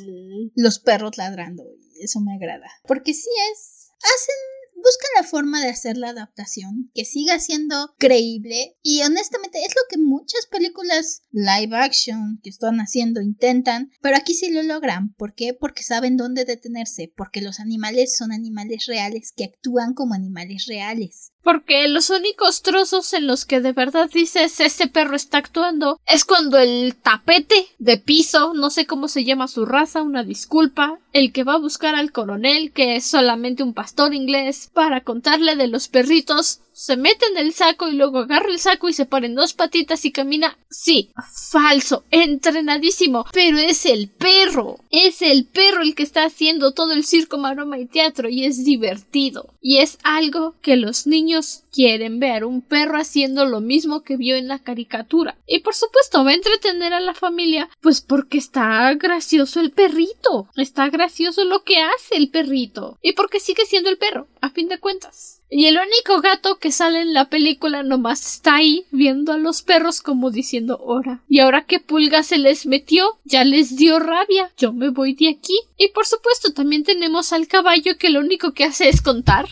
los 0.55 0.79
perros 0.79 1.17
ladrando 1.17 1.65
y 1.95 2.05
eso 2.05 2.21
me 2.21 2.35
agrada 2.35 2.71
porque 2.87 3.15
sí 3.15 3.31
es 3.53 3.91
hacen 4.05 4.54
buscan 4.75 5.11
la 5.17 5.23
forma 5.23 5.63
de 5.63 5.71
hacer 5.71 5.97
la 5.97 6.11
adaptación 6.11 6.91
que 6.95 7.05
siga 7.05 7.39
siendo 7.39 7.95
creíble 7.99 8.77
y 8.83 9.03
honestamente 9.03 9.59
es 9.65 9.75
lo 9.75 9.83
que 9.89 9.99
muchas 9.99 10.47
películas 10.47 11.23
live 11.33 11.77
action 11.77 12.41
que 12.43 12.51
están 12.51 12.79
haciendo 12.79 13.21
intentan, 13.21 13.91
pero 14.01 14.17
aquí 14.17 14.35
sí 14.35 14.51
lo 14.51 14.63
logran. 14.63 15.15
¿Por 15.15 15.35
qué? 15.35 15.55
Porque 15.55 15.83
saben 15.83 16.17
dónde 16.17 16.45
detenerse, 16.45 17.13
porque 17.17 17.41
los 17.41 17.61
animales 17.61 18.17
son 18.17 18.33
animales 18.33 18.87
reales 18.87 19.33
que 19.35 19.45
actúan 19.45 19.95
como 19.95 20.15
animales 20.15 20.67
reales. 20.67 21.34
Porque 21.45 21.87
los 21.89 22.09
únicos 22.09 22.63
trozos 22.63 23.13
en 23.13 23.27
los 23.27 23.45
que 23.45 23.61
de 23.61 23.73
verdad 23.73 24.11
dices 24.13 24.59
este 24.61 24.89
perro 24.89 25.15
está 25.15 25.39
actuando 25.39 26.01
es 26.07 26.25
cuando 26.25 26.59
el 26.59 26.97
tapete 26.97 27.69
de 27.79 27.99
piso, 27.99 28.55
no 28.55 28.71
sé 28.71 28.87
cómo 28.87 29.09
se 29.09 29.25
llama 29.25 29.47
su 29.47 29.67
raza, 29.67 30.03
una 30.03 30.25
disculpa, 30.25 30.99
el 31.13 31.33
que 31.33 31.45
va 31.45 31.55
a 31.55 31.59
buscar 31.59 31.95
al 31.95 32.13
coronel, 32.13 32.73
que 32.73 32.97
es 32.97 33.05
solamente 33.05 33.63
un 33.63 33.75
pastor 33.75 34.15
inglés, 34.15 34.71
para 34.73 35.03
contarle 35.03 35.55
de 35.55 35.69
los 35.69 35.89
perritos, 35.89 36.61
se 36.75 36.97
mete 36.97 37.27
en 37.27 37.39
el 37.39 37.53
saco 37.55 37.89
y 37.89 37.93
luego 37.93 38.19
agarra 38.19 38.51
el 38.51 38.59
saco 38.59 38.89
y 38.89 38.93
se 38.93 39.07
pone 39.07 39.27
en 39.27 39.35
dos 39.35 39.55
patitas 39.55 40.05
y 40.05 40.13
camina. 40.13 40.59
Sí, 40.69 41.11
falso, 41.51 42.05
entrenadísimo, 42.11 43.25
pero 43.33 43.59
es 43.59 43.87
el 43.87 44.09
perro. 44.11 44.79
Es 44.91 45.23
el 45.23 45.47
perro 45.47 45.83
el 45.83 45.95
que 45.95 46.03
está 46.03 46.25
haciendo 46.25 46.73
todo 46.73 46.93
el 46.93 47.05
circo, 47.05 47.39
maroma 47.39 47.79
y 47.79 47.87
teatro 47.87 48.29
y 48.29 48.45
es 48.45 48.65
divertido. 48.65 49.55
Y 49.61 49.79
es 49.79 49.99
algo 50.03 50.57
que 50.61 50.77
los 50.77 51.07
niños 51.07 51.63
quieren 51.73 52.21
ver, 52.21 52.45
un 52.45 52.61
perro 52.61 52.99
haciendo 52.99 53.47
lo 53.47 53.61
mismo 53.61 54.03
que 54.03 54.17
vio 54.17 54.37
en 54.37 54.49
la 54.49 54.59
caricatura. 54.59 55.39
Y 55.47 55.61
por 55.61 55.75
supuesto 55.75 56.25
va 56.25 56.31
a 56.31 56.35
entretener 56.35 56.93
a 56.93 57.01
la 57.01 57.15
familia, 57.15 57.71
pues 57.81 58.01
porque 58.01 58.39
está 58.39 58.93
gracioso 58.95 59.61
el 59.61 59.71
perrito. 59.71 60.49
Está 60.57 60.89
gracioso 60.89 61.45
lo 61.45 61.63
que 61.63 61.79
hace 61.79 62.17
el 62.17 62.31
perrito. 62.31 62.99
Y 63.01 63.13
porque 63.13 63.41
sigue 63.41 63.65
siendo 63.65 63.91
el 63.91 63.99
perro, 63.99 64.29
a 64.41 64.51
fin 64.51 64.69
de 64.69 64.79
cuentas. 64.79 65.41
Y 65.57 65.67
el 65.67 65.77
único 65.77 66.21
gato 66.21 66.59
que 66.59 66.73
sale 66.73 67.01
en 67.01 67.15
la 67.15 67.31
película 67.31 67.85
nomás 67.85 68.27
está 68.27 68.57
ahí 68.57 68.87
viendo 68.91 69.33
a 69.33 69.39
los 69.39 69.63
perros 69.63 70.03
como 70.03 70.33
diciendo 70.33 70.81
hora. 70.83 71.23
Y 71.29 71.39
ahora 71.39 71.65
que 71.65 71.79
Pulga 71.79 72.25
se 72.25 72.39
les 72.39 72.67
metió, 72.67 73.21
ya 73.23 73.45
les 73.45 73.77
dio 73.77 74.01
rabia. 74.01 74.51
Yo 74.57 74.73
me 74.73 74.89
voy 74.89 75.15
de 75.15 75.29
aquí. 75.29 75.57
Y 75.77 75.91
por 75.91 76.07
supuesto 76.07 76.53
también 76.53 76.83
tenemos 76.83 77.33
al 77.33 77.47
caballo 77.47 77.97
que 77.99 78.11
lo 78.11 78.19
único 78.19 78.53
que 78.53 78.65
hace 78.65 78.89
es 78.89 79.01
contar. 79.01 79.47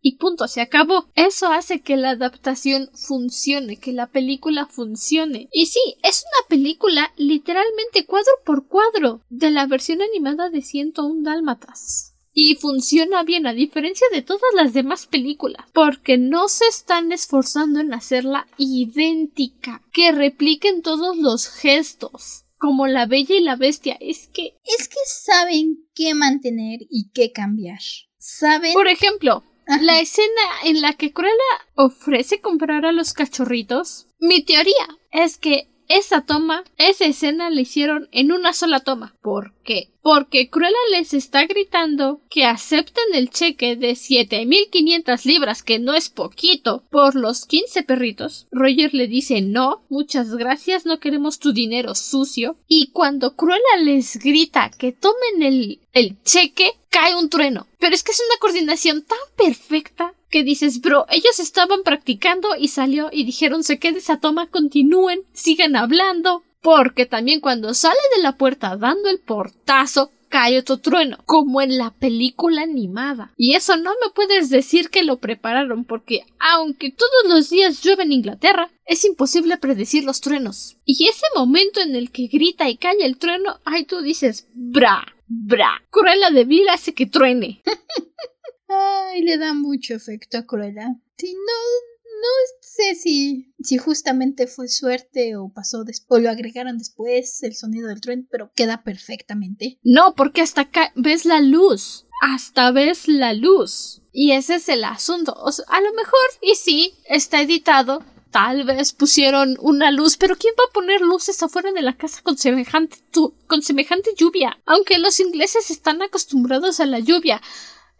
Y 0.00 0.14
punto, 0.18 0.46
se 0.46 0.60
acabó. 0.60 1.08
Eso 1.16 1.48
hace 1.48 1.80
que 1.80 1.96
la 1.96 2.10
adaptación 2.10 2.88
funcione, 2.94 3.80
que 3.80 3.92
la 3.92 4.06
película 4.06 4.66
funcione. 4.66 5.48
Y 5.50 5.66
sí, 5.66 5.96
es 6.04 6.24
una 6.24 6.48
película 6.48 7.12
literalmente 7.16 8.06
cuadro 8.06 8.30
por 8.44 8.68
cuadro 8.68 9.22
de 9.28 9.50
la 9.50 9.66
versión 9.66 10.02
animada 10.02 10.50
de 10.50 10.62
101 10.62 11.24
Dálmatas 11.24 12.15
y 12.38 12.56
funciona 12.56 13.22
bien 13.22 13.46
a 13.46 13.54
diferencia 13.54 14.06
de 14.12 14.20
todas 14.20 14.52
las 14.54 14.74
demás 14.74 15.06
películas 15.06 15.64
porque 15.72 16.18
no 16.18 16.48
se 16.48 16.66
están 16.68 17.10
esforzando 17.10 17.80
en 17.80 17.94
hacerla 17.94 18.46
idéntica 18.58 19.80
que 19.90 20.12
repliquen 20.12 20.82
todos 20.82 21.16
los 21.16 21.48
gestos 21.48 22.44
como 22.58 22.86
la 22.86 23.06
bella 23.06 23.36
y 23.36 23.40
la 23.40 23.56
bestia. 23.56 23.96
Es 24.00 24.28
que 24.28 24.54
es 24.64 24.86
que 24.86 24.98
saben 25.06 25.88
qué 25.94 26.12
mantener 26.12 26.80
y 26.90 27.08
qué 27.14 27.32
cambiar. 27.32 27.80
Saben 28.18 28.74
por 28.74 28.86
ejemplo 28.86 29.42
la 29.80 29.98
escena 29.98 30.42
en 30.64 30.82
la 30.82 30.92
que 30.92 31.14
Cruella 31.14 31.32
ofrece 31.74 32.42
comprar 32.42 32.84
a 32.84 32.92
los 32.92 33.14
cachorritos 33.14 34.08
mi 34.18 34.44
teoría 34.44 34.88
es 35.10 35.38
que 35.38 35.68
esa 35.88 36.22
toma, 36.22 36.64
esa 36.78 37.06
escena 37.06 37.50
la 37.50 37.60
hicieron 37.60 38.08
en 38.12 38.32
una 38.32 38.52
sola 38.52 38.80
toma. 38.80 39.14
¿Por 39.22 39.52
qué? 39.64 39.90
Porque 40.02 40.50
Cruella 40.50 40.76
les 40.92 41.14
está 41.14 41.46
gritando 41.46 42.20
que 42.30 42.44
acepten 42.44 43.04
el 43.14 43.30
cheque 43.30 43.76
de 43.76 43.96
7500 43.96 45.26
libras, 45.26 45.62
que 45.62 45.78
no 45.78 45.94
es 45.94 46.08
poquito, 46.08 46.84
por 46.90 47.16
los 47.16 47.44
15 47.46 47.82
perritos. 47.82 48.46
Roger 48.52 48.94
le 48.94 49.08
dice 49.08 49.40
no, 49.42 49.82
muchas 49.88 50.34
gracias, 50.34 50.86
no 50.86 51.00
queremos 51.00 51.38
tu 51.38 51.52
dinero 51.52 51.94
sucio. 51.94 52.56
Y 52.68 52.88
cuando 52.88 53.34
Cruella 53.34 53.76
les 53.82 54.18
grita 54.18 54.70
que 54.70 54.92
tomen 54.92 55.42
el, 55.42 55.80
el 55.92 56.22
cheque, 56.22 56.72
cae 56.90 57.14
un 57.14 57.28
trueno. 57.28 57.66
Pero 57.78 57.94
es 57.94 58.02
que 58.02 58.12
es 58.12 58.22
una 58.26 58.38
coordinación 58.38 59.02
tan 59.02 59.18
perfecta 59.36 60.14
que 60.30 60.42
dices, 60.42 60.80
bro, 60.80 61.06
ellos 61.08 61.38
estaban 61.38 61.82
practicando 61.84 62.48
y 62.58 62.68
salió 62.68 63.10
y 63.12 63.24
dijeron 63.24 63.62
se 63.62 63.78
quede 63.78 63.98
esa 63.98 64.18
toma, 64.18 64.48
continúen, 64.48 65.20
sigan 65.32 65.76
hablando, 65.76 66.42
porque 66.60 67.06
también 67.06 67.40
cuando 67.40 67.74
sale 67.74 67.98
de 68.16 68.22
la 68.22 68.36
puerta 68.36 68.76
dando 68.76 69.08
el 69.08 69.20
portazo, 69.20 70.10
cae 70.28 70.58
otro 70.58 70.78
trueno, 70.78 71.18
como 71.24 71.62
en 71.62 71.78
la 71.78 71.92
película 71.92 72.62
animada. 72.62 73.32
Y 73.36 73.54
eso 73.54 73.76
no 73.76 73.90
me 73.92 74.10
puedes 74.14 74.50
decir 74.50 74.90
que 74.90 75.02
lo 75.02 75.18
prepararon, 75.18 75.84
porque 75.84 76.22
aunque 76.38 76.90
todos 76.90 77.32
los 77.32 77.50
días 77.50 77.82
llueve 77.82 78.02
en 78.02 78.12
Inglaterra, 78.12 78.70
es 78.84 79.04
imposible 79.04 79.56
predecir 79.58 80.04
los 80.04 80.20
truenos. 80.20 80.76
Y 80.84 81.08
ese 81.08 81.26
momento 81.34 81.80
en 81.80 81.94
el 81.94 82.10
que 82.10 82.26
grita 82.26 82.68
y 82.68 82.76
cae 82.76 82.96
el 83.00 83.18
trueno, 83.18 83.60
ay 83.64 83.84
tú 83.84 84.02
dices, 84.02 84.48
bra, 84.54 85.06
bra, 85.26 85.82
Cruella 85.90 86.30
de 86.30 86.44
Vil 86.44 86.68
hace 86.68 86.94
que 86.94 87.06
truene. 87.06 87.62
Ay, 88.68 89.22
le 89.22 89.38
da 89.38 89.54
mucho 89.54 89.94
efecto 89.94 90.38
a 90.38 90.46
Cruella. 90.46 90.96
Si 91.16 91.32
no, 91.32 91.96
no 92.16 92.58
sé 92.60 92.94
si, 92.94 93.52
si 93.60 93.78
justamente 93.78 94.46
fue 94.46 94.68
suerte 94.68 95.36
o 95.36 95.48
pasó 95.48 95.84
después, 95.84 96.20
o 96.20 96.22
lo 96.22 96.30
agregaron 96.30 96.78
después 96.78 97.42
el 97.42 97.54
sonido 97.54 97.88
del 97.88 98.00
tren, 98.00 98.26
pero 98.30 98.50
queda 98.54 98.82
perfectamente. 98.82 99.78
No, 99.82 100.14
porque 100.14 100.40
hasta 100.40 100.62
acá 100.62 100.92
ves 100.96 101.24
la 101.24 101.40
luz. 101.40 102.06
Hasta 102.22 102.70
ves 102.70 103.08
la 103.08 103.34
luz. 103.34 104.02
Y 104.12 104.32
ese 104.32 104.56
es 104.56 104.68
el 104.68 104.84
asunto. 104.84 105.36
A 105.68 105.80
lo 105.80 105.92
mejor, 105.92 106.28
y 106.40 106.54
sí, 106.54 106.94
está 107.08 107.42
editado. 107.42 108.02
Tal 108.30 108.64
vez 108.64 108.92
pusieron 108.92 109.56
una 109.60 109.90
luz, 109.90 110.16
pero 110.16 110.36
¿quién 110.36 110.52
va 110.58 110.64
a 110.68 110.72
poner 110.72 111.00
luces 111.00 111.42
afuera 111.42 111.72
de 111.72 111.80
la 111.80 111.96
casa 111.96 112.20
con 112.22 112.36
semejante, 112.36 112.98
con 113.46 113.62
semejante 113.62 114.10
lluvia? 114.16 114.58
Aunque 114.66 114.98
los 114.98 115.20
ingleses 115.20 115.70
están 115.70 116.02
acostumbrados 116.02 116.80
a 116.80 116.86
la 116.86 116.98
lluvia 116.98 117.40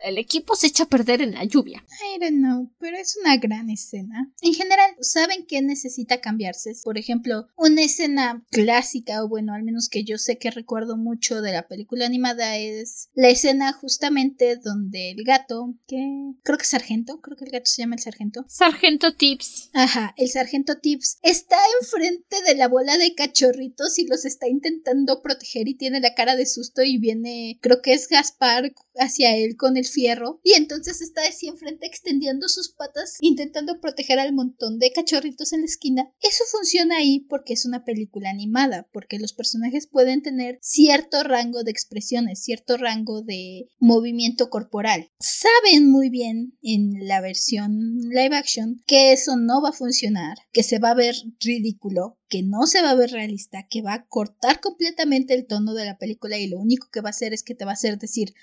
el 0.02 0.18
equipo 0.18 0.54
se 0.54 0.68
echa 0.68 0.84
a 0.84 0.88
perder 0.88 1.22
en 1.22 1.32
la 1.32 1.44
lluvia. 1.44 1.84
I 2.14 2.20
don't 2.20 2.38
know, 2.38 2.70
pero 2.78 2.96
es 2.96 3.16
una 3.16 3.36
gran 3.36 3.70
escena. 3.70 4.32
En 4.40 4.54
general, 4.54 4.90
¿saben 5.00 5.46
qué 5.46 5.62
necesita 5.62 6.20
cambiarse? 6.20 6.72
Por 6.84 6.98
ejemplo, 6.98 7.48
una 7.56 7.82
escena 7.82 8.44
clásica, 8.50 9.24
o 9.24 9.28
bueno, 9.28 9.54
al 9.54 9.62
menos 9.62 9.88
que 9.88 10.04
yo 10.04 10.18
sé 10.18 10.38
que 10.38 10.50
recuerdo 10.50 10.96
mucho 10.96 11.42
de 11.42 11.52
la 11.52 11.66
película 11.66 12.06
animada, 12.06 12.56
es 12.56 13.08
la 13.14 13.28
escena 13.28 13.72
justamente 13.72 14.56
donde 14.56 15.10
el 15.10 15.24
gato, 15.24 15.74
que 15.86 16.32
creo 16.42 16.58
que 16.58 16.62
es 16.62 16.70
sargento, 16.70 17.20
creo 17.20 17.36
que 17.36 17.44
el 17.44 17.50
gato 17.50 17.66
se 17.66 17.82
llama 17.82 17.96
el 17.96 18.02
sargento. 18.02 18.44
Sargento 18.48 19.14
Tips. 19.14 19.70
Ajá, 19.72 20.14
el 20.16 20.28
sargento 20.28 20.78
Tips 20.78 21.18
está 21.22 21.56
enfrente 21.80 22.42
de 22.46 22.54
la 22.54 22.68
bola 22.68 22.96
de 22.96 23.14
cachorritos 23.14 23.98
y 23.98 24.06
los 24.06 24.24
está 24.24 24.48
intentando 24.48 25.22
proteger 25.22 25.68
y 25.68 25.76
tiene 25.76 26.00
la 26.00 26.14
cara 26.14 26.36
de 26.36 26.46
susto 26.46 26.82
y 26.82 26.98
viene, 26.98 27.58
creo 27.60 27.82
que 27.82 27.92
es 27.92 28.08
Gaspar 28.08 28.72
hacia 28.98 29.36
él 29.36 29.56
con 29.56 29.76
el 29.76 29.86
fierro 29.86 30.40
y 30.42 30.54
entonces 30.54 31.00
está 31.00 31.22
así 31.26 31.48
enfrente 31.48 31.86
extendiendo 31.86 32.48
sus 32.48 32.72
patas 32.72 33.16
intentando 33.20 33.80
proteger 33.80 34.18
al 34.18 34.32
montón 34.32 34.78
de 34.78 34.92
cachorritos 34.92 35.52
en 35.52 35.60
la 35.60 35.66
esquina. 35.66 36.12
Eso 36.20 36.44
funciona 36.50 36.98
ahí 36.98 37.20
porque 37.20 37.54
es 37.54 37.64
una 37.64 37.84
película 37.84 38.30
animada, 38.30 38.88
porque 38.92 39.18
los 39.18 39.32
personajes 39.32 39.86
pueden 39.86 40.22
tener 40.22 40.58
cierto 40.62 41.22
rango 41.22 41.62
de 41.64 41.70
expresiones, 41.70 42.42
cierto 42.42 42.76
rango 42.76 43.22
de 43.22 43.68
movimiento 43.78 44.50
corporal. 44.50 45.10
Saben 45.20 45.90
muy 45.90 46.10
bien 46.10 46.56
en 46.62 47.06
la 47.06 47.20
versión 47.20 47.98
live 48.10 48.36
action 48.36 48.82
que 48.86 49.12
eso 49.12 49.36
no 49.36 49.62
va 49.62 49.70
a 49.70 49.72
funcionar, 49.72 50.38
que 50.52 50.62
se 50.62 50.78
va 50.78 50.90
a 50.90 50.94
ver 50.94 51.14
ridículo, 51.40 52.18
que 52.28 52.42
no 52.42 52.66
se 52.66 52.82
va 52.82 52.90
a 52.90 52.94
ver 52.94 53.10
realista, 53.10 53.66
que 53.68 53.82
va 53.82 53.94
a 53.94 54.06
cortar 54.06 54.60
completamente 54.60 55.34
el 55.34 55.46
tono 55.46 55.74
de 55.74 55.84
la 55.84 55.98
película 55.98 56.38
y 56.38 56.48
lo 56.48 56.58
único 56.58 56.88
que 56.90 57.00
va 57.00 57.08
a 57.08 57.10
hacer 57.10 57.32
es 57.32 57.42
que 57.42 57.54
te 57.54 57.64
va 57.64 57.72
a 57.72 57.74
hacer 57.74 57.98
decir, 57.98 58.34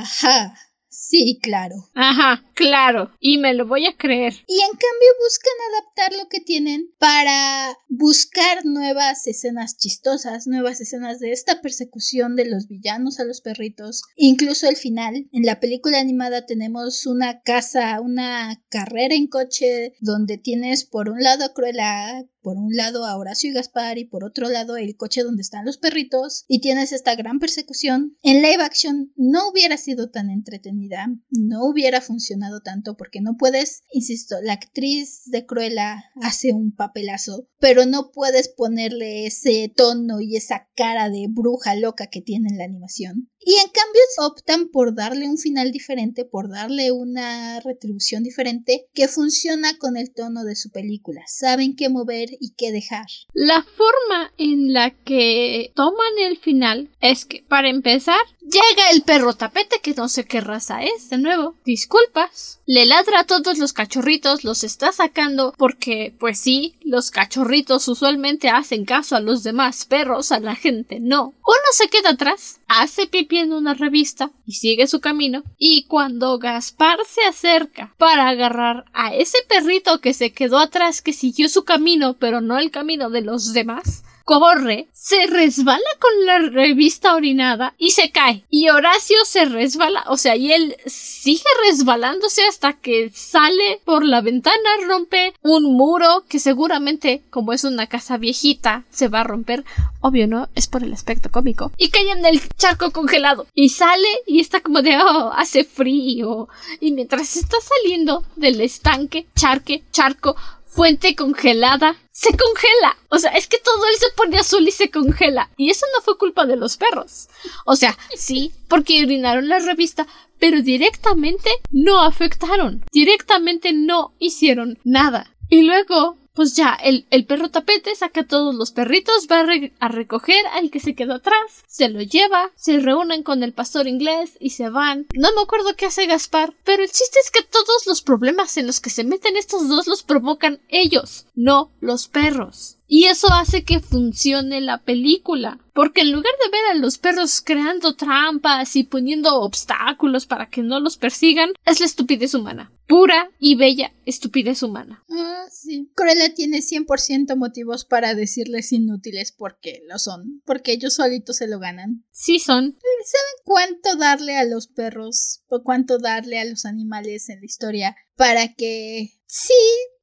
ajá, 0.00 0.54
Sí, 0.98 1.38
claro. 1.42 1.76
Ajá, 1.94 2.42
claro. 2.54 3.12
Y 3.20 3.36
me 3.36 3.52
lo 3.52 3.66
voy 3.66 3.86
a 3.86 3.96
creer. 3.96 4.32
Y 4.46 4.54
en 4.54 4.70
cambio 4.70 5.08
buscan 5.22 5.52
adaptar 5.70 6.12
lo 6.14 6.28
que 6.28 6.40
tienen 6.40 6.90
para 6.98 7.76
buscar 7.88 8.64
nuevas 8.64 9.26
escenas 9.26 9.76
chistosas, 9.76 10.46
nuevas 10.46 10.80
escenas 10.80 11.20
de 11.20 11.32
esta 11.32 11.60
persecución 11.60 12.34
de 12.34 12.46
los 12.46 12.66
villanos 12.66 13.20
a 13.20 13.24
los 13.24 13.42
perritos. 13.42 14.02
Incluso 14.16 14.68
el 14.68 14.76
final. 14.76 15.28
En 15.32 15.44
la 15.44 15.60
película 15.60 16.00
animada 16.00 16.46
tenemos 16.46 17.06
una 17.06 17.42
casa, 17.42 18.00
una 18.00 18.64
carrera 18.70 19.14
en 19.14 19.26
coche 19.26 19.92
donde 20.00 20.38
tienes 20.38 20.84
por 20.84 21.10
un 21.10 21.22
lado 21.22 21.44
a 21.44 21.52
Cruella 21.52 22.24
por 22.46 22.58
un 22.58 22.76
lado 22.76 23.04
a 23.04 23.16
Horacio 23.16 23.50
y 23.50 23.52
Gaspar 23.52 23.98
y 23.98 24.04
por 24.04 24.22
otro 24.22 24.48
lado 24.48 24.76
el 24.76 24.94
coche 24.94 25.24
donde 25.24 25.42
están 25.42 25.64
los 25.64 25.78
perritos 25.78 26.44
y 26.46 26.60
tienes 26.60 26.92
esta 26.92 27.16
gran 27.16 27.40
persecución. 27.40 28.16
En 28.22 28.40
live 28.40 28.62
action 28.62 29.12
no 29.16 29.48
hubiera 29.48 29.76
sido 29.76 30.10
tan 30.10 30.30
entretenida, 30.30 31.08
no 31.30 31.64
hubiera 31.64 32.00
funcionado 32.00 32.60
tanto 32.60 32.96
porque 32.96 33.20
no 33.20 33.36
puedes, 33.36 33.82
insisto, 33.90 34.36
la 34.42 34.52
actriz 34.52 35.22
de 35.24 35.44
Cruella 35.44 36.04
hace 36.22 36.52
un 36.52 36.70
papelazo, 36.70 37.48
pero 37.58 37.84
no 37.84 38.12
puedes 38.12 38.48
ponerle 38.48 39.26
ese 39.26 39.72
tono 39.74 40.20
y 40.20 40.36
esa 40.36 40.68
cara 40.76 41.10
de 41.10 41.26
bruja 41.28 41.74
loca 41.74 42.06
que 42.06 42.22
tiene 42.22 42.50
en 42.50 42.58
la 42.58 42.64
animación. 42.64 43.28
Y 43.40 43.52
en 43.52 43.70
cambio 43.70 44.02
optan 44.18 44.68
por 44.70 44.94
darle 44.96 45.28
un 45.28 45.38
final 45.38 45.70
diferente, 45.70 46.24
por 46.24 46.48
darle 46.48 46.90
una 46.90 47.60
retribución 47.60 48.24
diferente 48.24 48.88
que 48.92 49.06
funciona 49.06 49.78
con 49.78 49.96
el 49.96 50.12
tono 50.12 50.42
de 50.42 50.56
su 50.56 50.70
película. 50.70 51.22
Saben 51.28 51.76
qué 51.76 51.88
mover 51.88 52.30
y 52.40 52.54
qué 52.56 52.72
dejar. 52.72 53.06
La 53.32 53.62
forma 53.62 54.32
en 54.38 54.72
la 54.72 54.90
que 54.90 55.72
toman 55.74 56.18
el 56.18 56.38
final 56.38 56.90
es 57.00 57.24
que, 57.24 57.44
para 57.48 57.68
empezar, 57.68 58.20
llega 58.40 58.90
el 58.92 59.02
perro 59.02 59.34
tapete, 59.34 59.80
que 59.80 59.94
no 59.94 60.08
sé 60.08 60.24
qué 60.24 60.40
raza 60.40 60.82
es, 60.82 61.10
de 61.10 61.18
nuevo, 61.18 61.56
disculpas, 61.64 62.60
le 62.66 62.86
ladra 62.86 63.20
a 63.20 63.24
todos 63.24 63.58
los 63.58 63.72
cachorritos, 63.72 64.44
los 64.44 64.64
está 64.64 64.92
sacando 64.92 65.54
porque, 65.56 66.14
pues 66.18 66.38
sí, 66.40 66.76
los 66.82 67.10
cachorritos 67.10 67.88
usualmente 67.88 68.48
hacen 68.48 68.84
caso 68.84 69.16
a 69.16 69.20
los 69.20 69.42
demás 69.42 69.84
perros, 69.84 70.32
a 70.32 70.40
la 70.40 70.54
gente 70.54 70.98
no. 71.00 71.34
Uno 71.46 71.68
se 71.72 71.88
queda 71.88 72.10
atrás, 72.10 72.60
hace 72.68 73.06
pipí 73.06 73.38
en 73.38 73.52
una 73.52 73.74
revista 73.74 74.30
y 74.46 74.54
sigue 74.54 74.86
su 74.86 75.00
camino, 75.00 75.42
y 75.58 75.84
cuando 75.84 76.38
Gaspar 76.38 76.98
se 77.08 77.22
acerca 77.22 77.94
para 77.98 78.28
agarrar 78.28 78.84
a 78.92 79.14
ese 79.14 79.38
perrito 79.48 80.00
que 80.00 80.14
se 80.14 80.32
quedó 80.32 80.58
atrás, 80.58 81.02
que 81.02 81.12
siguió 81.12 81.48
su 81.48 81.64
camino, 81.64 82.14
pero 82.26 82.40
no 82.40 82.58
el 82.58 82.72
camino 82.72 83.08
de 83.08 83.20
los 83.20 83.52
demás, 83.52 84.02
corre, 84.24 84.88
se 84.92 85.28
resbala 85.28 85.86
con 86.00 86.26
la 86.26 86.40
revista 86.40 87.14
orinada 87.14 87.74
y 87.78 87.92
se 87.92 88.10
cae. 88.10 88.44
Y 88.50 88.68
Horacio 88.68 89.16
se 89.24 89.44
resbala, 89.44 90.02
o 90.08 90.16
sea, 90.16 90.34
y 90.34 90.52
él 90.52 90.76
sigue 90.84 91.44
resbalándose 91.64 92.44
hasta 92.44 92.72
que 92.72 93.12
sale 93.14 93.80
por 93.84 94.04
la 94.04 94.22
ventana, 94.22 94.68
rompe 94.84 95.32
un 95.42 95.76
muro 95.76 96.24
que 96.28 96.40
seguramente, 96.40 97.22
como 97.30 97.52
es 97.52 97.62
una 97.62 97.86
casa 97.86 98.16
viejita, 98.16 98.82
se 98.90 99.06
va 99.06 99.20
a 99.20 99.24
romper. 99.24 99.64
Obvio, 100.00 100.26
¿no? 100.26 100.48
Es 100.56 100.66
por 100.66 100.82
el 100.82 100.92
aspecto 100.92 101.30
cómico. 101.30 101.70
Y 101.76 101.90
cae 101.90 102.10
en 102.10 102.26
el 102.26 102.40
charco 102.56 102.90
congelado. 102.90 103.46
Y 103.54 103.68
sale 103.68 104.08
y 104.26 104.40
está 104.40 104.60
como 104.60 104.82
de, 104.82 104.96
oh, 104.98 105.30
hace 105.36 105.62
frío. 105.62 106.48
Y 106.80 106.90
mientras 106.90 107.36
está 107.36 107.58
saliendo 107.60 108.24
del 108.34 108.60
estanque, 108.60 109.26
charque, 109.36 109.84
charco, 109.92 110.34
fuente 110.76 111.16
congelada, 111.16 111.96
se 112.12 112.28
congela. 112.36 112.98
O 113.08 113.18
sea, 113.18 113.30
es 113.30 113.46
que 113.46 113.58
todo 113.58 113.82
él 113.86 113.96
se 113.98 114.10
pone 114.14 114.38
azul 114.38 114.68
y 114.68 114.70
se 114.70 114.90
congela. 114.90 115.50
Y 115.56 115.70
eso 115.70 115.86
no 115.94 116.02
fue 116.02 116.18
culpa 116.18 116.44
de 116.44 116.56
los 116.56 116.76
perros. 116.76 117.28
O 117.64 117.76
sea, 117.76 117.96
sí, 118.14 118.52
porque 118.68 119.02
orinaron 119.02 119.48
la 119.48 119.58
revista, 119.58 120.06
pero 120.38 120.60
directamente 120.60 121.48
no 121.70 122.02
afectaron. 122.02 122.84
Directamente 122.92 123.72
no 123.72 124.12
hicieron 124.18 124.78
nada. 124.84 125.34
Y 125.48 125.62
luego 125.62 126.18
pues 126.36 126.54
ya, 126.54 126.74
el, 126.74 127.06
el, 127.10 127.24
perro 127.24 127.50
tapete 127.50 127.94
saca 127.94 128.20
a 128.20 128.26
todos 128.26 128.54
los 128.54 128.70
perritos, 128.70 129.26
va 129.32 129.40
a, 129.80 129.88
recoger 129.88 130.46
al 130.52 130.70
que 130.70 130.80
se 130.80 130.94
quedó 130.94 131.14
atrás, 131.14 131.64
se 131.66 131.88
lo 131.88 132.02
lleva, 132.02 132.50
se 132.54 132.78
reúnen 132.78 133.22
con 133.22 133.42
el 133.42 133.54
pastor 133.54 133.88
inglés 133.88 134.36
y 134.38 134.50
se 134.50 134.68
van. 134.68 135.06
No 135.14 135.32
me 135.32 135.40
acuerdo 135.40 135.74
qué 135.76 135.86
hace 135.86 136.06
Gaspar, 136.06 136.54
pero 136.62 136.82
el 136.82 136.90
chiste 136.90 137.18
es 137.24 137.30
que 137.30 137.42
todos 137.42 137.86
los 137.86 138.02
problemas 138.02 138.58
en 138.58 138.66
los 138.66 138.80
que 138.80 138.90
se 138.90 139.02
meten 139.02 139.36
estos 139.36 139.66
dos 139.68 139.86
los 139.86 140.02
provocan 140.02 140.60
ellos, 140.68 141.26
no 141.34 141.72
los 141.80 142.06
perros. 142.06 142.76
Y 142.88 143.04
eso 143.06 143.28
hace 143.32 143.64
que 143.64 143.80
funcione 143.80 144.60
la 144.60 144.82
película. 144.82 145.58
Porque 145.74 146.02
en 146.02 146.12
lugar 146.12 146.32
de 146.42 146.50
ver 146.50 146.64
a 146.70 146.74
los 146.74 146.98
perros 146.98 147.42
creando 147.44 147.96
trampas 147.96 148.76
y 148.76 148.84
poniendo 148.84 149.40
obstáculos 149.40 150.26
para 150.26 150.48
que 150.48 150.62
no 150.62 150.80
los 150.80 150.96
persigan, 150.96 151.50
es 151.66 151.80
la 151.80 151.86
estupidez 151.86 152.34
humana. 152.34 152.72
Pura 152.86 153.30
y 153.38 153.56
bella 153.56 153.92
estupidez 154.06 154.62
humana. 154.62 155.04
Ah, 155.10 155.44
sí. 155.50 155.90
Cruella 155.94 156.32
tiene 156.32 156.58
100% 156.58 157.36
motivos 157.36 157.84
para 157.84 158.14
decirles 158.14 158.72
inútiles 158.72 159.32
porque 159.32 159.82
lo 159.88 159.98
son. 159.98 160.40
Porque 160.46 160.72
ellos 160.72 160.94
solitos 160.94 161.36
se 161.36 161.48
lo 161.48 161.58
ganan. 161.58 162.04
Sí 162.12 162.38
son. 162.38 162.78
¿Saben 163.04 163.44
cuánto 163.44 163.96
darle 163.96 164.36
a 164.36 164.44
los 164.44 164.68
perros 164.68 165.42
o 165.48 165.62
cuánto 165.62 165.98
darle 165.98 166.38
a 166.38 166.44
los 166.44 166.64
animales 166.64 167.28
en 167.28 167.40
la 167.40 167.46
historia 167.46 167.96
para 168.16 168.54
que 168.54 169.10
sí 169.26 169.54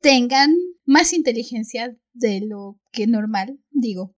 tengan 0.01 0.55
más 0.85 1.13
inteligencia 1.13 1.95
de 2.13 2.41
lo 2.41 2.77
que 2.91 3.07
normal, 3.07 3.59
digo. 3.71 4.13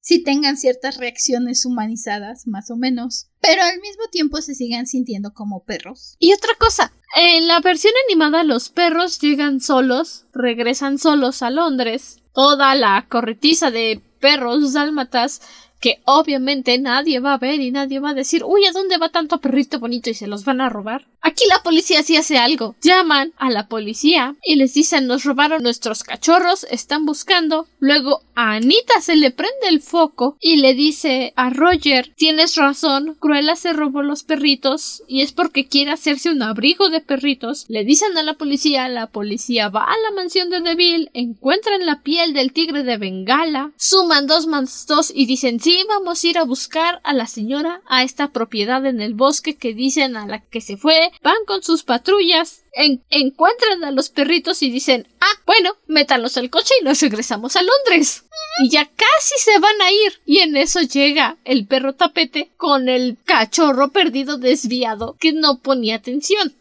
Si 0.00 0.22
tengan 0.22 0.56
ciertas 0.56 0.96
reacciones 0.96 1.66
humanizadas, 1.66 2.46
más 2.46 2.70
o 2.70 2.76
menos, 2.76 3.26
pero 3.40 3.62
al 3.62 3.78
mismo 3.80 4.04
tiempo 4.10 4.40
se 4.40 4.54
sigan 4.54 4.86
sintiendo 4.86 5.34
como 5.34 5.64
perros. 5.64 6.16
Y 6.18 6.32
otra 6.32 6.52
cosa, 6.58 6.92
en 7.16 7.46
la 7.46 7.60
versión 7.60 7.92
animada 8.08 8.44
los 8.44 8.70
perros 8.70 9.20
llegan 9.20 9.60
solos, 9.60 10.24
regresan 10.32 10.98
solos 10.98 11.42
a 11.42 11.50
Londres. 11.50 12.18
Toda 12.32 12.74
la 12.74 13.06
corretiza 13.08 13.70
de 13.70 14.00
perros 14.20 14.72
dálmatas 14.72 15.42
que 15.80 16.00
obviamente 16.06 16.78
nadie 16.78 17.20
va 17.20 17.34
a 17.34 17.38
ver 17.38 17.60
y 17.60 17.70
nadie 17.70 18.00
va 18.00 18.10
a 18.10 18.14
decir, 18.14 18.42
uy, 18.44 18.64
¿a 18.66 18.72
dónde 18.72 18.98
va 18.98 19.10
tanto 19.10 19.40
perrito 19.40 19.78
bonito 19.78 20.10
y 20.10 20.14
se 20.14 20.26
los 20.26 20.44
van 20.44 20.60
a 20.60 20.68
robar? 20.68 21.06
Aquí 21.20 21.44
la 21.48 21.62
policía 21.62 22.02
sí 22.02 22.16
hace 22.16 22.38
algo. 22.38 22.76
Llaman 22.82 23.32
a 23.38 23.50
la 23.50 23.68
policía 23.68 24.36
y 24.42 24.56
les 24.56 24.74
dicen 24.74 25.06
nos 25.06 25.24
robaron 25.24 25.62
nuestros 25.62 26.04
cachorros, 26.04 26.64
están 26.70 27.06
buscando. 27.06 27.66
Luego 27.80 28.22
a 28.34 28.52
Anita 28.52 29.00
se 29.00 29.16
le 29.16 29.30
prende 29.30 29.68
el 29.68 29.80
foco 29.80 30.36
y 30.40 30.56
le 30.56 30.74
dice 30.74 31.32
a 31.36 31.50
Roger 31.50 32.12
tienes 32.16 32.56
razón, 32.56 33.16
Cruella 33.18 33.56
se 33.56 33.72
robó 33.72 34.02
los 34.02 34.22
perritos 34.22 35.02
y 35.08 35.22
es 35.22 35.32
porque 35.32 35.66
quiere 35.66 35.90
hacerse 35.90 36.30
un 36.30 36.42
abrigo 36.42 36.88
de 36.88 37.00
perritos. 37.00 37.66
Le 37.68 37.84
dicen 37.84 38.16
a 38.16 38.22
la 38.22 38.34
policía, 38.34 38.88
la 38.88 39.08
policía 39.08 39.68
va 39.68 39.84
a 39.84 39.98
la 40.04 40.14
mansión 40.14 40.50
de 40.50 40.60
Deville, 40.60 41.10
encuentran 41.14 41.84
la 41.84 42.02
piel 42.02 42.32
del 42.32 42.52
tigre 42.52 42.84
de 42.84 42.96
Bengala, 42.96 43.72
suman 43.76 44.26
dos 44.26 44.46
más 44.46 44.86
dos 44.86 45.12
y 45.14 45.26
dicen 45.26 45.60
sí, 45.60 45.82
vamos 45.88 46.22
a 46.22 46.26
ir 46.26 46.38
a 46.38 46.44
buscar 46.44 47.00
a 47.02 47.12
la 47.12 47.26
señora 47.26 47.82
a 47.88 48.02
esta 48.04 48.28
propiedad 48.32 48.84
en 48.86 49.00
el 49.00 49.14
bosque 49.14 49.56
que 49.56 49.74
dicen 49.74 50.16
a 50.16 50.26
la 50.26 50.40
que 50.40 50.60
se 50.60 50.76
fue 50.76 51.07
van 51.22 51.44
con 51.46 51.62
sus 51.62 51.82
patrullas, 51.82 52.64
encuentran 53.10 53.84
a 53.84 53.90
los 53.90 54.08
perritos 54.08 54.62
y 54.62 54.70
dicen, 54.70 55.06
ah, 55.20 55.40
bueno, 55.46 55.76
métanlos 55.86 56.36
al 56.36 56.50
coche 56.50 56.74
y 56.80 56.84
nos 56.84 57.00
regresamos 57.00 57.56
a 57.56 57.62
Londres. 57.62 58.24
Y 58.62 58.70
ya 58.70 58.84
casi 58.84 59.34
se 59.38 59.58
van 59.58 59.80
a 59.82 59.90
ir. 59.90 60.20
Y 60.26 60.38
en 60.38 60.56
eso 60.56 60.80
llega 60.80 61.36
el 61.44 61.66
perro 61.66 61.94
tapete 61.94 62.50
con 62.56 62.88
el 62.88 63.16
cachorro 63.24 63.88
perdido 63.90 64.38
desviado 64.38 65.16
que 65.20 65.32
no 65.32 65.58
ponía 65.58 65.96
atención. 65.96 66.54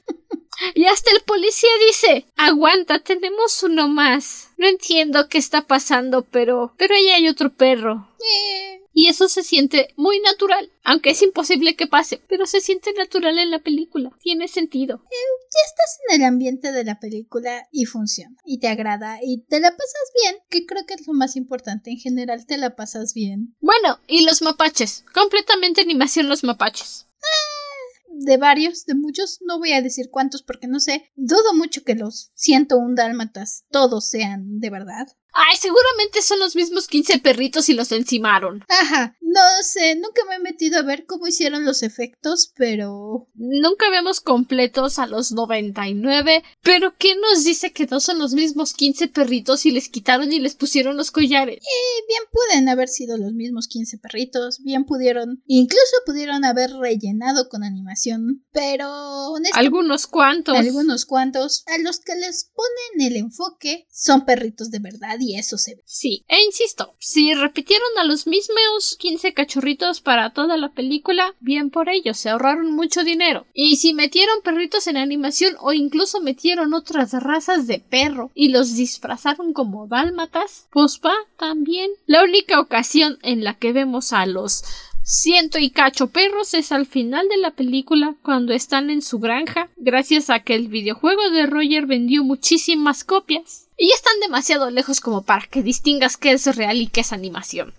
Y 0.74 0.86
hasta 0.86 1.12
el 1.12 1.22
policía 1.22 1.70
dice 1.88 2.26
Aguanta, 2.36 3.00
tenemos 3.00 3.62
uno 3.64 3.88
más. 3.88 4.50
No 4.58 4.68
entiendo 4.68 5.30
qué 5.30 5.38
está 5.38 5.62
pasando, 5.62 6.24
pero. 6.24 6.74
pero 6.78 6.96
ahí 6.96 7.10
hay 7.10 7.28
otro 7.28 7.54
perro. 7.54 8.08
Eh, 8.20 8.77
y 8.98 9.10
eso 9.10 9.30
se 9.30 9.44
siente 9.44 9.94
muy 9.96 10.20
natural, 10.22 10.72
aunque 10.84 11.12
es 11.12 11.22
imposible 11.22 11.76
que 11.76 11.86
pase, 11.86 12.20
pero 12.28 12.48
se 12.48 12.62
siente 12.62 12.92
natural 12.94 13.38
en 13.38 13.52
la 13.52 13.60
película. 13.60 14.10
Tiene 14.24 14.48
sentido. 14.48 14.96
Eh, 14.96 15.46
ya 15.54 15.60
estás 15.68 16.00
en 16.10 16.16
el 16.22 16.28
ambiente 16.28 16.72
de 16.72 16.84
la 16.84 17.00
película 17.00 17.68
y 17.72 17.86
funciona, 17.86 18.36
y 18.44 18.60
te 18.60 18.70
agrada, 18.70 19.20
y 19.22 19.44
te 19.44 19.60
la 19.60 19.70
pasas 19.70 20.12
bien, 20.24 20.38
que 20.50 20.66
creo 20.66 20.88
que 20.88 20.96
es 20.96 21.06
lo 21.06 21.14
más 21.14 21.36
importante. 21.36 21.92
En 21.92 22.00
general 22.00 22.48
te 22.48 22.58
la 22.58 22.76
pasas 22.76 23.14
bien. 23.14 23.56
Bueno, 23.62 24.00
y 24.08 24.26
los 24.26 24.42
mapaches. 24.42 25.06
Completamente 25.14 25.82
animación 25.82 26.28
los 26.28 26.44
mapaches. 26.44 27.06
Ah, 27.22 28.08
de 28.10 28.38
varios, 28.38 28.86
de 28.86 28.96
muchos, 28.96 29.38
no 29.46 29.60
voy 29.60 29.74
a 29.74 29.82
decir 29.84 30.10
cuántos 30.10 30.42
porque 30.42 30.66
no 30.66 30.80
sé, 30.80 31.12
dudo 31.16 31.54
mucho 31.54 31.84
que 31.84 31.94
los 31.94 32.32
101 32.34 32.96
dálmatas 32.96 33.64
todos 33.70 34.10
sean 34.10 34.60
de 34.60 34.72
verdad. 34.72 35.08
Ay, 35.40 35.56
seguramente 35.56 36.24
son 36.24 36.40
los 36.40 36.56
mismos 36.56 36.88
15 36.88 37.20
perritos 37.20 37.70
y 37.70 37.74
los 37.74 37.92
encimaron. 37.92 38.66
Ajá, 38.68 39.16
no 39.22 39.40
sé, 39.62 39.96
nunca 39.96 40.24
me 40.28 40.36
he 40.36 40.40
metido 40.40 40.80
a 40.80 40.82
ver 40.82 41.06
cómo 41.06 41.28
hicieron 41.28 41.64
los 41.64 41.84
efectos, 41.84 42.52
pero... 42.56 43.28
Nunca 43.36 43.92
vemos 43.92 44.20
completos 44.20 44.98
a 44.98 45.06
los 45.06 45.32
99, 45.32 46.44
pero 46.64 46.96
¿qué 46.98 47.16
nos 47.16 47.44
dice 47.44 47.72
que 47.72 47.86
no 47.86 48.00
son 48.00 48.18
los 48.18 48.34
mismos 48.34 48.74
15 48.74 49.10
perritos 49.10 49.68
y 49.68 49.72
les 49.72 49.90
quitaron 49.90 50.34
y 50.34 50.40
les 50.40 50.56
pusieron 50.56 50.98
los 50.98 51.12
collares? 51.12 51.58
Eh, 51.58 52.04
bien 52.08 52.24
pueden 52.32 52.70
haber 52.70 52.88
sido 52.88 53.18
los 53.18 53.34
mismos 53.34 53.68
15 53.68 54.00
perritos, 54.00 54.64
bien 54.64 54.86
pudieron, 54.86 55.44
incluso 55.46 55.98
pudieron 56.08 56.46
haber 56.46 56.72
rellenado 56.72 57.48
con 57.48 57.64
animación, 57.64 58.44
pero... 58.52 59.36
Algunos 59.54 60.08
cuantos. 60.08 60.58
Algunos 60.58 61.06
cuantos. 61.06 61.64
A 61.68 61.78
los 61.78 62.00
que 62.00 62.16
les 62.16 62.52
ponen 62.56 63.12
el 63.12 63.18
enfoque 63.18 63.86
son 63.92 64.26
perritos 64.26 64.72
de 64.72 64.80
verdad 64.80 65.18
y 65.20 65.27
eso 65.36 65.58
se 65.58 65.76
ve. 65.76 65.84
Sí, 65.86 66.24
e 66.28 66.44
insisto, 66.44 66.96
si 67.00 67.34
repitieron 67.34 67.90
a 68.00 68.04
los 68.04 68.28
mismos 68.28 68.96
15 69.00 69.34
cachorritos 69.34 70.02
para 70.02 70.32
toda 70.34 70.58
la 70.58 70.70
película, 70.70 71.36
bien 71.40 71.70
por 71.70 71.90
ellos, 71.90 72.18
se 72.18 72.30
ahorraron 72.30 72.72
mucho 72.72 73.04
dinero. 73.04 73.46
Y 73.54 73.78
si 73.78 73.94
metieron 73.94 74.42
perritos 74.44 74.88
en 74.88 74.98
animación 74.98 75.56
o 75.60 75.74
incluso 75.74 76.22
metieron 76.22 76.74
otras 76.74 77.12
razas 77.14 77.68
de 77.68 77.80
perro 77.80 78.32
y 78.34 78.50
los 78.50 78.76
disfrazaron 78.76 79.54
como 79.54 79.88
dálmatas, 79.88 80.68
pues 80.72 81.00
va 81.06 81.16
también. 81.38 81.92
La 82.06 82.24
única 82.24 82.60
ocasión 82.60 83.20
en 83.22 83.44
la 83.44 83.56
que 83.56 83.74
vemos 83.74 84.14
a 84.14 84.26
los 84.26 84.64
ciento 85.04 85.58
y 85.58 85.70
cacho 85.70 86.08
perros 86.08 86.54
es 86.54 86.74
al 86.74 86.86
final 86.86 87.30
de 87.30 87.38
la 87.38 87.52
película 87.52 88.16
cuando 88.24 88.52
están 88.52 88.90
en 88.90 89.02
su 89.02 89.20
granja 89.20 89.70
gracias 89.78 90.30
a 90.30 90.42
que 90.42 90.54
el 90.54 90.68
videojuego 90.68 91.30
de 91.30 91.46
Roger 91.46 91.86
vendió 91.86 92.26
muchísimas 92.26 93.06
copias 93.06 93.67
y 93.78 93.92
están 93.92 94.20
demasiado 94.20 94.70
lejos 94.70 95.00
como 95.00 95.24
para 95.24 95.48
que 95.48 95.64
distingas 95.64 96.18
qué 96.18 96.32
es 96.32 96.56
real 96.56 96.78
y 96.78 96.88
qué 96.88 97.02
es 97.02 97.14
animación. 97.14 97.74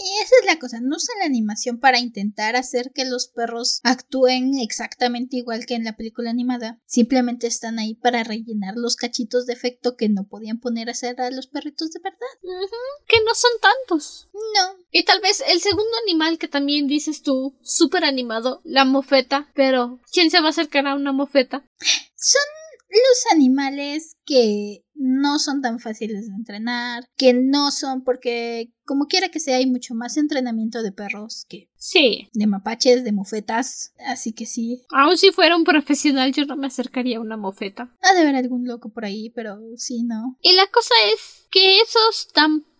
Y 0.00 0.22
esa 0.22 0.34
es 0.40 0.46
la 0.46 0.60
cosa, 0.60 0.78
no 0.80 0.96
usan 0.96 1.18
la 1.18 1.26
animación 1.26 1.80
para 1.80 1.98
intentar 1.98 2.54
hacer 2.54 2.92
que 2.94 3.04
los 3.04 3.26
perros 3.26 3.80
actúen 3.82 4.56
exactamente 4.60 5.36
igual 5.36 5.66
que 5.66 5.74
en 5.74 5.82
la 5.82 5.96
película 5.96 6.30
animada. 6.30 6.78
Simplemente 6.86 7.48
están 7.48 7.80
ahí 7.80 7.94
para 7.94 8.22
rellenar 8.22 8.74
los 8.76 8.94
cachitos 8.94 9.46
de 9.46 9.54
efecto 9.54 9.96
que 9.96 10.08
no 10.08 10.28
podían 10.28 10.60
poner 10.60 10.88
a 10.88 10.92
hacer 10.92 11.20
a 11.20 11.30
los 11.32 11.48
perritos 11.48 11.90
de 11.90 12.00
verdad. 12.00 12.18
Que 13.08 13.16
no 13.24 13.34
son 13.34 13.50
tantos. 13.60 14.28
No. 14.32 14.84
Y 14.92 15.04
tal 15.04 15.20
vez 15.20 15.42
el 15.48 15.60
segundo 15.60 15.96
animal 16.06 16.38
que 16.38 16.46
también 16.46 16.86
dices 16.86 17.22
tú, 17.22 17.56
súper 17.62 18.04
animado, 18.04 18.60
la 18.64 18.84
mofeta. 18.84 19.50
Pero, 19.54 19.98
¿quién 20.12 20.30
se 20.30 20.40
va 20.40 20.46
a 20.46 20.50
acercar 20.50 20.86
a 20.86 20.94
una 20.94 21.10
mofeta? 21.10 21.64
Son 22.14 22.57
los 22.88 23.32
animales 23.32 24.16
que 24.24 24.82
no 24.94 25.38
son 25.38 25.62
tan 25.62 25.78
fáciles 25.78 26.26
de 26.28 26.34
entrenar, 26.34 27.04
que 27.16 27.32
no 27.32 27.70
son 27.70 28.02
porque 28.02 28.72
como 28.84 29.06
quiera 29.06 29.28
que 29.28 29.40
sea 29.40 29.56
hay 29.56 29.66
mucho 29.66 29.94
más 29.94 30.16
entrenamiento 30.16 30.82
de 30.82 30.92
perros 30.92 31.44
que 31.48 31.68
Sí. 31.76 32.28
de 32.32 32.46
mapaches, 32.46 33.04
de 33.04 33.12
mofetas, 33.12 33.92
así 34.06 34.32
que 34.32 34.46
sí. 34.46 34.82
Aun 34.90 35.16
si 35.18 35.30
fuera 35.30 35.56
un 35.56 35.64
profesional, 35.64 36.32
yo 36.32 36.44
no 36.46 36.56
me 36.56 36.66
acercaría 36.66 37.18
a 37.18 37.20
una 37.20 37.36
mofeta. 37.36 37.94
Ha 38.02 38.14
de 38.14 38.20
haber 38.22 38.36
algún 38.36 38.66
loco 38.66 38.90
por 38.90 39.04
ahí, 39.04 39.30
pero 39.30 39.58
sí, 39.76 40.02
no. 40.02 40.36
Y 40.40 40.52
la 40.54 40.66
cosa 40.66 40.94
es 41.14 41.46
que 41.50 41.80
esos 41.80 42.28
tampoco 42.32 42.77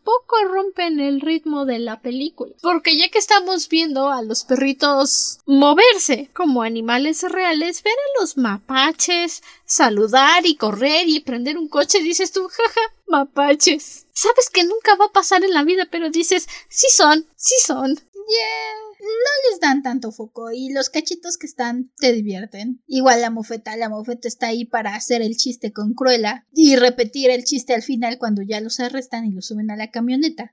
rompen 0.49 1.01
el 1.01 1.21
ritmo 1.21 1.65
de 1.65 1.79
la 1.79 2.01
película. 2.01 2.53
Porque 2.63 2.97
ya 2.97 3.09
que 3.09 3.19
estamos 3.19 3.69
viendo 3.69 4.09
a 4.09 4.23
los 4.23 4.45
perritos 4.45 5.41
moverse 5.47 6.31
como 6.33 6.63
animales 6.63 7.23
reales, 7.23 7.83
ver 7.83 7.95
a 7.95 8.21
los 8.21 8.37
mapaches 8.37 9.43
saludar 9.65 10.47
y 10.47 10.57
correr 10.57 11.09
y 11.09 11.21
prender 11.21 11.59
un 11.59 11.69
coche, 11.69 12.01
dices 12.01 12.33
tú, 12.33 12.49
jaja, 12.49 12.81
mapaches. 13.07 14.07
Sabes 14.13 14.51
que 14.51 14.65
nunca 14.65 14.97
va 14.97 15.07
a 15.07 15.13
pasar 15.13 15.45
en 15.45 15.53
la 15.53 15.63
vida, 15.63 15.87
pero 15.91 16.11
dices, 16.11 16.49
sí 16.69 16.87
son, 16.91 17.27
sí 17.37 17.55
son. 17.65 17.95
Yeah. 17.95 18.88
No 19.01 19.51
les 19.51 19.61
dan 19.61 19.83
tanto 19.83 20.11
foco 20.11 20.51
y 20.51 20.73
los 20.73 20.91
cachitos 20.91 21.37
que 21.37 21.47
están 21.47 21.93
te 21.99 22.13
divierten. 22.13 22.83
Igual 22.87 23.21
la 23.21 23.31
mofeta, 23.31 23.77
la 23.77 23.89
mofeta 23.89 24.27
está 24.27 24.49
ahí 24.49 24.65
para 24.65 24.95
hacer 24.95 25.23
el 25.23 25.37
chiste 25.37 25.73
con 25.73 25.95
Cruella 25.95 26.47
y 26.53 26.75
repetir 26.77 27.31
el 27.31 27.45
chiste 27.45 27.75
al 27.75 27.83
final 27.83 28.19
cuando 28.19 28.43
ya 28.43 28.61
los 28.61 28.81
arrestan 28.81 29.27
y 29.27 29.31
los 29.31 29.47
suben 29.47 29.71
a 29.71 29.77
la 29.77 29.91
camioneta. 29.91 30.53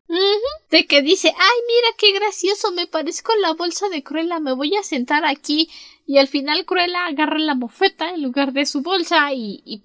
De 0.69 0.85
que 0.85 1.01
dice, 1.01 1.29
ay, 1.29 1.59
mira 1.67 1.87
qué 1.97 2.13
gracioso, 2.13 2.71
me 2.71 2.87
parezco 2.87 3.33
la 3.41 3.53
bolsa 3.53 3.89
de 3.89 4.03
Cruella, 4.03 4.39
me 4.39 4.53
voy 4.53 4.75
a 4.75 4.83
sentar 4.83 5.25
aquí. 5.25 5.69
Y 6.05 6.19
al 6.19 6.27
final 6.27 6.65
Cruella 6.65 7.07
agarra 7.07 7.39
la 7.39 7.55
mofeta 7.55 8.09
en 8.09 8.21
lugar 8.21 8.53
de 8.53 8.65
su 8.67 8.81
bolsa 8.81 9.33
y, 9.33 9.81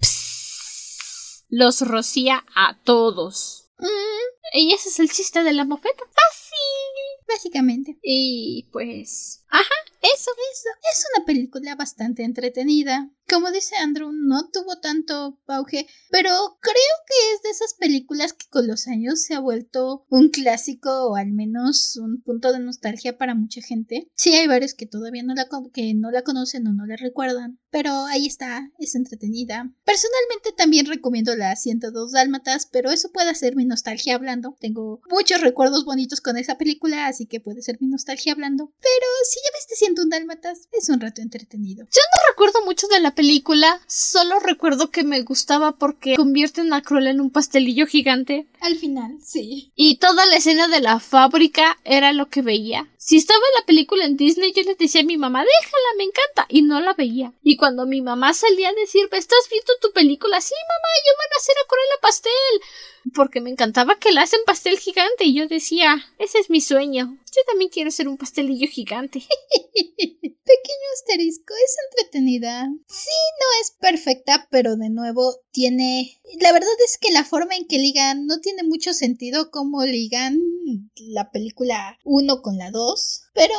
los 1.49 1.81
rocía 1.81 2.45
a 2.55 2.77
todos. 2.83 3.69
Mm, 3.79 4.59
Y 4.59 4.73
ese 4.73 4.89
es 4.89 4.99
el 4.99 5.09
chiste 5.09 5.43
de 5.43 5.53
la 5.53 5.65
mofeta. 5.65 6.03
Fácil. 6.05 7.10
Básicamente. 7.33 7.97
Y 8.01 8.67
pues... 8.71 9.43
Ajá, 9.49 9.75
eso. 10.01 10.31
Eso 10.53 10.69
es 10.91 11.05
una 11.15 11.25
película 11.25 11.75
bastante 11.75 12.23
entretenida. 12.23 13.09
Como 13.31 13.49
dice 13.49 13.77
Andrew, 13.77 14.11
no 14.11 14.49
tuvo 14.49 14.81
tanto 14.81 15.39
auge, 15.47 15.87
pero 16.09 16.29
creo 16.59 16.75
que 17.07 17.33
es 17.33 17.41
de 17.43 17.49
esas 17.49 17.73
películas 17.75 18.33
que 18.33 18.49
con 18.49 18.67
los 18.67 18.87
años 18.87 19.21
se 19.23 19.33
ha 19.33 19.39
vuelto 19.39 20.05
un 20.09 20.27
clásico 20.27 21.07
o 21.07 21.15
al 21.15 21.31
menos 21.31 21.95
un 21.95 22.21
punto 22.21 22.51
de 22.51 22.59
nostalgia 22.59 23.17
para 23.17 23.33
mucha 23.33 23.61
gente. 23.61 24.11
Sí, 24.15 24.35
hay 24.35 24.47
varios 24.47 24.73
que 24.73 24.85
todavía 24.85 25.23
no 25.23 25.33
la, 25.33 25.47
que 25.73 25.93
no 25.93 26.11
la 26.11 26.23
conocen 26.23 26.67
o 26.67 26.73
no 26.73 26.85
la 26.85 26.97
recuerdan, 26.97 27.57
pero 27.69 28.05
ahí 28.05 28.27
está, 28.27 28.69
es 28.77 28.95
entretenida. 28.95 29.73
Personalmente 29.85 30.51
también 30.51 30.87
recomiendo 30.87 31.33
la 31.33 31.55
102 31.55 32.11
Dálmatas, 32.11 32.65
pero 32.65 32.91
eso 32.91 33.13
puede 33.13 33.33
ser 33.35 33.55
mi 33.55 33.63
nostalgia 33.63 34.15
hablando. 34.15 34.57
Tengo 34.59 34.99
muchos 35.09 35.39
recuerdos 35.39 35.85
bonitos 35.85 36.19
con 36.19 36.35
esa 36.35 36.57
película, 36.57 37.07
así 37.07 37.27
que 37.27 37.39
puede 37.39 37.61
ser 37.61 37.77
mi 37.79 37.87
nostalgia 37.87 38.33
hablando. 38.33 38.73
Pero 38.81 39.07
si 39.29 39.39
ya 39.39 39.57
viste 39.57 39.75
101 39.75 40.09
Dálmatas, 40.09 40.67
es 40.73 40.89
un 40.89 40.99
rato 40.99 41.21
entretenido. 41.21 41.85
No 41.85 42.29
recuerdo 42.29 42.65
mucho 42.65 42.87
de 42.87 42.99
la 42.99 43.15
película, 43.15 43.20
solo 43.87 44.39
recuerdo 44.39 44.89
que 44.91 45.03
me 45.03 45.21
gustaba 45.21 45.73
porque 45.73 46.15
convierten 46.15 46.73
a 46.73 46.81
Cruella 46.81 47.11
en 47.11 47.21
un 47.21 47.29
pastelillo 47.29 47.85
gigante 47.85 48.47
Al 48.59 48.75
final, 48.77 49.17
sí. 49.21 49.71
y 49.75 49.97
toda 49.97 50.25
la 50.25 50.35
escena 50.37 50.67
de 50.67 50.81
la 50.81 50.99
fábrica 50.99 51.77
era 51.83 52.13
lo 52.13 52.29
que 52.29 52.41
veía. 52.41 52.87
Si 52.97 53.17
estaba 53.17 53.41
la 53.59 53.65
película 53.65 54.05
en 54.05 54.15
Disney, 54.15 54.53
yo 54.55 54.61
le 54.63 54.75
decía 54.75 55.01
a 55.01 55.03
mi 55.03 55.17
mamá, 55.17 55.39
déjala, 55.39 55.87
me 55.97 56.03
encanta, 56.03 56.45
y 56.49 56.61
no 56.61 56.79
la 56.79 56.93
veía. 56.93 57.33
Y 57.41 57.57
cuando 57.57 57.87
mi 57.87 58.01
mamá 58.01 58.33
salía 58.33 58.69
a 58.69 58.73
decirme, 58.73 59.17
¿estás 59.17 59.49
viendo 59.49 59.73
tu 59.81 59.91
película? 59.91 60.39
Sí, 60.39 60.53
mamá, 60.53 60.89
yo 61.05 61.11
van 61.17 61.33
a 61.33 61.39
hacer 61.39 61.55
a 61.57 61.67
Cruella 61.67 62.01
pastel. 62.01 63.13
Porque 63.15 63.41
me 63.41 63.49
encantaba 63.49 63.95
que 63.97 64.11
la 64.11 64.21
hacen 64.21 64.41
pastel 64.45 64.77
gigante 64.77 65.25
y 65.25 65.33
yo 65.33 65.47
decía, 65.47 66.05
ese 66.19 66.37
es 66.37 66.51
mi 66.51 66.61
sueño. 66.61 67.17
Yo 67.33 67.41
también 67.47 67.69
quiero 67.69 67.91
ser 67.91 68.07
un 68.07 68.17
pastelillo 68.17 68.67
gigante. 68.67 69.19
Pequeño 69.71 70.87
asterisco, 70.95 71.53
es 71.65 71.77
entretenida. 71.89 72.69
Sí, 72.87 73.09
no 73.39 73.61
es 73.61 73.71
perfecta, 73.79 74.47
pero 74.51 74.75
de 74.75 74.89
nuevo 74.89 75.37
tiene... 75.51 76.19
La 76.41 76.51
verdad 76.51 76.69
es 76.85 76.97
que 76.97 77.13
la 77.13 77.23
forma 77.23 77.55
en 77.55 77.67
que 77.67 77.77
ligan 77.77 78.25
no 78.25 78.39
tiene 78.39 78.63
mucho 78.63 78.93
sentido 78.93 79.49
como 79.49 79.85
ligan 79.85 80.39
la 80.95 81.31
película 81.31 81.97
1 82.03 82.41
con 82.41 82.57
la 82.57 82.69
2. 82.71 83.21
Pero 83.33 83.53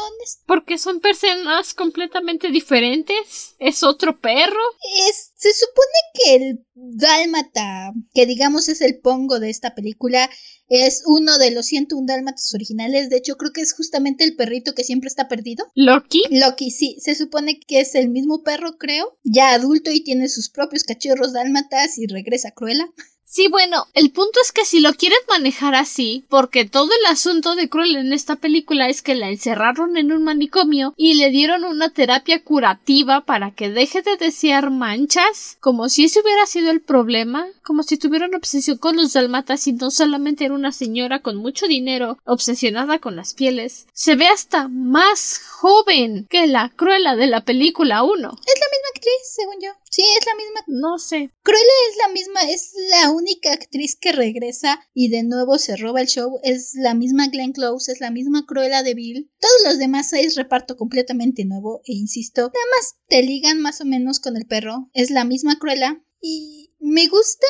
Porque 0.47 0.77
son 0.77 1.01
personas 1.01 1.73
completamente 1.75 2.51
diferentes. 2.51 3.55
Es 3.59 3.83
otro 3.83 4.21
perro. 4.21 4.61
es, 5.09 5.33
se 5.35 5.53
supone 5.53 5.93
que 6.15 6.35
el 6.35 6.67
dálmata, 6.75 7.93
que 8.15 8.27
digamos 8.27 8.69
es 8.69 8.81
el 8.81 9.01
pongo 9.01 9.41
de 9.41 9.51
esta 9.51 9.75
película, 9.75 10.29
es 10.69 11.03
uno 11.07 11.39
de 11.39 11.51
los 11.51 11.67
101 11.67 12.07
dálmatas 12.07 12.55
originales. 12.55 13.11
De 13.11 13.17
hecho, 13.17 13.37
creo 13.37 13.53
que 13.53 13.61
es 13.61 13.73
justamente 13.73 14.25
el 14.25 14.37
perrito 14.37 14.75
que 14.75 14.85
siempre 14.85 15.09
está 15.09 15.29
perdido. 15.29 15.67
Loki. 15.75 16.23
Loki, 16.31 16.71
sí, 16.71 16.97
se 17.01 17.15
supone 17.15 17.61
que 17.61 17.81
es 17.81 17.95
el 17.95 18.09
mismo 18.09 18.43
perro, 18.43 18.79
creo, 18.79 19.19
ya 19.23 19.53
adulto 19.53 19.91
y 19.91 20.03
tiene 20.05 20.29
sus 20.29 20.49
propios 20.49 20.85
cachorros 20.85 21.33
dálmatas 21.33 21.99
y 21.99 22.07
regresa 22.07 22.49
a 22.49 22.53
Cruella. 22.53 22.89
Sí, 23.35 23.49
bueno, 23.49 23.87
el 23.95 24.11
punto 24.11 24.41
es 24.43 24.53
que 24.53 24.67
si 24.67 24.81
lo 24.81 24.93
quieres 24.93 25.21
manejar 25.27 25.75
así, 25.75 26.27
porque 26.29 26.67
todo 26.67 26.91
el 27.01 27.07
asunto 27.07 27.55
de 27.55 27.71
Cruella 27.71 27.99
en 28.01 28.13
esta 28.13 28.37
película 28.37 28.91
es 28.91 29.01
que 29.01 29.15
la 29.15 29.31
encerraron 29.31 29.97
en 29.97 30.13
un 30.13 30.23
manicomio 30.23 30.93
y 30.99 31.15
le 31.15 31.31
dieron 31.31 31.65
una 31.65 31.89
terapia 31.89 32.45
curativa 32.45 33.23
para 33.23 33.51
que 33.51 33.71
deje 33.71 34.03
de 34.03 34.19
desear 34.19 34.71
manchas, 34.71 35.57
como 35.61 35.89
si 35.89 36.05
ese 36.05 36.21
hubiera 36.21 36.45
sido 36.45 36.71
el 36.71 36.83
problema, 36.83 37.47
como 37.63 37.83
si 37.85 37.97
tuviera 37.97 38.27
una 38.27 38.37
obsesión 38.37 38.77
con 38.77 38.97
los 38.97 39.15
dalmatas 39.15 39.67
y 39.67 39.73
no 39.73 39.91
solamente 39.91 40.45
era 40.45 40.53
una 40.53 40.71
señora 40.71 41.21
con 41.21 41.37
mucho 41.37 41.67
dinero 41.67 42.19
obsesionada 42.27 42.99
con 42.99 43.17
las 43.17 43.33
pieles. 43.33 43.87
Se 43.95 44.15
ve 44.15 44.27
hasta 44.27 44.69
más 44.69 45.39
joven 45.39 46.27
que 46.29 46.47
la 46.47 46.69
Cruella 46.69 47.17
de 47.17 47.29
la 47.29 47.47
película 47.47 48.03
1. 48.03 48.13
Es 48.13 48.21
la 48.21 48.29
misma 48.29 48.89
actriz, 48.95 49.35
según 49.35 49.55
yo. 49.63 49.82
Sí, 49.93 50.03
es 50.19 50.25
la 50.25 50.35
misma. 50.35 50.61
No 50.69 50.99
sé. 50.99 51.31
Cruella 51.43 51.77
es 51.91 51.97
la 51.99 52.09
misma, 52.09 52.41
es 52.51 52.73
la 52.91 53.11
única 53.11 53.53
actriz 53.53 53.95
que 53.95 54.13
regresa 54.13 54.81
y 54.95 55.11
de 55.11 55.23
nuevo 55.23 55.59
se 55.59 55.77
roba 55.77 56.01
el 56.01 56.07
show. 56.07 56.41
Es 56.43 56.73
la 56.75 56.95
misma 56.95 57.29
Glenn 57.29 57.53
Close, 57.53 57.93
es 57.93 58.01
la 58.01 58.11
misma 58.11 58.47
Cruella 58.47 58.83
de 58.83 58.95
Bill. 58.95 59.31
Todos 59.39 59.61
los 59.67 59.79
demás 59.79 60.11
es 60.15 60.35
reparto 60.35 60.79
completamente 60.79 61.45
nuevo 61.45 61.83
e 61.85 61.93
insisto, 61.93 62.41
nada 62.41 62.67
más 62.77 62.97
te 63.07 63.23
ligan 63.23 63.61
más 63.61 63.83
o 63.83 63.85
menos 63.85 64.19
con 64.19 64.39
el 64.39 64.47
perro. 64.47 64.89
Es 64.95 65.11
la 65.11 65.25
misma 65.25 65.59
Cruella 65.59 66.03
y 66.23 66.73
me 66.79 67.09
gusta 67.09 67.47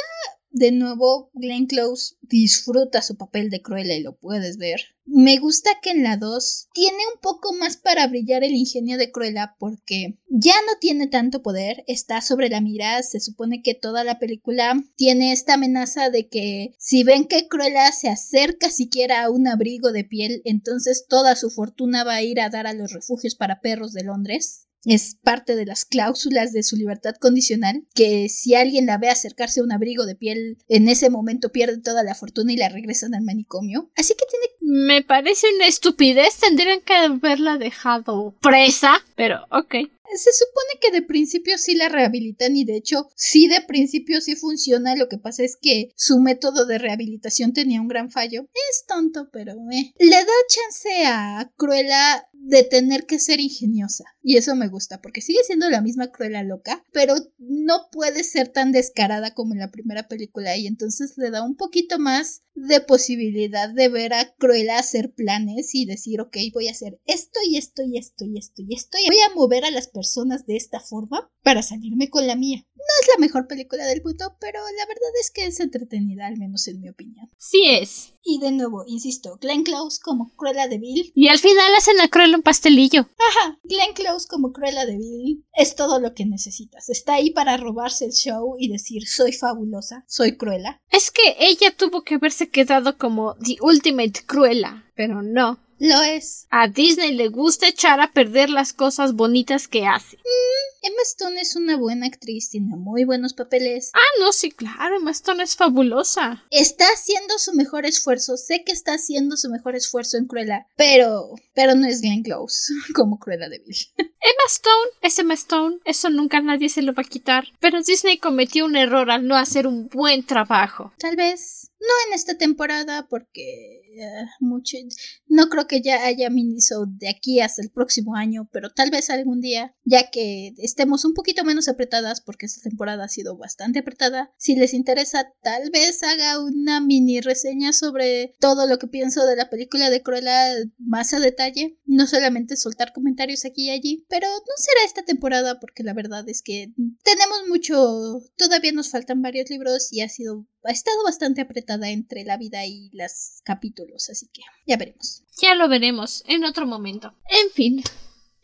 de 0.53 0.71
nuevo, 0.71 1.31
Glenn 1.35 1.67
Close 1.67 2.17
disfruta 2.21 3.03
su 3.03 3.17
papel 3.17 3.51
de 3.51 3.63
Cruella 3.63 3.95
y 3.95 4.03
lo 4.03 4.17
puedes 4.17 4.59
ver. 4.59 4.81
Me 5.05 5.39
gusta 5.39 5.71
que 5.83 5.91
en 5.91 6.03
la 6.03 6.17
2 6.17 6.69
tiene 6.73 6.99
un 7.13 7.21
poco 7.21 7.53
más 7.55 7.77
para 7.77 8.07
brillar 8.07 8.45
el 8.45 8.53
ingenio 8.53 8.99
de 8.99 9.11
Cruella 9.11 9.57
porque 9.59 10.19
ya 10.29 10.55
no 10.67 10.79
tiene 10.81 11.07
tanto 11.09 11.43
poder, 11.43 11.83
está 11.87 12.21
sobre 12.21 12.49
la 12.49 12.61
mira, 12.61 13.03
se 13.03 13.19
supone 13.19 13.63
que 13.63 13.75
toda 13.75 14.05
la 14.05 14.19
película 14.19 14.81
tiene 14.95 15.33
esta 15.33 15.55
amenaza 15.55 16.11
de 16.11 16.29
que 16.29 16.75
si 16.79 17.03
ven 17.03 17.25
que 17.25 17.49
Cruella 17.49 17.91
se 17.91 18.09
acerca 18.09 18.71
siquiera 18.71 19.25
a 19.25 19.31
un 19.31 19.49
abrigo 19.49 19.91
de 19.91 20.05
piel, 20.05 20.43
entonces 20.45 21.07
toda 21.09 21.35
su 21.35 21.51
fortuna 21.51 22.05
va 22.05 22.15
a 22.15 22.23
ir 22.23 22.41
a 22.41 22.51
dar 22.51 22.67
a 22.67 22.75
los 22.75 22.93
refugios 22.93 23.35
para 23.35 23.61
perros 23.61 23.93
de 23.93 24.05
Londres 24.05 24.69
es 24.85 25.17
parte 25.23 25.57
de 25.57 25.67
las 25.67 25.85
cláusulas 25.85 26.53
de 26.53 26.63
su 26.63 26.77
libertad 26.77 27.15
condicional, 27.21 27.85
que 27.95 28.29
si 28.29 28.55
alguien 28.55 28.87
la 28.87 28.99
ve 28.99 29.09
acercarse 29.09 29.61
a 29.61 29.65
un 29.65 29.73
abrigo 29.73 30.07
de 30.07 30.17
piel, 30.17 30.59
en 30.69 30.89
ese 30.89 31.11
momento 31.11 31.51
pierde 31.51 31.81
toda 31.81 32.03
la 32.03 32.15
fortuna 32.15 32.53
y 32.53 32.57
la 32.57 32.69
regresan 32.69 33.15
al 33.15 33.23
manicomio. 33.23 33.91
Así 33.97 34.15
que 34.15 34.25
tiene... 34.29 34.47
Me 34.61 35.03
parece 35.03 35.47
una 35.55 35.67
estupidez, 35.67 36.37
tendrían 36.39 36.81
que 36.81 36.95
haberla 36.95 37.59
dejado 37.59 38.35
presa, 38.41 38.95
pero 39.17 39.45
ok. 39.51 39.75
Se 40.15 40.33
supone 40.33 40.81
que 40.81 40.91
de 40.91 41.03
principio 41.03 41.57
sí 41.59 41.75
la 41.75 41.89
rehabilitan 41.89 42.57
y 42.57 42.65
de 42.65 42.77
hecho 42.77 43.09
sí 43.17 43.49
de 43.49 43.63
principio 43.63 44.21
sí 44.21 44.37
funciona, 44.37 44.95
lo 44.97 45.09
que 45.09 45.19
pasa 45.19 45.43
es 45.43 45.57
que 45.61 45.91
su 45.97 46.21
método 46.21 46.67
de 46.67 46.79
rehabilitación 46.79 47.53
tenía 47.53 47.81
un 47.81 47.89
gran 47.89 48.11
fallo. 48.11 48.47
Es 48.71 48.85
tonto, 48.87 49.29
pero 49.33 49.53
eh. 49.71 49.93
le 49.99 50.17
da 50.17 50.33
chance 50.49 51.07
a 51.07 51.53
Cruella 51.57 52.29
de 52.33 52.65
tener 52.65 53.07
que 53.07 53.21
ser 53.21 53.39
ingeniosa 53.41 54.05
y 54.21 54.37
eso 54.37 54.57
me 54.57 54.69
gusta 54.69 55.01
porque 55.01 55.21
sigue 55.21 55.45
siendo 55.45 55.71
la 55.71 55.81
misma 55.81 56.11
Cruella 56.11 56.43
loca, 56.43 56.85
pero 56.93 57.15
no 57.39 57.89
puede 57.93 58.25
ser 58.25 58.49
tan 58.49 58.73
descarada 58.73 59.33
como 59.33 59.55
en 59.55 59.61
la 59.61 59.71
primera 59.71 60.09
película 60.09 60.57
y 60.57 60.67
entonces 60.67 61.15
le 61.17 61.31
da 61.31 61.45
un 61.45 61.57
poquito 61.57 61.99
más 61.99 62.43
de 62.55 62.81
posibilidad 62.81 63.71
de 63.71 63.89
ver 63.89 64.13
a 64.13 64.35
Cruella 64.35 64.79
hacer 64.79 65.13
planes 65.13 65.75
y 65.75 65.87
decir, 65.87 66.21
ok, 66.21 66.37
voy 66.53 66.69
a 66.69 66.73
hacer 66.73 67.01
esto 67.07 67.39
y 67.49 67.57
esto 67.57 67.83
y 67.83 67.97
esto 67.97 68.25
y 68.25 68.39
esto 68.39 68.63
y 68.63 68.75
esto 68.75 68.99
y 68.99 69.07
voy 69.07 69.21
a 69.21 69.35
mover 69.35 69.65
a 69.65 69.71
las 69.71 69.89
personas 69.93 70.47
de 70.47 70.57
esta 70.57 70.81
forma 70.81 71.31
para 71.43 71.63
salirme 71.63 72.09
con 72.11 72.27
la 72.27 72.37
mía. 72.37 72.65
No 72.75 72.95
es 73.01 73.09
la 73.15 73.21
mejor 73.21 73.47
película 73.47 73.87
del 73.87 74.03
mundo, 74.03 74.37
pero 74.41 74.59
la 74.59 74.87
verdad 74.87 75.11
es 75.21 75.31
que 75.31 75.47
es 75.47 75.61
entretenida, 75.61 76.27
al 76.27 76.37
menos 76.37 76.67
en 76.67 76.81
mi 76.81 76.89
opinión. 76.89 77.31
Sí 77.39 77.63
es. 77.69 78.15
Y 78.25 78.41
de 78.41 78.51
nuevo, 78.51 78.85
insisto, 78.87 79.39
Glenn 79.41 79.63
Close 79.63 80.01
como 80.03 80.35
Cruella 80.35 80.67
de 80.67 80.79
Vil. 80.79 81.13
Y 81.15 81.29
al 81.29 81.39
final 81.39 81.75
hacen 81.77 82.01
a 82.01 82.09
Cruella 82.09 82.37
un 82.37 82.43
pastelillo. 82.43 83.03
Ajá, 83.03 83.59
Glenn 83.63 83.95
Close 83.95 84.27
como 84.29 84.53
Cruella 84.53 84.87
de 84.87 84.97
Vil 84.97 85.45
es 85.55 85.77
todo 85.77 86.01
lo 86.01 86.15
que 86.15 86.27
necesitas. 86.27 86.89
Está 86.89 87.15
ahí 87.15 87.31
para 87.31 87.57
robarse 87.57 88.05
el 88.05 88.13
show 88.13 88.57
y 88.59 88.69
decir 88.69 89.07
soy 89.07 89.33
fabulosa, 89.33 90.05
soy 90.09 90.37
Cruella. 90.37 90.81
Es 90.91 91.11
que 91.11 91.37
ella 91.39 91.77
tuvo 91.77 92.03
que 92.03 92.15
haberse 92.17 92.49
quedado 92.49 92.99
como 92.99 93.37
The 93.37 93.57
Ultimate 93.61 94.25
Cruella, 94.27 94.85
pero 94.95 95.23
no. 95.23 95.61
Lo 95.83 96.01
es. 96.01 96.47
A 96.51 96.69
Disney 96.69 97.13
le 97.13 97.27
gusta 97.27 97.67
echar 97.67 98.01
a 98.01 98.13
perder 98.13 98.51
las 98.51 98.73
cosas 98.73 99.15
bonitas 99.15 99.67
que 99.67 99.85
hace. 99.85 100.17
Mm, 100.17 100.87
Emma 100.87 101.03
Stone 101.03 101.41
es 101.41 101.57
una 101.57 101.77
buena 101.77 102.07
actriz, 102.07 102.51
tiene 102.51 102.77
muy 102.77 103.03
buenos 103.03 103.35
papeles. 103.35 103.91
Ah, 103.93 104.21
no, 104.21 104.31
sí, 104.31 104.53
claro, 104.53 104.99
Emma 104.99 105.11
Stone 105.11 105.43
es 105.43 105.57
fabulosa. 105.57 106.45
Está 106.53 106.85
haciendo 106.85 107.37
su 107.37 107.53
mejor 107.55 107.85
esfuerzo, 107.85 108.37
sé 108.37 108.63
que 108.65 108.71
está 108.71 108.93
haciendo 108.93 109.37
su 109.37 109.51
mejor 109.51 109.75
esfuerzo 109.75 110.19
en 110.19 110.27
Cruella, 110.27 110.69
pero 110.77 111.31
pero 111.53 111.75
no 111.75 111.89
es 111.89 112.01
Glenn 112.01 112.23
Close 112.23 112.73
como 112.95 113.19
Cruella 113.19 113.49
de 113.49 113.59
Vil. 113.59 113.77
Emma 113.97 114.47
Stone 114.49 114.91
es 115.01 115.19
Emma 115.19 115.35
Stone, 115.35 115.79
eso 115.85 116.11
nunca 116.11 116.41
nadie 116.41 116.69
se 116.69 116.83
lo 116.83 116.95
va 116.95 117.03
a 117.03 117.09
quitar, 117.09 117.49
pero 117.59 117.83
Disney 117.83 118.19
cometió 118.19 118.67
un 118.67 118.77
error 118.77 119.11
al 119.11 119.27
no 119.27 119.37
hacer 119.37 119.67
un 119.67 119.89
buen 119.89 120.25
trabajo. 120.25 120.93
Tal 120.99 121.17
vez 121.17 121.72
no 121.83 122.09
en 122.09 122.15
esta 122.15 122.39
temporada 122.39 123.09
porque 123.09 123.83
uh, 123.97 124.45
mucho 124.45 124.79
no 125.27 125.49
creo 125.49 125.67
que 125.67 125.81
ya 125.81 126.05
haya 126.05 126.31
minisode 126.31 126.93
de 126.99 127.09
aquí 127.09 127.41
hasta 127.41 127.63
el 127.63 127.71
próximo 127.71 128.15
año, 128.15 128.49
pero 128.53 128.71
tal 128.71 128.91
vez 128.91 129.11
algún 129.11 129.41
día, 129.41 129.75
ya 129.85 130.11
que 130.11 130.55
estemos 130.59 131.05
un 131.05 131.15
poquito 131.15 131.45
menos 131.45 131.69
apretadas 131.69 132.21
porque 132.21 132.47
esta 132.47 132.69
temporada 132.69 133.05
ha 133.05 133.09
sido 133.09 133.37
bastante 133.37 133.81
apretada, 133.81 134.33
si 134.37 134.55
les 134.55 134.75
interesa 134.75 135.33
tal 135.43 135.71
vez 135.71 136.03
haga 136.03 136.41
una 136.41 136.81
mini 136.81 137.21
reseña 137.21 137.73
sobre 137.73 138.35
todo 138.39 138.67
lo 138.67 138.79
que 138.79 138.87
pienso 138.87 139.27
de 139.27 139.37
la 139.37 139.51
película 139.51 139.91
de 139.91 140.03
Cruella 140.03 140.55
más 140.79 141.13
a 141.15 141.21
detalle, 141.21 141.79
no 141.85 142.07
solamente 142.07 142.57
soltar 142.57 142.93
comentarios 142.93 143.45
aquí 143.45 143.67
y 143.67 143.71
allí, 143.71 144.07
pero 144.09 144.29
no 144.29 144.55
será 144.57 144.85
esta 144.85 145.03
temporada 145.03 145.59
porque 145.59 145.83
la 145.83 145.95
verdad 145.95 146.29
es 146.29 146.43
que 146.43 146.73
tenemos 147.03 147.49
mucho, 147.49 148.23
todavía 148.37 148.73
nos 148.73 148.91
faltan 148.91 149.23
varios 149.23 149.51
libros 149.51 149.93
y 149.93 150.03
ha 150.03 150.09
sido 150.09 150.47
ha 150.65 150.71
estado 150.71 151.03
bastante 151.05 151.41
apretada 151.41 151.72
entre 151.81 152.25
la 152.25 152.37
vida 152.37 152.65
y 152.67 152.91
los 152.93 153.41
capítulos, 153.45 154.09
así 154.11 154.29
que 154.29 154.43
ya 154.67 154.77
veremos. 154.77 155.25
Ya 155.41 155.55
lo 155.55 155.69
veremos 155.69 156.25
en 156.27 156.45
otro 156.45 156.67
momento. 156.67 157.15
En 157.29 157.51
fin, 157.51 157.83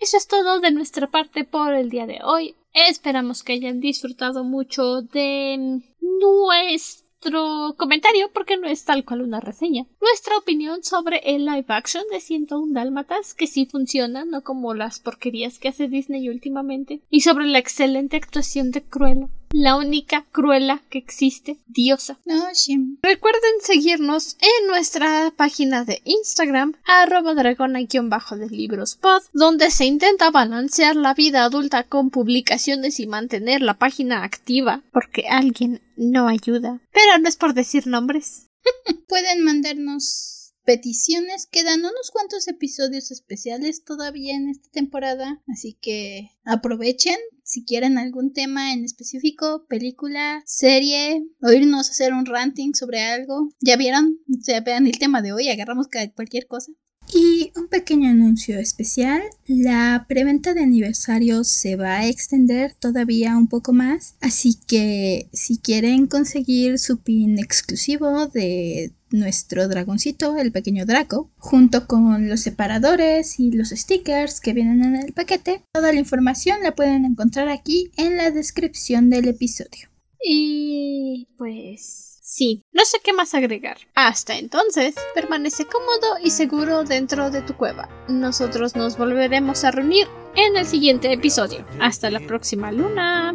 eso 0.00 0.16
es 0.16 0.26
todo 0.26 0.60
de 0.60 0.70
nuestra 0.70 1.10
parte 1.10 1.44
por 1.44 1.74
el 1.74 1.90
día 1.90 2.06
de 2.06 2.20
hoy. 2.22 2.54
Esperamos 2.72 3.42
que 3.42 3.54
hayan 3.54 3.80
disfrutado 3.80 4.44
mucho 4.44 5.02
de 5.02 5.80
nuestro 6.20 7.74
comentario, 7.76 8.30
porque 8.32 8.56
no 8.56 8.68
es 8.68 8.84
tal 8.84 9.04
cual 9.04 9.22
una 9.22 9.40
reseña. 9.40 9.86
Nuestra 10.00 10.36
opinión 10.38 10.84
sobre 10.84 11.18
el 11.24 11.44
live 11.44 11.66
action 11.68 12.04
de 12.12 12.20
101 12.20 12.72
Dálmatas, 12.72 13.34
que 13.34 13.48
sí 13.48 13.66
funciona, 13.66 14.24
no 14.24 14.42
como 14.42 14.74
las 14.74 15.00
porquerías 15.00 15.58
que 15.58 15.68
hace 15.68 15.88
Disney 15.88 16.28
últimamente. 16.28 17.02
Y 17.10 17.22
sobre 17.22 17.46
la 17.46 17.58
excelente 17.58 18.16
actuación 18.16 18.70
de 18.70 18.84
Cruella 18.84 19.28
la 19.50 19.76
única 19.76 20.24
cruela 20.32 20.82
que 20.90 20.98
existe, 20.98 21.58
diosa. 21.66 22.18
No, 22.24 22.54
sí. 22.54 22.98
Recuerden 23.02 23.60
seguirnos 23.62 24.36
en 24.40 24.66
nuestra 24.66 25.32
página 25.36 25.84
de 25.84 26.00
Instagram, 26.04 26.74
arroba 26.84 27.34
dragona-de 27.34 28.48
libros 28.50 28.96
pod, 28.96 29.22
donde 29.32 29.70
se 29.70 29.84
intenta 29.84 30.30
balancear 30.30 30.96
la 30.96 31.14
vida 31.14 31.44
adulta 31.44 31.84
con 31.84 32.10
publicaciones 32.10 33.00
y 33.00 33.06
mantener 33.06 33.62
la 33.62 33.78
página 33.78 34.24
activa, 34.24 34.82
porque 34.92 35.28
alguien 35.28 35.80
no 35.96 36.28
ayuda. 36.28 36.80
Pero 36.92 37.18
no 37.18 37.28
es 37.28 37.36
por 37.36 37.54
decir 37.54 37.86
nombres. 37.86 38.48
Pueden 39.08 39.44
mandarnos 39.44 40.52
peticiones. 40.68 41.46
Quedan 41.46 41.80
unos 41.80 42.10
cuantos 42.12 42.46
episodios 42.46 43.10
especiales 43.10 43.84
todavía 43.84 44.36
en 44.36 44.50
esta 44.50 44.68
temporada, 44.70 45.42
así 45.48 45.78
que 45.80 46.30
aprovechen 46.44 47.16
si 47.48 47.64
quieren 47.64 47.96
algún 47.96 48.34
tema 48.34 48.74
en 48.74 48.84
específico, 48.84 49.64
película, 49.68 50.42
serie, 50.44 51.24
oírnos 51.40 51.88
hacer 51.88 52.12
un 52.12 52.26
ranting 52.26 52.74
sobre 52.74 53.00
algo. 53.00 53.48
¿Ya 53.60 53.76
vieron? 53.76 54.18
O 54.28 54.42
sea, 54.42 54.60
vean 54.60 54.86
el 54.86 54.98
tema 54.98 55.22
de 55.22 55.32
hoy, 55.32 55.48
agarramos 55.48 55.86
cualquier 56.14 56.46
cosa. 56.46 56.72
Y 57.12 57.52
un 57.56 57.68
pequeño 57.68 58.10
anuncio 58.10 58.58
especial, 58.58 59.22
la 59.46 60.04
preventa 60.08 60.54
de 60.54 60.62
aniversario 60.62 61.44
se 61.44 61.76
va 61.76 61.98
a 61.98 62.06
extender 62.06 62.74
todavía 62.74 63.36
un 63.36 63.48
poco 63.48 63.72
más, 63.72 64.16
así 64.20 64.58
que 64.66 65.28
si 65.32 65.58
quieren 65.58 66.06
conseguir 66.06 66.78
su 66.78 66.98
pin 66.98 67.38
exclusivo 67.38 68.26
de 68.26 68.92
nuestro 69.10 69.68
dragoncito, 69.68 70.36
el 70.36 70.52
pequeño 70.52 70.84
Draco, 70.84 71.30
junto 71.38 71.86
con 71.86 72.28
los 72.28 72.40
separadores 72.40 73.40
y 73.40 73.52
los 73.52 73.70
stickers 73.70 74.40
que 74.40 74.52
vienen 74.52 74.84
en 74.84 74.96
el 74.96 75.12
paquete. 75.12 75.62
Toda 75.72 75.92
la 75.92 75.98
información 75.98 76.58
la 76.62 76.74
pueden 76.74 77.04
encontrar 77.04 77.48
aquí 77.48 77.90
en 77.96 78.16
la 78.16 78.30
descripción 78.30 79.08
del 79.10 79.28
episodio. 79.28 79.88
Y 80.22 81.28
pues... 81.38 82.07
Sí, 82.38 82.62
no 82.72 82.84
sé 82.84 82.98
qué 83.02 83.12
más 83.12 83.34
agregar. 83.34 83.78
Hasta 83.96 84.38
entonces, 84.38 84.94
permanece 85.12 85.66
cómodo 85.66 86.18
y 86.22 86.30
seguro 86.30 86.84
dentro 86.84 87.32
de 87.32 87.42
tu 87.42 87.56
cueva. 87.56 87.88
Nosotros 88.06 88.76
nos 88.76 88.96
volveremos 88.96 89.64
a 89.64 89.72
reunir 89.72 90.06
en 90.36 90.56
el 90.56 90.64
siguiente 90.64 91.12
episodio. 91.12 91.66
Hasta 91.80 92.10
la 92.10 92.20
próxima 92.20 92.70
luna. 92.70 93.32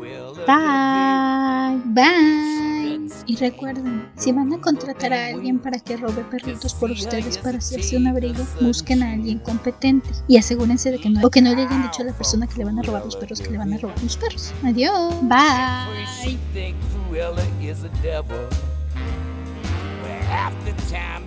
Bye. 0.47 1.81
Bye. 1.83 3.09
Y 3.27 3.35
recuerden, 3.35 4.09
si 4.15 4.31
van 4.31 4.53
a 4.53 4.61
contratar 4.61 5.11
a 5.11 5.27
alguien 5.27 5.59
para 5.59 5.79
que 5.79 5.97
robe 5.97 6.23
perritos 6.31 6.73
por 6.73 6.89
ustedes 6.89 7.37
para 7.39 7.57
hacerse 7.57 7.97
un 7.97 8.07
abrigo, 8.07 8.47
busquen 8.61 9.03
a 9.03 9.11
alguien 9.11 9.39
competente 9.39 10.11
y 10.29 10.37
asegúrense 10.37 10.91
de 10.91 10.99
que 10.99 11.09
no, 11.09 11.27
o 11.27 11.29
que 11.29 11.41
no 11.41 11.53
le 11.53 11.63
hayan 11.63 11.83
dicho 11.83 12.03
a 12.03 12.05
la 12.05 12.13
persona 12.13 12.47
que 12.47 12.55
le 12.55 12.63
van 12.63 12.79
a 12.79 12.83
robar 12.83 13.03
los 13.03 13.17
perros 13.17 13.41
que 13.41 13.49
le 13.49 13.57
van 13.57 13.73
a 13.73 13.77
robar 13.77 14.01
los 14.01 14.15
perros. 14.15 14.53
Adiós. 14.63 15.13
Bye. 15.23 16.37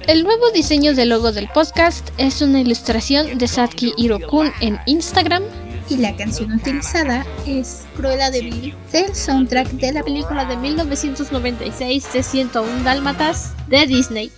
El 0.06 0.22
nuevo 0.22 0.50
diseño 0.50 0.94
del 0.94 1.08
logo 1.08 1.32
del 1.32 1.48
podcast 1.48 2.10
es 2.16 2.40
una 2.40 2.60
ilustración 2.60 3.38
de 3.38 3.48
Satki 3.48 3.92
Hirokun 3.96 4.52
en 4.60 4.78
Instagram 4.86 5.42
y 5.88 5.96
la 5.96 6.14
canción 6.16 6.52
utilizada 6.52 7.24
es 7.46 7.86
Cruella 7.96 8.30
de 8.30 8.40
Vil 8.40 8.74
del 8.92 9.14
soundtrack 9.14 9.68
de 9.72 9.92
la 9.92 10.02
película 10.02 10.44
de 10.44 10.56
1996 10.56 12.12
de 12.12 12.22
101 12.22 12.84
Dálmatas 12.84 13.52
de 13.68 13.86
Disney. 13.86 14.32